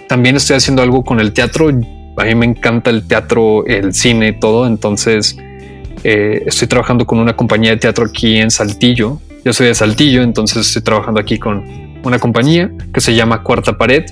también 0.09 0.35
estoy 0.35 0.57
haciendo 0.57 0.81
algo 0.81 1.05
con 1.05 1.21
el 1.21 1.31
teatro. 1.31 1.69
A 2.17 2.25
mí 2.25 2.35
me 2.35 2.45
encanta 2.45 2.89
el 2.89 3.07
teatro, 3.07 3.65
el 3.65 3.93
cine, 3.93 4.27
y 4.27 4.39
todo. 4.41 4.67
Entonces 4.67 5.37
eh, 6.03 6.43
estoy 6.45 6.67
trabajando 6.67 7.05
con 7.05 7.19
una 7.19 7.35
compañía 7.35 7.71
de 7.71 7.77
teatro 7.77 8.05
aquí 8.05 8.37
en 8.37 8.51
Saltillo. 8.51 9.19
Yo 9.43 9.53
soy 9.53 9.67
de 9.67 9.75
Saltillo, 9.75 10.21
entonces 10.21 10.67
estoy 10.67 10.81
trabajando 10.81 11.19
aquí 11.19 11.37
con 11.37 11.63
una 12.03 12.19
compañía 12.19 12.71
que 12.93 13.01
se 13.01 13.15
llama 13.15 13.43
Cuarta 13.43 13.77
Pared 13.77 14.05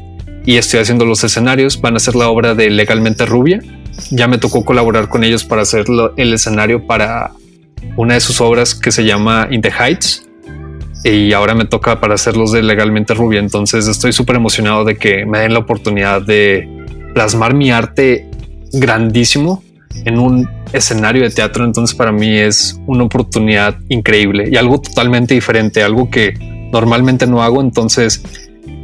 y 0.46 0.58
estoy 0.58 0.80
haciendo 0.80 1.06
los 1.06 1.24
escenarios. 1.24 1.80
Van 1.82 1.96
a 1.96 2.00
ser 2.00 2.16
la 2.16 2.30
obra 2.30 2.56
de 2.56 2.70
Legalmente 2.70 3.26
Rubia 3.26 3.62
ya 4.12 4.28
me 4.28 4.38
tocó 4.38 4.66
colaborar 4.66 5.10
con 5.10 5.24
ellos 5.24 5.44
para 5.44 5.64
hacer 5.64 5.86
el 6.18 6.34
escenario 6.34 6.86
para 6.86 7.32
una 7.96 8.16
de 8.16 8.20
sus 8.20 8.42
obras 8.42 8.76
que 8.76 8.92
se 8.92 9.04
llama 9.04 9.48
In 9.52 9.62
the 9.62 9.72
Heights 9.72 10.26
y 11.04 11.32
ahora 11.34 11.56
me 11.56 11.66
toca 11.66 12.00
para 12.00 12.16
hacerlos 12.16 12.52
de 12.52 12.62
Legalmente 12.62 13.14
Rubia. 13.14 13.40
Entonces 13.40 13.88
estoy 13.88 14.12
súper 14.12 14.36
emocionado 14.36 14.84
de 14.84 14.98
que 14.98 15.26
me 15.26 15.40
den 15.40 15.54
la 15.54 15.60
oportunidad 15.60 16.22
de 16.22 16.68
plasmar 17.14 17.54
mi 17.54 17.72
arte 17.72 18.30
grandísimo 18.74 19.64
en 20.06 20.20
un 20.20 20.50
escenario 20.74 21.24
de 21.24 21.30
teatro. 21.30 21.66
Entonces 21.66 21.96
para 21.96 22.12
mí 22.12 22.38
es 22.38 22.80
una 22.88 23.04
oportunidad 23.04 23.78
increíble 23.90 24.50
y 24.52 24.58
algo 24.58 24.82
totalmente 24.82 25.34
diferente, 25.34 25.84
algo 25.84 26.10
que 26.10 26.34
normalmente 26.72 27.28
no 27.28 27.44
hago. 27.44 27.62
Entonces 27.62 28.22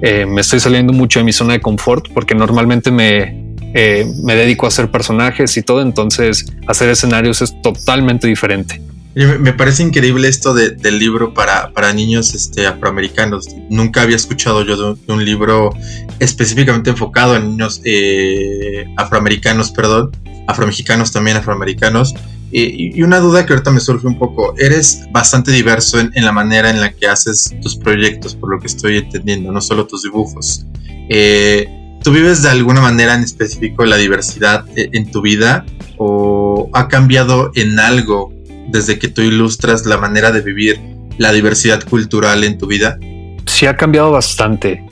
eh, 0.01 0.25
me 0.25 0.41
estoy 0.41 0.59
saliendo 0.59 0.93
mucho 0.93 1.19
de 1.19 1.25
mi 1.25 1.33
zona 1.33 1.53
de 1.53 1.61
confort 1.61 2.07
porque 2.13 2.35
normalmente 2.35 2.91
me 2.91 3.45
eh, 3.77 4.09
me 4.23 4.35
dedico 4.35 4.65
a 4.65 4.69
hacer 4.69 4.89
personajes 4.89 5.57
y 5.57 5.61
todo, 5.61 5.81
entonces 5.81 6.45
hacer 6.65 6.89
escenarios 6.89 7.41
es 7.41 7.61
totalmente 7.61 8.25
diferente. 8.25 8.81
Me 9.15 9.51
parece 9.51 9.83
increíble 9.83 10.29
esto 10.29 10.53
del 10.53 10.99
libro 10.99 11.33
para, 11.33 11.71
para, 11.71 11.91
niños 11.91 12.33
este, 12.33 12.67
afroamericanos. 12.67 13.47
Nunca 13.69 14.01
había 14.01 14.15
escuchado 14.15 14.63
yo 14.63 14.95
de 14.95 15.13
un, 15.13 15.25
libro 15.25 15.71
específicamente 16.19 16.89
enfocado 16.89 17.35
en 17.35 17.49
niños 17.51 17.81
eh, 17.83 18.85
afroamericanos, 18.95 19.71
perdón, 19.71 20.11
afromexicanos 20.47 21.11
también, 21.11 21.37
afroamericanos. 21.37 22.13
y 22.51 23.01
una 23.01 23.19
duda 23.19 23.45
que 23.45 23.51
ahorita 23.51 23.71
me 23.71 23.81
surge 23.81 24.07
un 24.07 24.17
poco, 24.17 24.55
eres 24.57 25.01
bastante 25.11 25.51
diverso 25.51 25.99
en, 25.99 26.11
la 26.23 26.31
manera 26.31 26.69
en 26.69 26.79
la 26.79 26.93
que 26.93 27.07
haces 27.07 27.53
tus 27.61 27.75
proyectos, 27.75 28.35
por 28.35 28.49
lo 28.49 28.59
que 28.61 28.67
estoy 28.67 28.97
entendiendo, 28.97 29.51
no 29.51 29.59
solo 29.59 29.85
tus 29.87 30.03
dibujos. 30.03 30.65
Eh, 31.09 31.67
¿Tú 32.05 32.11
vives 32.11 32.43
de 32.43 32.49
alguna 32.49 32.81
manera 32.81 33.15
en 33.15 33.23
específico 33.23 33.83
la 33.83 33.97
diversidad 33.97 34.63
e, 34.77 34.89
en 34.93 35.09
tu 35.09 35.21
vida 35.21 35.65
o 35.97 36.69
ha 36.73 36.87
cambiado 36.87 37.51
en 37.55 37.79
algo 37.79 38.31
desde 38.67 38.99
que 38.99 39.07
tú 39.07 39.23
ilustras 39.23 39.87
la 39.87 39.97
manera 39.97 40.31
de 40.31 40.41
vivir 40.41 40.79
la 41.17 41.31
diversidad 41.31 41.83
cultural 41.83 42.43
en 42.43 42.59
tu 42.59 42.67
vida? 42.67 42.99
Sí, 43.47 43.65
ha 43.65 43.75
cambiado 43.75 44.11
bastante. 44.11 44.85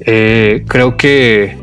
Eh, 0.00 0.64
creo 0.68 0.96
que 0.98 1.56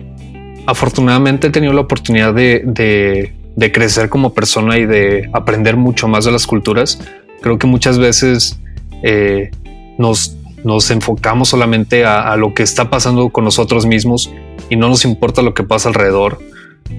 afortunadamente 0.66 1.48
he 1.48 1.50
tenido 1.52 1.74
la 1.74 1.82
oportunidad 1.82 2.34
de, 2.34 3.35
crecer 3.72 4.10
como 4.10 4.34
persona 4.34 4.78
y 4.78 4.86
de 4.86 5.30
aprender 5.34 5.78
mucho 5.78 6.08
más 6.08 6.26
de 6.26 6.32
las 6.32 6.46
culturas. 6.46 7.00
Creo 7.42 7.58
que 7.58 7.68
muchas 7.68 7.98
veces 7.98 8.60
eh, 9.04 9.52
nos, 9.98 10.36
nos 10.64 10.90
enfocamos 10.92 11.50
solamente 11.50 12.06
a, 12.06 12.36
lo 12.36 12.54
que 12.54 12.64
está 12.64 12.90
pasando 12.90 13.30
con 13.30 13.44
nosotros 13.44 13.86
mismos 13.86 14.32
y 14.70 14.76
no 14.76 14.90
nos 14.90 15.06
importa 15.06 15.42
lo 15.42 15.54
que 15.54 15.64
pasa 15.64 15.90
alrededor. 15.90 16.40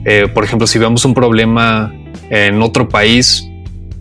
Eh, 0.05 0.28
por 0.33 0.45
ejemplo, 0.45 0.66
si 0.66 0.78
vemos 0.78 1.05
un 1.05 1.14
problema 1.14 1.93
en 2.30 2.62
otro 2.62 2.89
país, 2.89 3.49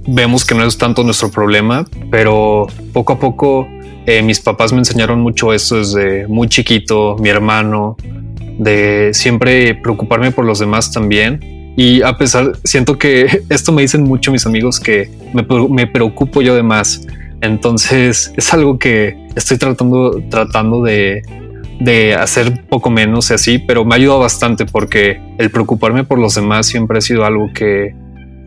vemos 0.08 0.46
que 0.46 0.56
no 0.56 0.64
es 0.64 0.78
tanto 0.78 1.04
nuestro 1.04 1.30
problema, 1.30 1.86
pero 2.12 2.68
poco 2.94 3.14
a 3.14 3.20
poco 3.20 3.68
eh, 4.06 4.22
mis 4.22 4.40
papás 4.40 4.72
me 4.72 4.80
enseñaron 4.80 5.20
mucho 5.20 5.52
eso 5.52 5.78
desde 5.78 6.28
muy 6.28 6.48
chiquito, 6.48 7.18
mi 7.20 7.30
hermano, 7.30 7.98
de 8.60 9.12
siempre 9.14 9.74
preocuparme 9.76 10.32
por 10.32 10.46
los 10.46 10.60
demás 10.60 10.92
también. 10.92 11.55
Y 11.78 12.02
a 12.02 12.18
pesar, 12.18 12.54
siento 12.64 12.98
que 12.98 13.44
esto 13.50 13.72
me 13.72 13.82
dicen 13.82 14.04
mucho 14.04 14.32
mis 14.32 14.46
amigos 14.46 14.80
que 14.80 15.12
me, 15.34 15.46
me 15.70 15.88
preocupo 15.88 16.42
yo 16.42 16.56
de 16.56 16.64
más 16.64 17.06
entonces 17.42 18.34
es 18.36 18.54
algo 18.54 18.80
que 18.80 19.18
estoy 19.36 19.58
tratando, 19.58 20.22
tratando 20.30 20.82
de, 20.82 21.22
hacer 22.18 22.66
poco 22.68 22.90
menos 22.90 23.30
y 23.30 23.34
así, 23.34 23.60
pero 23.60 23.86
me 23.86 23.96
ha 23.96 23.98
ayudado 23.98 24.22
bastante 24.22 24.66
porque 24.66 25.22
el 25.38 25.52
preocuparme 25.52 26.04
por 26.04 26.18
los 26.18 26.36
demás 26.36 26.66
siempre 26.68 26.98
ha 26.98 27.02
sido 27.02 27.26
algo 27.26 27.52
que, 27.54 27.94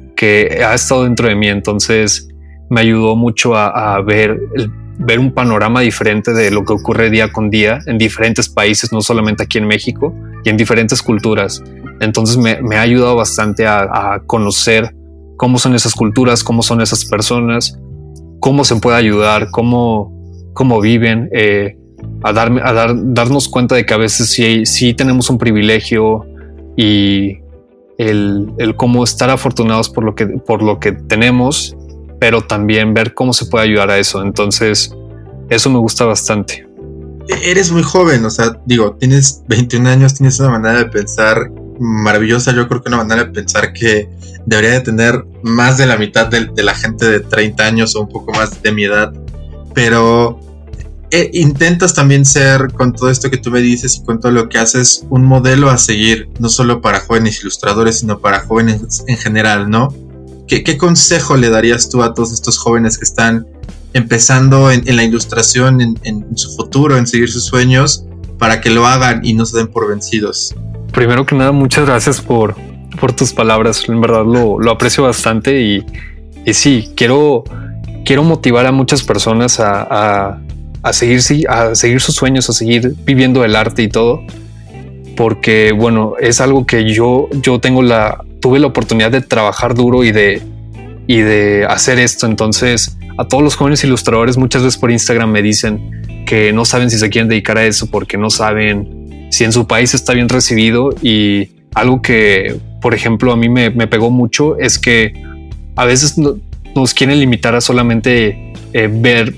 porque 0.09 0.61
ha 0.64 0.74
estado 0.74 1.05
dentro 1.05 1.29
de 1.29 1.37
mí. 1.37 1.49
Entonces 1.49 2.29
me 2.70 2.81
ayudó 2.81 3.14
mucho 3.16 3.55
a, 3.55 4.01
ver, 4.03 4.39
ver 4.99 5.18
un 5.18 5.33
panorama 5.33 5.81
diferente 5.81 6.33
de 6.33 6.51
lo 6.51 6.64
que 6.64 6.72
ocurre 6.72 7.11
día 7.11 7.31
con 7.31 7.51
día 7.51 7.79
en 7.87 7.99
diferentes 7.99 8.49
países, 8.49 8.93
no 8.93 9.01
solamente 9.01 9.45
aquí 9.45 9.59
en 9.59 9.66
México 9.66 10.14
y 10.45 10.49
en 10.49 10.57
diferentes 10.57 11.03
culturas. 11.03 11.62
Entonces 12.01 12.36
me, 12.36 12.76
ha 12.76 12.80
ayudado 12.80 13.16
bastante 13.16 13.66
a, 13.66 14.22
conocer 14.26 14.94
cómo 15.36 15.59
son 15.59 15.74
esas 15.74 15.94
culturas, 15.94 16.42
cómo 16.42 16.62
son 16.62 16.80
esas 16.80 17.05
personas, 17.05 17.78
cómo 18.40 18.64
se 18.64 18.76
puede 18.76 18.96
ayudar, 18.96 19.51
cómo, 19.51 20.12
cómo 20.55 20.80
viven, 20.80 21.28
eh, 21.32 21.76
a, 22.22 22.32
darme, 22.32 22.61
a 22.64 22.72
dar, 22.72 22.92
darnos 22.94 23.49
cuenta 23.49 23.74
de 23.74 23.86
que 23.86 23.94
a 23.94 23.99
veces 23.99 24.30
sí, 24.30 24.66
sí 24.66 24.94
tenemos 24.94 25.30
un 25.30 25.38
privilegio 25.38 26.26
y 26.76 27.38
el, 27.99 28.53
el, 28.59 28.76
cómo 28.76 29.03
estar 29.03 29.30
afortunados 29.30 29.90
por 29.90 30.05
lo, 30.05 30.14
que, 30.14 30.26
por 30.26 30.62
lo 30.62 30.78
que 30.78 30.92
tenemos, 30.92 31.76
pero 32.20 32.42
también 32.42 32.94
ver 32.94 33.14
cómo 33.14 33.32
se 33.32 33.46
puede 33.46 33.64
ayudar 33.64 33.90
a 33.90 33.99
eso. 33.99 34.22
Entonces, 34.22 34.94
eso 35.51 35.70
me 35.70 35.78
gusta 35.78 36.05
bastante. 36.05 36.68
E-, 37.28 37.51
eres 37.51 37.70
muy 37.70 37.82
joven, 37.82 38.24
o 38.24 38.30
sea, 38.30 38.59
digo, 38.64 38.96
tienes 38.99 39.42
21 39.49 39.88
años, 39.88 40.14
tienes 40.14 40.38
una 40.40 40.51
manera 40.51 40.78
de 40.78 40.86
pensar 40.86 41.51
maravillosa. 41.79 42.55
Yo 42.55 42.68
creo 42.68 42.83
que 42.83 42.89
una 42.89 42.99
manera 42.99 43.24
de 43.24 43.31
pensar 43.31 43.72
que 43.72 44.09
debería 44.47 44.72
de 44.72 44.81
tener 44.81 45.24
más 45.43 45.79
de 45.79 45.87
la 45.87 45.97
mitad 45.97 46.26
de, 46.26 46.51
la 46.62 46.74
gente 46.74 47.09
de 47.09 47.20
30 47.20 47.64
años 47.64 47.97
o 47.97 48.03
un 48.03 48.09
poco 48.09 48.33
más 48.33 48.62
de 48.62 48.72
mi 48.72 48.85
edad. 48.85 49.12
Pero 49.74 50.41
eh, 51.11 51.31
intentas 51.35 51.95
también 51.95 52.24
ser, 52.24 52.72
con 52.72 52.93
todo 52.93 53.11
esto 53.11 53.31
que 53.31 53.39
tú 53.39 53.51
me 53.51 53.61
dices 53.61 53.97
y 53.97 54.05
con 54.05 54.20
todo 54.20 54.33
lo 54.33 54.49
que 54.49 54.59
haces, 54.59 55.07
un 55.11 55.24
modelo 55.24 55.70
a 55.70 55.79
seguir, 55.79 56.29
no 56.39 56.49
solo 56.49 56.81
para 56.81 57.01
jóvenes 57.01 57.41
ilustradores, 57.41 58.01
sino 58.01 58.20
para 58.20 58.41
jóvenes 58.41 59.05
en 59.07 59.16
general, 59.16 59.70
¿no? 59.70 59.95
¿Qué, 60.49 60.79
consejo 60.79 61.37
le 61.37 61.51
darías 61.51 61.91
tú 61.91 62.03
a 62.03 62.14
todos 62.14 62.33
estos 62.33 62.57
jóvenes 62.57 62.97
que 62.97 63.05
están 63.05 63.47
empezando 63.93 64.70
en, 64.70 64.85
la 64.97 65.05
ilustración, 65.05 65.81
en, 65.83 66.26
su 66.37 66.57
futuro, 66.57 66.97
en 66.97 67.07
seguir 67.07 67.31
sus 67.31 67.45
sueños, 67.45 68.05
para 68.39 68.62
que 68.62 68.70
lo 68.70 68.87
hagan 68.87 69.24
y 69.24 69.35
no 69.35 69.45
se 69.45 69.59
den 69.59 69.68
por 69.68 69.89
vencidos? 69.89 70.55
Primero 70.93 71.26
que 71.26 71.34
nada, 71.34 71.53
muchas 71.53 71.86
gracias 71.86 72.20
por, 72.20 72.55
por 73.01 73.12
tus 73.12 73.32
palabras. 73.32 73.89
En 73.89 74.01
verdad 74.01 74.24
lo, 74.24 74.59
lo 74.59 74.70
aprecio 74.70 75.05
bastante 75.05 75.61
y, 75.61 75.84
y, 76.45 76.55
sí, 76.55 76.91
quiero, 76.97 77.45
quiero 78.05 78.22
motivar 78.24 78.66
a 78.66 78.72
muchas 78.72 79.03
personas 79.03 79.61
a 79.61 80.39
a 80.82 80.93
seguir, 80.93 81.20
a 81.49 81.74
seguir 81.74 82.01
sus 82.01 82.14
sueños, 82.14 82.49
a 82.49 82.53
seguir 82.53 82.95
viviendo 83.05 83.45
el 83.45 83.57
arte 83.57 83.82
y 83.82 83.89
todo, 83.89 84.22
porque 85.16 85.72
bueno, 85.72 86.14
es 86.20 86.41
algo 86.41 86.66
que 86.66 86.93
yo, 86.93 87.28
yo 87.43 87.61
tengo 87.61 87.82
la, 87.82 88.24
tuve 88.41 88.59
la 88.59 88.68
oportunidad 88.68 89.11
de 89.11 89.20
trabajar 89.20 89.74
duro 89.74 90.05
y 90.05 90.12
de, 90.12 90.43
y 91.07 91.18
de 91.18 91.66
hacer 91.68 91.99
esto. 91.99 92.26
Entonces, 92.26 92.97
a 93.16 93.26
todos 93.26 93.43
los 93.43 93.57
jóvenes 93.57 93.82
ilustradores 93.84 94.36
muchas 94.36 94.62
veces 94.62 94.78
por 94.78 94.91
Instagram 94.91 95.30
me 95.30 95.43
dicen 95.43 96.24
que 96.26 96.53
no 96.53 96.64
saben 96.64 96.91
si 96.91 96.99
se 96.99 97.09
quieren 97.11 97.28
dedicar 97.28 97.59
a 97.59 97.64
eso 97.64 97.91
porque 97.91 98.16
no 98.16 98.30
saben 98.30 98.97
si 99.31 99.45
en 99.45 99.53
su 99.53 99.66
país 99.66 99.95
está 99.95 100.14
bien 100.14 100.29
recibido 100.29 100.95
y 101.03 101.51
algo 101.74 102.03
que, 102.03 102.59
por 102.81 102.95
ejemplo, 102.95 103.33
a 103.33 103.37
mí 103.37 103.49
me, 103.49 103.70
pegó 103.70 104.11
mucho 104.11 104.59
es 104.59 104.79
que 104.79 105.12
a 105.76 105.85
veces 105.85 106.16
nos 106.74 106.95
quieren 106.95 107.20
limitar 107.20 107.55
a 107.55 107.61
solamente 107.61 108.53
eh, 108.72 108.89
ver 108.93 109.35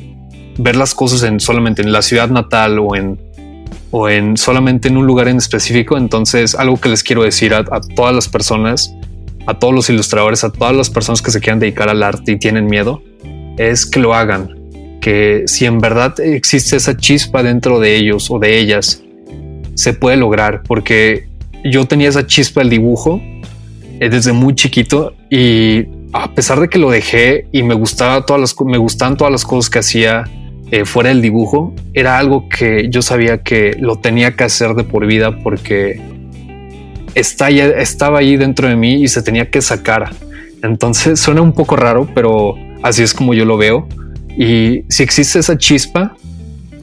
ver 0.58 0.76
las 0.76 0.94
cosas 0.94 1.22
en 1.22 1.40
solamente 1.40 1.80
en 1.80 1.90
la 1.92 2.02
ciudad 2.02 2.28
natal 2.28 2.78
o 2.78 2.94
en 2.94 3.18
o 3.90 4.08
en 4.08 4.36
solamente 4.36 4.88
en 4.88 4.96
un 4.96 5.06
lugar 5.06 5.28
en 5.28 5.36
específico. 5.36 5.96
Entonces, 5.96 6.54
algo 6.54 6.76
que 6.76 6.88
les 6.88 7.02
quiero 7.02 7.22
decir 7.22 7.54
a, 7.54 7.64
todas 7.96 8.14
las 8.14 8.28
personas, 8.28 8.94
a 9.46 9.58
todos 9.58 9.74
los 9.74 9.90
ilustradores, 9.90 10.44
a 10.44 10.50
todas 10.50 10.76
las 10.76 10.90
personas 10.90 11.22
que 11.22 11.30
se 11.30 11.40
quieran 11.40 11.58
dedicar 11.58 11.88
al 11.88 12.02
arte 12.02 12.32
y 12.32 12.38
tienen 12.38 12.66
miedo, 12.66 13.02
es 13.56 13.86
que 13.86 13.98
lo 13.98 14.14
hagan. 14.14 14.56
Que 15.00 15.44
si 15.46 15.66
en 15.66 15.80
verdad 15.80 16.20
existe 16.20 16.76
esa 16.76 16.96
chispa 16.96 17.42
dentro 17.42 17.80
de 17.80 17.96
ellos 17.96 18.30
o 18.30 18.38
de 18.38 18.58
ellas, 18.58 19.02
se 19.74 19.92
puede 19.92 20.16
lograr. 20.16 20.62
Porque 20.62 21.28
yo 21.64 21.86
tenía 21.86 22.08
esa 22.08 22.26
chispa 22.26 22.60
del 22.60 22.70
dibujo 22.70 23.20
eh, 24.00 24.08
desde 24.08 24.32
muy 24.32 24.54
chiquito 24.54 25.14
y 25.28 25.86
a 26.12 26.34
pesar 26.34 26.60
de 26.60 26.68
que 26.68 26.78
lo 26.78 26.90
dejé 26.90 27.46
y 27.52 27.62
me 27.62 27.74
gustaba 27.74 28.24
todas 28.26 28.40
las 28.40 28.56
me 28.66 28.78
gustaban 28.78 29.16
todas 29.16 29.30
las 29.30 29.44
cosas 29.44 29.70
que 29.70 29.78
hacía 29.78 30.24
eh, 30.72 30.84
fuera 30.84 31.08
del 31.08 31.20
dibujo, 31.20 31.74
era 31.94 32.18
algo 32.18 32.48
que 32.48 32.88
yo 32.90 33.02
sabía 33.02 33.42
que 33.42 33.76
lo 33.80 33.96
tenía 33.96 34.36
que 34.36 34.44
hacer 34.44 34.74
de 34.74 34.84
por 34.84 35.06
vida 35.06 35.36
porque 35.42 36.00
está 37.14 37.50
estaba 37.50 38.20
ahí 38.20 38.36
dentro 38.36 38.68
de 38.68 38.76
mí 38.76 39.02
y 39.02 39.08
se 39.08 39.22
tenía 39.22 39.50
que 39.50 39.60
sacar. 39.62 40.10
Entonces 40.62 41.18
suena 41.20 41.42
un 41.42 41.52
poco 41.52 41.76
raro, 41.76 42.08
pero 42.14 42.54
así 42.82 43.02
es 43.02 43.14
como 43.14 43.34
yo 43.34 43.44
lo 43.44 43.56
veo. 43.56 43.88
Y 44.36 44.84
si 44.88 45.02
existe 45.02 45.40
esa 45.40 45.58
chispa, 45.58 46.16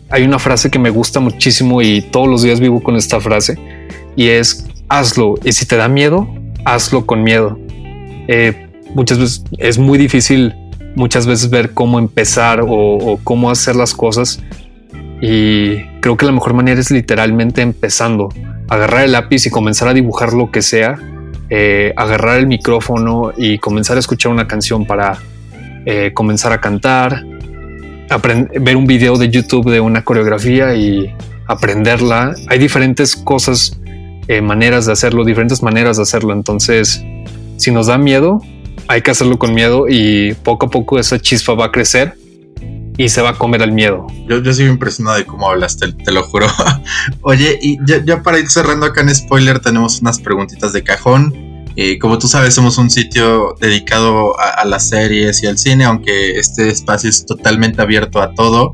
hay 0.10 0.24
una 0.24 0.40
frase 0.40 0.70
que 0.70 0.80
me 0.80 0.90
gusta 0.90 1.20
muchísimo 1.20 1.82
y 1.82 2.02
todos 2.02 2.28
los 2.28 2.42
días 2.42 2.60
vivo 2.60 2.82
con 2.82 2.96
esta 2.96 3.20
frase 3.20 3.58
y 4.16 4.28
es 4.28 4.66
hazlo. 4.90 5.36
Y 5.44 5.52
si 5.52 5.66
te 5.66 5.76
da 5.78 5.88
miedo, 5.88 6.28
hazlo 6.66 7.06
con 7.06 7.24
miedo. 7.24 7.60
Eh, 8.28 8.68
muchas 8.94 9.20
veces 9.20 9.44
es 9.58 9.78
muy 9.78 9.98
difícil 9.98 10.54
muchas 10.98 11.28
veces 11.28 11.52
ver 11.52 11.74
cómo 11.74 12.00
empezar 12.00 12.62
o, 12.68 13.20
cómo 13.24 13.52
hacer 13.52 13.76
las 13.76 13.94
cosas. 13.94 14.42
Y 15.22 15.84
creo 16.02 16.18
que 16.18 16.26
la 16.26 16.32
mejor 16.32 16.54
manera 16.54 16.80
es 16.80 16.92
literalmente 16.92 17.62
empezando, 17.62 18.30
agarrar 18.68 19.06
el 19.06 19.12
lápiz 19.12 19.46
y 19.46 19.50
comenzar 19.50 19.88
a 19.88 19.94
dibujar 19.94 20.34
lo 20.34 20.52
que 20.52 20.62
sea, 20.62 20.98
eh, 21.50 21.94
agarrar 21.96 22.40
el 22.40 22.48
micrófono 22.48 23.32
y 23.38 23.60
comenzar 23.60 23.98
a 23.98 24.00
escuchar 24.00 24.32
una 24.32 24.48
canción 24.48 24.86
para 24.86 25.20
eh, 25.86 26.12
comenzar 26.14 26.52
a 26.52 26.60
cantar, 26.60 27.24
ver 28.60 28.78
un 28.78 28.86
video 28.88 29.18
de 29.18 29.30
YouTube 29.30 29.70
de 29.72 29.80
una 29.80 30.04
coreografía 30.04 30.76
y 30.76 31.14
aprenderla. 31.48 32.36
Hay 32.48 32.60
diferentes 32.60 33.16
cosas, 33.16 33.80
eh, 34.28 34.42
maneras 34.42 34.86
de 34.86 34.94
hacerlo, 34.94 35.24
diferentes 35.24 35.64
maneras 35.64 35.98
de 35.98 36.04
hacerlo. 36.04 36.34
Entonces, 36.34 37.02
si 37.58 37.72
nos 37.72 37.88
da 37.88 37.98
miedo, 37.98 38.42
hay 38.88 39.02
que 39.02 39.12
hacerlo 39.12 39.38
con 39.38 39.54
miedo 39.54 39.86
y 39.90 40.34
poco 40.44 40.68
a 40.68 40.70
poco 40.70 41.00
esa 41.00 41.20
chispa 41.20 41.54
va 41.54 41.66
a 41.66 41.72
crecer 41.72 42.16
y 42.98 43.10
se 43.10 43.22
va 43.22 43.30
a 43.30 43.34
comer 43.34 43.62
al 43.62 43.72
miedo. 43.72 44.08
Yo, 44.28 44.42
yo 44.42 44.54
sigo 44.54 44.72
impresionado 44.72 45.18
de 45.18 45.26
cómo 45.26 45.50
hablaste, 45.50 45.92
te, 45.92 46.12
lo 46.12 46.24
juro. 46.24 46.48
Oye, 47.22 47.58
y 47.62 47.78
ya, 47.86 48.24
para 48.24 48.40
ir 48.40 48.50
cerrando 48.50 48.86
acá 48.88 49.02
en 49.02 49.14
spoiler, 49.14 49.60
tenemos 49.60 50.02
unas 50.02 50.20
preguntitas 50.20 50.74
de 50.74 50.84
cajón. 50.84 51.34
Eh, 51.78 52.00
como 52.00 52.18
tú 52.18 52.28
sabes, 52.28 52.54
somos 52.54 52.78
un 52.78 52.90
sitio 52.90 53.56
dedicado 53.62 54.38
a, 54.40 54.50
a, 54.62 54.66
las 54.66 54.90
series 54.90 55.44
y 55.44 55.48
al 55.48 55.58
cine, 55.58 55.86
aunque 55.86 56.38
este 56.40 56.70
espacio 56.70 57.10
es 57.10 57.26
totalmente 57.26 57.82
abierto 57.82 58.20
a 58.22 58.34
todo. 58.34 58.74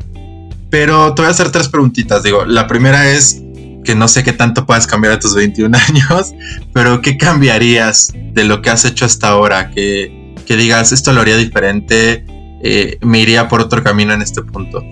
Pero 0.69 1.13
te 1.13 1.21
voy 1.21 1.27
a 1.27 1.31
hacer 1.31 1.51
tres 1.51 1.67
preguntitas. 1.67 2.23
Digo, 2.23 2.45
la 2.45 2.65
primera 2.65 3.11
es, 3.11 3.43
que 3.83 3.95
no 3.95 4.07
sé 4.07 4.23
qué 4.23 4.33
tanto 4.33 4.65
puedas 4.65 4.87
cambiar 4.87 5.13
a 5.13 5.19
tus 5.19 5.35
21 5.35 5.77
años, 5.89 6.33
pero 6.73 7.01
¿qué 7.01 7.17
cambiarías 7.17 8.11
de 8.13 8.43
lo 8.43 8.61
que 8.61 8.69
has 8.69 8.85
hecho 8.85 9.05
hasta 9.05 9.29
ahora? 9.29 9.69
Que, 9.71 10.33
que 10.45 10.55
digas, 10.55 10.91
esto 10.91 11.13
lo 11.13 11.21
haría 11.21 11.37
diferente, 11.37 12.25
eh, 12.63 12.97
me 13.01 13.19
iría 13.19 13.47
por 13.47 13.61
otro 13.61 13.83
camino 13.83 14.13
en 14.13 14.21
este 14.21 14.41
punto. 14.41 14.83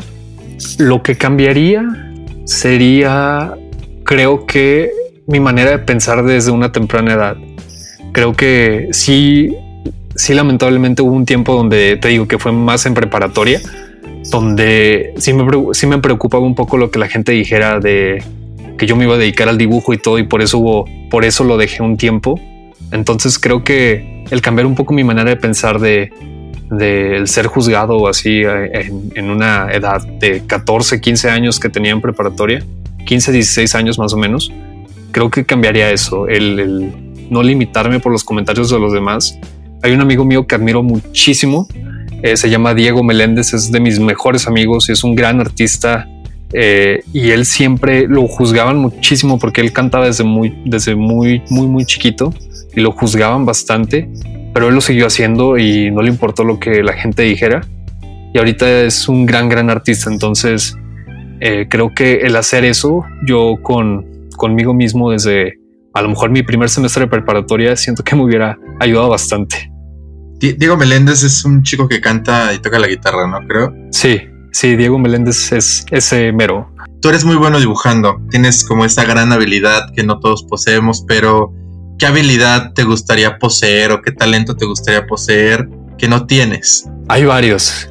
Lo 0.77 1.01
que 1.01 1.17
cambiaría 1.17 1.83
sería, 2.45 3.53
creo 4.03 4.45
que 4.45 4.91
mi 5.27 5.39
manera 5.39 5.71
de 5.71 5.79
pensar 5.79 6.23
desde 6.23 6.51
una 6.51 6.71
temprana 6.71 7.13
edad. 7.13 7.37
Creo 8.11 8.33
que 8.33 8.89
sí, 8.91 9.55
sí, 10.15 10.33
lamentablemente 10.33 11.01
hubo 11.01 11.13
un 11.13 11.25
tiempo 11.25 11.55
donde 11.55 11.97
te 11.97 12.09
digo 12.09 12.27
que 12.27 12.37
fue 12.37 12.51
más 12.51 12.85
en 12.85 12.93
preparatoria, 12.93 13.61
donde 14.29 15.13
sí 15.17 15.33
me, 15.33 15.45
sí 15.73 15.87
me 15.87 15.97
preocupaba 15.99 16.45
un 16.45 16.55
poco 16.55 16.77
lo 16.77 16.91
que 16.91 16.99
la 16.99 17.07
gente 17.07 17.31
dijera 17.31 17.79
de 17.79 18.23
que 18.77 18.87
yo 18.87 18.95
me 18.95 19.05
iba 19.05 19.15
a 19.15 19.17
dedicar 19.17 19.47
al 19.47 19.57
dibujo 19.57 19.93
y 19.93 19.97
todo 19.97 20.17
y 20.17 20.23
por 20.23 20.41
eso 20.41 20.57
hubo, 20.57 20.85
por 21.09 21.23
eso 21.23 21.43
lo 21.43 21.57
dejé 21.57 21.83
un 21.83 21.97
tiempo. 21.97 22.39
Entonces 22.91 23.39
creo 23.39 23.63
que 23.63 24.25
el 24.31 24.41
cambiar 24.41 24.65
un 24.65 24.75
poco 24.75 24.93
mi 24.93 25.03
manera 25.03 25.29
de 25.29 25.37
pensar 25.37 25.79
de, 25.79 26.11
de 26.71 27.21
ser 27.25 27.47
juzgado 27.47 28.07
así 28.07 28.41
eh, 28.43 28.91
en, 29.15 29.29
una 29.29 29.71
edad 29.71 30.01
de 30.01 30.45
14, 30.47 31.01
15 31.01 31.29
años 31.29 31.59
que 31.59 31.69
tenía 31.69 31.91
en 31.91 32.01
preparatoria, 32.01 32.63
15, 33.05 33.33
16 33.33 33.75
años 33.75 33.99
más 33.99 34.13
o 34.13 34.17
menos, 34.17 34.51
creo 35.11 35.29
que 35.29 35.45
cambiaría 35.45 35.91
eso, 35.91 36.27
el, 36.27 36.93
no 37.31 37.41
limitarme 37.41 37.99
por 37.99 38.11
los 38.11 38.23
comentarios 38.23 38.69
de 38.69 38.77
los 38.77 38.93
demás. 38.93 39.39
Hay 39.81 39.93
un 39.93 40.01
amigo 40.01 40.23
mío 40.25 40.45
que 40.45 40.53
admiro 40.53 40.83
muchísimo, 40.83 41.67
eh, 42.21 42.37
se 42.37 42.49
llama 42.51 42.75
Diego 42.75 43.03
Meléndez, 43.03 43.53
es 43.53 43.71
de 43.71 43.79
mis 43.79 43.99
mejores 43.99 44.47
amigos 44.47 44.89
y 44.89 44.91
es 44.91 45.03
un 45.03 45.15
gran 45.15 45.39
artista 45.39 46.07
eh, 46.53 47.03
y 47.13 47.29
él 47.29 47.45
siempre 47.45 48.07
lo 48.07 48.27
juzgaban 48.27 48.77
muchísimo 48.77 49.39
porque 49.39 49.61
él 49.61 49.71
cantaba 49.71 50.05
desde 50.05 50.25
muy, 50.25 50.61
desde 50.65 50.95
muy, 50.95 51.41
muy, 51.49 51.67
muy 51.67 51.85
chiquito 51.85 52.33
y 52.75 52.81
lo 52.81 52.91
juzgaban 52.91 53.45
bastante, 53.45 54.09
pero 54.53 54.67
él 54.67 54.75
lo 54.75 54.81
siguió 54.81 55.07
haciendo 55.07 55.57
y 55.57 55.89
no 55.89 56.01
le 56.01 56.09
importó 56.09 56.43
lo 56.43 56.59
que 56.59 56.83
la 56.83 56.93
gente 56.93 57.23
dijera. 57.23 57.61
Y 58.33 58.37
ahorita 58.37 58.83
es 58.83 59.09
un 59.09 59.25
gran, 59.25 59.49
gran 59.49 59.69
artista. 59.69 60.09
Entonces, 60.11 60.77
eh, 61.39 61.67
creo 61.69 61.93
que 61.93 62.21
el 62.21 62.35
hacer 62.35 62.65
eso, 62.65 63.03
yo 63.25 63.55
con 63.61 64.05
conmigo 64.37 64.73
mismo 64.73 65.11
desde 65.11 65.60
a 65.93 66.01
lo 66.01 66.09
mejor 66.09 66.29
mi 66.29 66.43
primer 66.43 66.69
semestre 66.69 67.05
de 67.05 67.07
preparatoria, 67.07 67.75
siento 67.75 68.03
que 68.03 68.15
me 68.15 68.23
hubiera 68.23 68.57
ayudado 68.79 69.09
bastante. 69.09 69.71
Diego 70.39 70.75
Meléndez 70.75 71.23
es 71.23 71.45
un 71.45 71.61
chico 71.61 71.87
que 71.87 72.01
canta 72.01 72.53
y 72.53 72.59
toca 72.59 72.79
la 72.79 72.87
guitarra, 72.87 73.27
¿no? 73.27 73.47
Creo. 73.47 73.73
Sí, 73.91 74.21
sí, 74.51 74.75
Diego 74.75 74.97
Meléndez 74.97 75.51
es 75.51 75.85
ese 75.91 76.31
mero. 76.31 76.73
Tú 76.99 77.09
eres 77.09 77.25
muy 77.25 77.35
bueno 77.35 77.59
dibujando, 77.59 78.19
tienes 78.31 78.63
como 78.63 78.85
esa 78.85 79.05
gran 79.05 79.31
habilidad 79.31 79.91
que 79.95 80.03
no 80.03 80.19
todos 80.19 80.43
poseemos, 80.43 81.03
pero 81.07 81.53
¿qué 81.99 82.07
habilidad 82.07 82.73
te 82.73 82.83
gustaría 82.83 83.37
poseer 83.37 83.91
o 83.91 84.01
qué 84.01 84.11
talento 84.11 84.55
te 84.55 84.65
gustaría 84.65 85.05
poseer 85.05 85.69
que 85.97 86.07
no 86.07 86.25
tienes? 86.25 86.89
Hay 87.07 87.25
varios. 87.25 87.87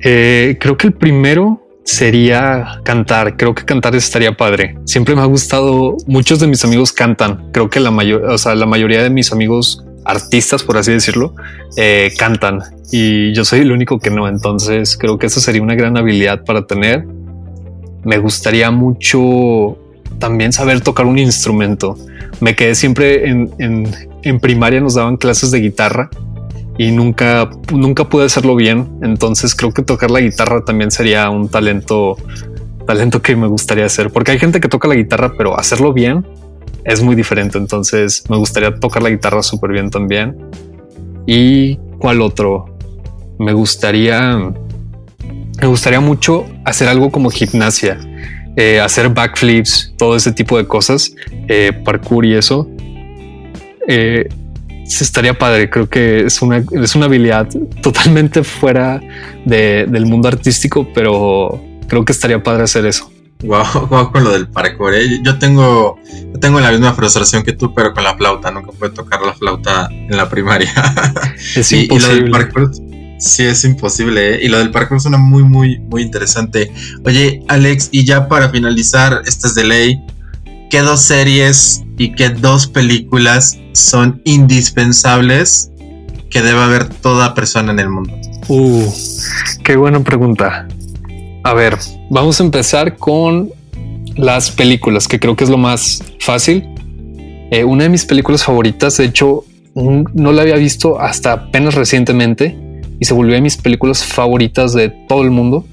Eh, 0.00 0.58
creo 0.60 0.76
que 0.76 0.88
el 0.88 0.92
primero 0.92 1.63
sería 1.84 2.80
cantar. 2.82 3.36
Creo 3.36 3.54
que 3.54 3.64
cantar 3.64 3.94
estaría 3.94 4.36
padre. 4.36 4.76
Siempre 4.84 5.14
me 5.14 5.22
ha 5.22 5.26
gustado. 5.26 5.96
Muchos 6.06 6.40
de 6.40 6.46
mis 6.46 6.64
amigos 6.64 6.92
cantan. 6.92 7.50
Creo 7.52 7.70
que 7.70 7.80
la 7.80 7.90
mayor, 7.90 8.24
o 8.24 8.38
sea, 8.38 8.54
la 8.54 8.66
mayoría 8.66 9.02
de 9.02 9.10
mis 9.10 9.32
amigos 9.32 9.84
artistas, 10.04 10.62
por 10.62 10.76
así 10.76 10.92
decirlo, 10.92 11.34
eh, 11.76 12.12
cantan 12.18 12.60
y 12.90 13.32
yo 13.32 13.44
soy 13.44 13.60
el 13.60 13.72
único 13.72 13.98
que 13.98 14.10
no. 14.10 14.28
Entonces 14.28 14.96
creo 14.96 15.18
que 15.18 15.26
eso 15.26 15.40
sería 15.40 15.62
una 15.62 15.74
gran 15.74 15.96
habilidad 15.96 16.44
para 16.44 16.66
tener. 16.66 17.06
Me 18.02 18.18
gustaría 18.18 18.70
mucho 18.70 19.78
también 20.18 20.52
saber 20.52 20.80
tocar 20.80 21.06
un 21.06 21.18
instrumento. 21.18 21.96
Me 22.40 22.54
quedé 22.54 22.74
siempre 22.74 23.28
en, 23.28 23.50
en 24.22 24.40
primaria, 24.40 24.80
nos 24.80 24.94
daban 24.94 25.16
clases 25.16 25.50
de 25.50 25.60
guitarra 25.60 26.10
y 26.78 26.90
nunca, 26.90 27.50
nunca 27.72 28.08
pude 28.08 28.26
hacerlo 28.26 28.56
bien. 28.56 28.98
Entonces 29.02 29.54
creo 29.54 29.72
que 29.72 29.82
tocar 29.82 30.10
la 30.10 30.20
guitarra 30.20 30.64
también 30.64 30.90
sería 30.90 31.30
un 31.30 31.48
talento, 31.48 32.16
talento 32.86 33.22
que 33.22 33.36
me 33.36 33.46
gustaría 33.46 33.86
hacer, 33.86 34.10
porque 34.10 34.32
hay 34.32 34.38
gente 34.38 34.60
que 34.60 34.68
toca 34.68 34.88
la 34.88 34.94
guitarra, 34.94 35.32
pero 35.36 35.58
hacerlo 35.58 35.92
bien 35.92 36.26
es 36.84 37.02
muy 37.02 37.14
diferente. 37.14 37.58
Entonces 37.58 38.24
me 38.28 38.36
gustaría 38.36 38.74
tocar 38.74 39.02
la 39.02 39.10
guitarra 39.10 39.42
súper 39.42 39.72
bien 39.72 39.90
también. 39.90 40.36
¿Y 41.26 41.76
cuál 41.98 42.20
otro? 42.20 42.76
Me 43.38 43.52
gustaría, 43.52 44.52
me 45.60 45.66
gustaría 45.66 46.00
mucho 46.00 46.46
hacer 46.64 46.88
algo 46.88 47.10
como 47.10 47.30
gimnasia, 47.30 47.98
eh, 48.56 48.80
hacer 48.80 49.08
backflips, 49.08 49.94
todo 49.96 50.14
ese 50.14 50.32
tipo 50.32 50.56
de 50.58 50.66
cosas, 50.66 51.14
eh, 51.48 51.72
parkour 51.84 52.26
y 52.26 52.34
eso. 52.34 52.68
Eh, 53.88 54.28
estaría 54.84 55.36
padre. 55.36 55.70
Creo 55.70 55.88
que 55.88 56.26
es 56.26 56.42
una, 56.42 56.64
es 56.72 56.94
una 56.94 57.06
habilidad 57.06 57.48
totalmente 57.82 58.44
fuera 58.44 59.00
del 59.44 60.06
mundo 60.06 60.28
artístico, 60.28 60.88
pero 60.94 61.62
creo 61.88 62.04
que 62.04 62.12
estaría 62.12 62.42
padre 62.42 62.64
hacer 62.64 62.86
eso. 62.86 63.10
Wow, 63.42 64.10
con 64.12 64.24
lo 64.24 64.30
del 64.32 64.48
parkour. 64.48 64.94
¿eh? 64.94 65.20
Yo 65.22 65.38
tengo, 65.38 65.98
tengo 66.40 66.60
la 66.60 66.70
misma 66.70 66.94
frustración 66.94 67.42
que 67.42 67.52
tú, 67.52 67.74
pero 67.74 67.92
con 67.92 68.04
la 68.04 68.16
flauta. 68.16 68.50
Nunca 68.50 68.72
pude 68.72 68.90
tocar 68.90 69.20
la 69.22 69.34
flauta 69.34 69.88
en 69.90 70.16
la 70.16 70.28
primaria. 70.28 70.72
Es 71.56 71.72
imposible. 71.72 72.30
sí, 73.18 73.42
es 73.44 73.64
imposible. 73.64 74.34
¿eh? 74.34 74.44
Y 74.44 74.48
lo 74.48 74.58
del 74.58 74.70
parkour 74.70 75.00
suena 75.00 75.18
muy, 75.18 75.42
muy, 75.42 75.78
muy 75.80 76.02
interesante. 76.02 76.72
Oye, 77.04 77.42
Alex, 77.48 77.88
y 77.92 78.04
ya 78.04 78.28
para 78.28 78.48
finalizar, 78.48 79.22
este 79.26 79.48
es 79.48 79.54
de 79.54 79.64
ley. 79.64 80.02
¿Qué 80.70 80.80
dos 80.80 81.02
series 81.02 81.82
y 81.98 82.14
qué 82.14 82.30
dos 82.30 82.66
películas 82.66 83.58
son 83.74 84.22
indispensables 84.24 85.70
que 86.30 86.40
debe 86.42 86.60
haber 86.60 86.88
toda 86.88 87.34
persona 87.34 87.72
en 87.72 87.80
el 87.80 87.90
mundo? 87.90 88.12
Uh, 88.48 88.90
qué 89.62 89.76
buena 89.76 90.00
pregunta. 90.00 90.66
A 91.42 91.52
ver, 91.52 91.76
vamos 92.08 92.40
a 92.40 92.44
empezar 92.44 92.96
con 92.96 93.50
las 94.16 94.50
películas, 94.50 95.08
que 95.08 95.20
creo 95.20 95.36
que 95.36 95.44
es 95.44 95.50
lo 95.50 95.58
más 95.58 96.02
fácil. 96.20 96.66
Eh, 97.50 97.64
una 97.64 97.84
de 97.84 97.90
mis 97.90 98.04
películas 98.04 98.44
favoritas, 98.44 98.96
de 98.96 99.04
hecho, 99.04 99.44
no 99.74 100.32
la 100.32 100.42
había 100.42 100.56
visto 100.56 101.00
hasta 101.00 101.32
apenas 101.32 101.74
recientemente 101.74 102.56
y 103.00 103.04
se 103.04 103.12
volvió 103.12 103.34
de 103.34 103.40
mis 103.40 103.56
películas 103.56 104.04
favoritas 104.04 104.72
de 104.72 104.90
todo 105.08 105.22
el 105.22 105.30
mundo. 105.30 105.66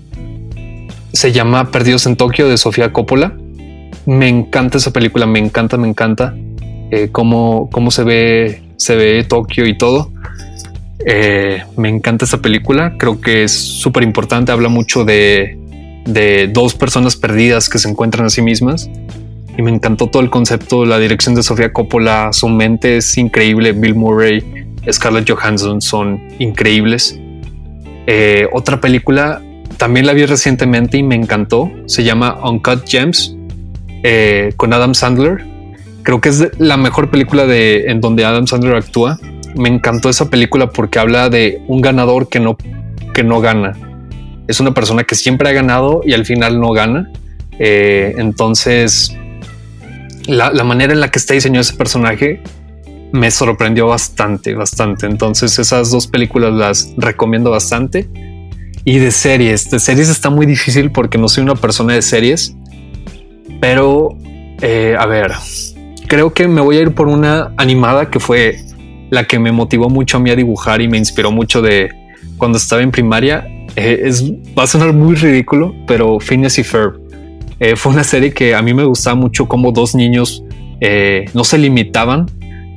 Se 1.13 1.31
llama 1.31 1.71
Perdidos 1.71 2.07
en 2.07 2.15
Tokio 2.15 2.49
de 2.49 2.57
Sofía 2.57 2.91
Coppola. 2.91 3.37
Me 4.05 4.27
encanta 4.27 4.79
esa 4.79 4.91
película, 4.91 5.27
me 5.27 5.39
encanta, 5.39 5.77
me 5.77 5.87
encanta 5.87 6.33
eh, 6.91 7.07
cómo, 7.09 7.69
cómo 7.71 7.89
se 7.89 8.03
ve, 8.03 8.63
se 8.75 8.95
ve 8.95 9.23
Tokio 9.23 9.65
y 9.65 9.77
todo. 9.77 10.11
Eh, 11.05 11.63
me 11.77 11.87
encanta 11.87 12.25
esa 12.25 12.41
película, 12.41 12.95
creo 12.97 13.21
que 13.21 13.43
es 13.43 13.53
súper 13.53 14.03
importante, 14.03 14.51
habla 14.51 14.67
mucho 14.67 15.05
de, 15.05 15.57
de 16.05 16.47
dos 16.47 16.75
personas 16.75 17.15
perdidas 17.15 17.69
que 17.69 17.79
se 17.79 17.89
encuentran 17.89 18.25
a 18.25 18.29
sí 18.29 18.41
mismas. 18.41 18.89
Y 19.57 19.61
me 19.61 19.71
encantó 19.71 20.07
todo 20.07 20.21
el 20.21 20.29
concepto, 20.29 20.85
la 20.85 20.99
dirección 20.99 21.33
de 21.33 21.43
Sofía 21.43 21.71
Coppola, 21.71 22.31
su 22.33 22.49
mente 22.49 22.97
es 22.97 23.17
increíble, 23.17 23.71
Bill 23.71 23.95
Murray, 23.95 24.43
Scarlett 24.91 25.29
Johansson 25.29 25.81
son 25.81 26.21
increíbles. 26.39 27.17
Eh, 28.05 28.47
otra 28.51 28.81
película, 28.81 29.41
también 29.77 30.05
la 30.05 30.13
vi 30.13 30.25
recientemente 30.25 30.97
y 30.97 31.03
me 31.03 31.15
encantó, 31.15 31.71
se 31.85 32.03
llama 32.03 32.37
Uncut 32.43 32.85
Gems, 32.85 33.35
con 34.57 34.73
Adam 34.73 34.93
Sandler. 34.93 35.50
Creo 36.03 36.21
que 36.21 36.29
es 36.29 36.59
la 36.59 36.77
mejor 36.77 37.09
película 37.09 37.45
de, 37.45 37.85
en 37.87 38.01
donde 38.01 38.25
Adam 38.25 38.47
Sandler 38.47 38.75
actúa. 38.75 39.19
Me 39.55 39.69
encantó 39.69 40.09
esa 40.09 40.29
película 40.29 40.69
porque 40.69 40.99
habla 40.99 41.29
de 41.29 41.61
un 41.67 41.81
ganador 41.81 42.29
que 42.29 42.39
no, 42.39 42.57
que 43.13 43.23
no 43.23 43.41
gana 43.41 43.75
es 44.51 44.59
una 44.59 44.73
persona 44.73 45.03
que 45.03 45.15
siempre 45.15 45.49
ha 45.49 45.53
ganado 45.53 46.01
y 46.05 46.13
al 46.13 46.25
final 46.25 46.59
no 46.59 46.71
gana. 46.71 47.09
Eh, 47.57 48.15
entonces, 48.17 49.15
la, 50.27 50.51
manera 50.63 50.93
en 50.93 50.99
la 50.99 51.09
que 51.09 51.19
está 51.19 51.33
diseñado 51.33 51.61
ese 51.61 51.73
personaje 51.73 52.41
me 53.11 53.31
sorprendió 53.31 53.87
bastante, 53.87 54.53
bastante. 54.53 55.05
Entonces, 55.05 55.57
esas 55.57 55.89
dos 55.91 56.07
películas 56.07 56.53
las 56.53 56.93
recomiendo 56.97 57.51
bastante. 57.51 58.09
Y 58.83 58.97
de 58.97 59.11
series, 59.11 59.69
de 59.69 59.79
series 59.79 60.09
está 60.09 60.29
muy 60.29 60.45
difícil 60.45 60.91
porque 60.91 61.17
no 61.17 61.29
soy 61.29 61.43
una 61.43 61.55
persona 61.55 61.93
de 61.93 62.01
series. 62.01 62.55
Pero, 63.59 64.17
eh, 64.61 64.95
a 64.97 65.05
ver, 65.05 65.31
creo 66.11 66.33
que 66.33 66.45
me 66.49 66.59
voy 66.59 66.75
a 66.75 66.81
ir 66.81 66.91
por 66.91 67.07
una 67.07 67.53
animada 67.55 68.09
que 68.09 68.19
fue 68.19 68.59
la 69.11 69.23
que 69.27 69.39
me 69.39 69.53
motivó 69.53 69.89
mucho 69.89 70.17
a 70.17 70.19
mí 70.19 70.29
a 70.29 70.35
dibujar 70.35 70.81
y 70.81 70.89
me 70.89 70.97
inspiró 70.97 71.31
mucho 71.31 71.61
de 71.61 71.89
cuando 72.37 72.57
estaba 72.57 72.81
en 72.81 72.91
primaria. 72.91 73.47
Eh, 73.77 74.11
va 74.57 74.63
a 74.63 74.67
sonar 74.67 74.91
muy 74.91 75.15
ridículo, 75.15 75.73
pero 75.87 76.19
Phineas 76.19 76.59
y 76.59 76.65
Ferb. 76.65 76.99
Eh, 77.61 77.77
fue 77.77 77.93
una 77.93 78.03
serie 78.03 78.33
que 78.33 78.53
a 78.53 78.61
mí 78.61 78.73
me 78.73 78.83
gustaba 78.83 79.15
mucho 79.15 79.47
como 79.47 79.71
dos 79.71 79.95
niños 79.95 80.43
eh, 80.81 81.29
no 81.33 81.45
se 81.45 81.57
limitaban 81.57 82.25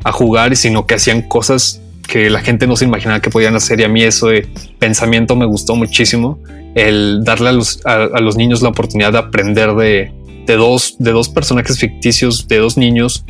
a 0.04 0.12
jugar, 0.12 0.54
sino 0.54 0.86
que 0.86 0.94
hacían 0.94 1.22
cosas 1.22 1.82
que 2.06 2.30
la 2.30 2.40
gente 2.40 2.68
no 2.68 2.76
se 2.76 2.84
imaginaba 2.84 3.20
que 3.20 3.30
podían 3.30 3.56
hacer. 3.56 3.80
Y 3.80 3.82
a 3.82 3.88
mí 3.88 4.04
eso 4.04 4.28
de 4.28 4.46
pensamiento 4.78 5.34
me 5.34 5.46
gustó 5.46 5.74
muchísimo 5.74 6.38
el 6.76 7.24
darle 7.24 7.48
a 7.48 7.52
los, 7.52 7.84
a, 7.84 8.20
los 8.20 8.36
niños 8.36 8.62
la 8.62 8.68
oportunidad 8.68 9.10
de 9.10 9.18
aprender 9.18 9.74
de, 9.74 10.12
de, 10.46 10.56
dos, 10.56 10.96
de 10.98 11.12
dos 11.12 11.28
personajes 11.28 11.78
ficticios, 11.78 12.48
de 12.48 12.58
dos 12.58 12.76
niños 12.76 13.24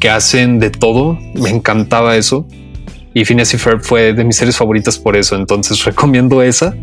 que 0.00 0.10
hacen 0.10 0.58
de 0.58 0.70
todo. 0.70 1.18
Me 1.34 1.50
encantaba 1.50 2.16
eso. 2.16 2.46
Y 3.14 3.24
Phineas 3.24 3.52
y 3.54 3.58
Ferb 3.58 3.82
fue 3.82 4.14
de 4.14 4.24
mis 4.24 4.36
series 4.36 4.56
favoritas 4.56 4.98
por 4.98 5.16
eso. 5.16 5.36
Entonces 5.36 5.84
recomiendo 5.84 6.42
esa. 6.42 6.74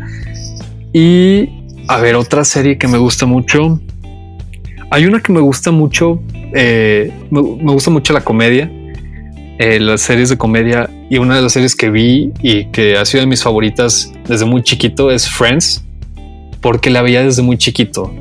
Y 0.92 1.48
a 1.88 1.98
ver, 1.98 2.14
otra 2.14 2.44
serie 2.44 2.78
que 2.78 2.88
me 2.88 2.98
gusta 2.98 3.26
mucho. 3.26 3.80
Hay 4.90 5.06
una 5.06 5.20
que 5.20 5.32
me 5.32 5.40
gusta 5.40 5.70
mucho. 5.70 6.20
Eh, 6.54 7.12
me, 7.30 7.40
gusta 7.40 7.90
mucho 7.90 8.12
la 8.12 8.22
comedia. 8.22 8.70
Eh, 9.58 9.78
las 9.80 10.00
series 10.02 10.28
de 10.28 10.38
comedia. 10.38 10.88
Y 11.10 11.18
una 11.18 11.36
de 11.36 11.42
las 11.42 11.52
series 11.52 11.74
que 11.74 11.90
vi 11.90 12.32
y 12.42 12.66
que 12.66 12.96
ha 12.96 13.04
sido 13.04 13.22
de 13.22 13.26
mis 13.26 13.42
favoritas 13.42 14.12
desde 14.26 14.44
muy 14.44 14.62
chiquito 14.62 15.10
es 15.10 15.28
Friends. 15.28 15.84
Porque 16.60 16.90
la 16.90 17.02
veía 17.02 17.22
desde 17.22 17.42
muy 17.42 17.56
chiquito. 17.56 18.12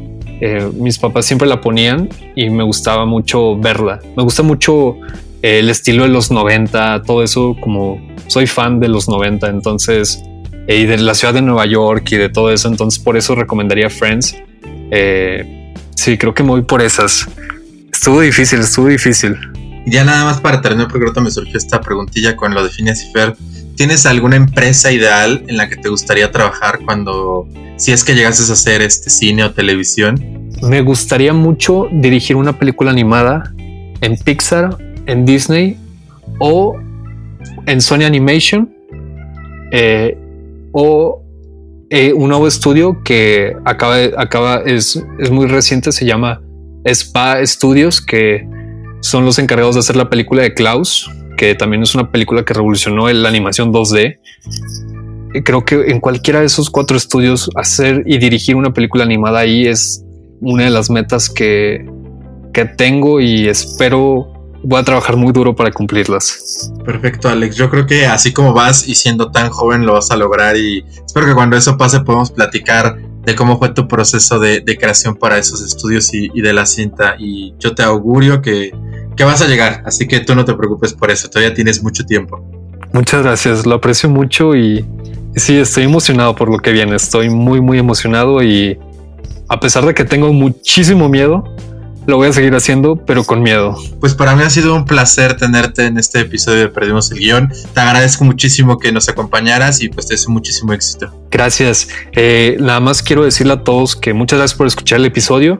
Eh, 0.41 0.69
mis 0.75 0.97
papás 0.97 1.25
siempre 1.25 1.47
la 1.47 1.59
ponían 1.59 2.09
y 2.35 2.49
me 2.49 2.63
gustaba 2.63 3.05
mucho 3.05 3.57
verla. 3.57 3.99
Me 4.15 4.23
gusta 4.23 4.43
mucho 4.43 4.95
el 5.41 5.69
estilo 5.69 6.03
de 6.03 6.09
los 6.09 6.31
90, 6.31 7.03
todo 7.03 7.23
eso 7.23 7.55
como 7.59 8.01
soy 8.27 8.47
fan 8.47 8.79
de 8.79 8.87
los 8.87 9.07
90, 9.07 9.47
entonces, 9.47 10.21
y 10.67 10.85
de 10.85 10.97
la 10.97 11.13
ciudad 11.13 11.33
de 11.33 11.41
Nueva 11.41 11.65
York 11.65 12.11
y 12.11 12.17
de 12.17 12.29
todo 12.29 12.51
eso, 12.51 12.67
entonces 12.67 13.01
por 13.01 13.17
eso 13.17 13.35
recomendaría 13.35 13.89
Friends. 13.89 14.35
Eh, 14.91 15.73
sí, 15.95 16.17
creo 16.17 16.33
que 16.33 16.43
me 16.43 16.49
voy 16.49 16.61
por 16.61 16.81
esas. 16.81 17.27
Estuvo 17.91 18.21
difícil, 18.21 18.59
estuvo 18.59 18.87
difícil. 18.87 19.37
Ya 19.85 20.03
nada 20.03 20.25
más 20.25 20.39
para 20.41 20.61
terminar, 20.61 20.87
porque 20.89 21.05
ahorita 21.05 21.21
me 21.21 21.31
surgió 21.31 21.57
esta 21.57 21.81
preguntilla 21.81 22.35
con 22.35 22.53
lo 22.53 22.63
de 22.63 22.69
Phineas 22.69 23.03
y 23.03 23.11
Fer. 23.11 23.35
¿Tienes 23.75 24.05
alguna 24.05 24.35
empresa 24.35 24.91
ideal 24.91 25.43
en 25.47 25.57
la 25.57 25.69
que 25.69 25.77
te 25.77 25.89
gustaría 25.89 26.31
trabajar 26.31 26.79
cuando, 26.85 27.47
si 27.80 27.93
es 27.93 28.03
que 28.03 28.13
llegases 28.13 28.49
a 28.49 28.53
hacer 28.53 28.82
este 28.82 29.09
cine 29.09 29.43
o 29.43 29.51
televisión? 29.51 30.51
Me 30.61 30.82
gustaría 30.82 31.34
mucho 31.34 31.88
dirigir 31.91 32.36
una 32.36 32.59
película 32.59 32.91
animada 32.91 33.53
en 34.01 34.17
Pixar 34.17 34.77
en 35.05 35.25
Disney 35.25 35.77
o 36.39 36.77
en 37.65 37.82
Sony 37.82 38.03
Animation 38.03 38.69
eh, 39.71 40.17
o 40.73 41.23
eh, 41.89 42.13
un 42.13 42.30
nuevo 42.30 42.47
estudio 42.47 43.01
que 43.03 43.55
acaba, 43.65 43.95
acaba 44.17 44.61
es, 44.65 45.01
es 45.17 45.32
muy 45.32 45.47
reciente, 45.47 45.91
se 45.91 46.05
llama 46.05 46.41
Spa 46.86 47.43
Studios, 47.45 48.01
que 48.01 48.47
son 49.01 49.25
los 49.25 49.39
encargados 49.39 49.75
de 49.75 49.80
hacer 49.80 49.95
la 49.95 50.09
película 50.09 50.43
de 50.43 50.53
Klaus, 50.53 51.09
que 51.38 51.55
también 51.55 51.82
es 51.82 51.95
una 51.95 52.11
película 52.11 52.43
que 52.43 52.53
revolucionó 52.53 53.09
la 53.09 53.30
animación 53.30 53.71
2D. 53.71 54.19
Creo 55.43 55.63
que 55.63 55.91
en 55.91 55.99
cualquiera 55.99 56.39
de 56.39 56.47
esos 56.47 56.69
cuatro 56.69 56.97
estudios 56.97 57.49
hacer 57.55 58.03
y 58.05 58.17
dirigir 58.17 58.55
una 58.55 58.73
película 58.73 59.03
animada 59.03 59.39
ahí 59.39 59.67
es 59.67 60.03
una 60.41 60.63
de 60.63 60.69
las 60.69 60.89
metas 60.89 61.30
que, 61.30 61.86
que 62.53 62.65
tengo 62.65 63.19
y 63.19 63.47
espero 63.47 64.34
voy 64.63 64.80
a 64.80 64.84
trabajar 64.84 65.15
muy 65.15 65.32
duro 65.32 65.55
para 65.55 65.71
cumplirlas. 65.71 66.71
Perfecto, 66.86 67.30
Alex. 67.30 67.55
Yo 67.55 67.69
creo 67.69 67.86
que 67.86 68.05
así 68.05 68.34
como 68.34 68.53
vas 68.53 68.88
y 68.88 68.95
siendo 68.95 69.32
tan 69.32 69.49
joven 69.49 69.86
lo 69.86 69.93
vas 69.93 70.11
a 70.11 70.17
lograr 70.17 70.57
y 70.57 70.84
espero 71.05 71.25
que 71.25 71.34
cuando 71.34 71.55
eso 71.55 71.77
pase 71.77 72.01
podamos 72.01 72.32
platicar 72.32 72.97
de 73.23 73.36
cómo 73.36 73.57
fue 73.57 73.69
tu 73.69 73.88
proceso 73.88 74.39
de, 74.39 74.63
creación 74.80 75.15
para 75.15 75.38
esos 75.38 75.61
estudios 75.61 76.13
y, 76.13 76.41
de 76.41 76.53
la 76.53 76.65
cinta. 76.65 77.15
Y 77.19 77.53
yo 77.59 77.75
te 77.75 77.84
augurio 77.84 78.41
que, 78.41 78.73
que 79.15 79.23
vas 79.23 79.41
a 79.41 79.47
llegar, 79.47 79.84
así 79.86 80.07
que 80.07 80.19
tú 80.19 80.36
no 80.36 80.45
te 80.45 80.53
preocupes 80.53 80.93
por 80.93 81.11
eso, 81.11 81.30
todavía 81.30 81.53
tienes 81.53 81.84
mucho 81.84 82.05
tiempo. 82.05 82.43
Muchas 82.91 83.21
gracias, 83.21 83.65
lo 83.65 83.75
aprecio 83.75 84.09
mucho 84.09 84.55
y 84.55 84.84
sí, 85.36 85.57
estoy 85.57 85.84
emocionado 85.84 86.36
por 86.36 86.49
lo 86.49 86.57
que 86.57 86.71
viene, 86.71 86.95
estoy 86.95 87.30
muy, 87.30 87.61
muy 87.61 87.77
emocionado 87.77 88.43
y 88.43 88.77
a 89.47 89.59
pesar 89.59 89.86
de 89.86 89.93
que 89.93 90.05
tengo 90.05 90.32
muchísimo 90.32 91.09
miedo, 91.09 91.43
lo 92.09 92.17
voy 92.17 92.27
a 92.27 92.34
seguir 92.34 92.55
haciendo, 92.55 92.95
pero 92.95 93.23
con 93.23 93.41
miedo. 93.41 93.75
Pues 93.99 94.15
para 94.15 94.36
mí 94.36 94.41
ha 94.43 94.49
sido 94.49 94.75
un 94.75 94.86
placer 94.86 95.38
tenerte 95.38 95.86
en 95.86 95.97
este 95.97 96.21
episodio 96.21 96.61
de 96.61 96.67
Perdimos 96.69 97.11
el 97.11 97.19
Guión. 97.19 97.53
Te 97.73 97.80
agradezco 97.80 98.23
muchísimo 98.25 98.80
que 98.80 98.91
nos 98.91 99.09
acompañaras 99.09 99.82
y 99.82 99.89
pues 99.89 100.07
te 100.07 100.15
deseo 100.15 100.32
muchísimo 100.32 100.73
éxito. 100.73 101.13
Gracias. 101.30 101.88
Eh, 102.13 102.57
nada 102.59 102.80
más 102.80 103.03
quiero 103.03 103.23
decirle 103.23 103.53
a 103.53 103.63
todos 103.63 103.95
que 103.95 104.13
muchas 104.13 104.39
gracias 104.39 104.57
por 104.57 104.67
escuchar 104.67 104.99
el 104.99 105.05
episodio. 105.05 105.59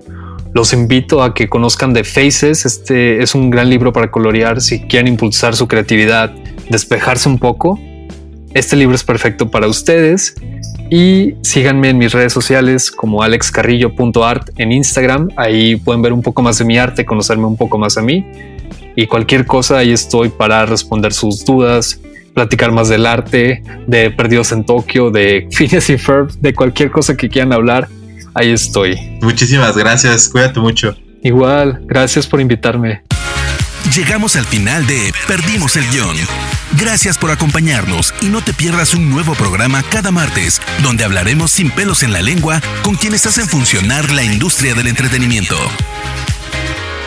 Los 0.54 0.74
invito 0.74 1.22
a 1.22 1.36
que 1.36 1.48
conozcan 1.48 1.94
The 1.94 2.04
Faces. 2.04 2.66
Este 2.66 3.22
es 3.22 3.36
un 3.36 3.52
gran 3.52 3.70
libro 3.70 3.94
para 3.94 4.10
colorear 4.10 4.62
si 4.62 4.82
quieren 4.82 5.08
impulsar 5.08 5.56
su 5.56 5.68
creatividad, 5.68 6.32
despejarse 6.70 7.30
un 7.30 7.38
poco. 7.38 7.80
Este 8.54 8.76
libro 8.76 8.96
es 8.96 9.04
perfecto 9.04 9.50
para 9.50 9.68
ustedes. 9.68 10.36
Y 10.90 11.36
síganme 11.44 11.90
en 11.90 11.98
mis 11.98 12.12
redes 12.12 12.34
sociales 12.34 12.90
como 12.90 13.22
alexcarrillo.art 13.22 14.50
en 14.58 14.72
Instagram. 14.72 15.30
Ahí 15.36 15.76
pueden 15.76 16.02
ver 16.02 16.14
un 16.14 16.22
poco 16.22 16.42
más 16.42 16.58
de 16.58 16.66
mi 16.66 16.78
arte, 16.78 17.06
conocerme 17.06 17.46
un 17.46 17.58
poco 17.58 17.78
más 17.78 17.98
a 17.98 18.02
mí. 18.02 18.26
Y 18.96 19.06
cualquier 19.08 19.46
cosa, 19.46 19.78
ahí 19.78 19.92
estoy 19.92 20.30
para 20.30 20.66
responder 20.66 21.14
sus 21.14 21.46
dudas, 21.46 22.00
platicar 22.34 22.72
más 22.72 22.90
del 22.90 23.06
arte, 23.06 23.64
de 23.86 24.10
Perdidos 24.12 24.52
en 24.52 24.66
Tokio, 24.66 25.12
de 25.12 25.48
Phineas 25.52 25.90
y 25.90 25.98
Ferb, 25.98 26.32
de 26.40 26.54
cualquier 26.56 26.90
cosa 26.90 27.16
que 27.16 27.30
quieran 27.30 27.54
hablar. 27.54 27.88
Ahí 28.34 28.52
estoy. 28.52 28.98
Muchísimas 29.22 29.78
gracias. 29.78 30.28
Cuídate 30.30 30.60
mucho. 30.60 30.96
Igual, 31.22 31.82
gracias 31.86 32.26
por 32.26 32.42
invitarme. 32.42 33.04
Llegamos 33.96 34.36
al 34.36 34.46
final 34.46 34.86
de 34.88 35.12
Perdimos 35.28 35.76
el 35.76 35.88
guion. 35.92 36.16
Gracias 36.78 37.18
por 37.18 37.32
acompañarnos 37.32 38.14
y 38.22 38.28
no 38.28 38.42
te 38.42 38.54
pierdas 38.54 38.94
un 38.94 39.10
nuevo 39.10 39.34
programa 39.34 39.84
cada 39.84 40.12
martes, 40.12 40.62
donde 40.84 41.04
hablaremos 41.04 41.52
sin 41.52 41.72
pelos 41.72 42.04
en 42.04 42.14
la 42.14 42.22
lengua 42.22 42.62
con 42.84 42.96
quienes 42.96 43.26
hacen 43.26 43.48
funcionar 43.48 44.12
la 44.12 44.24
industria 44.24 44.76
del 44.76 44.88
entretenimiento. 44.88 45.58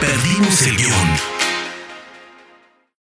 Perdimos 0.00 0.62
el 0.66 0.76
guion. 0.76 1.31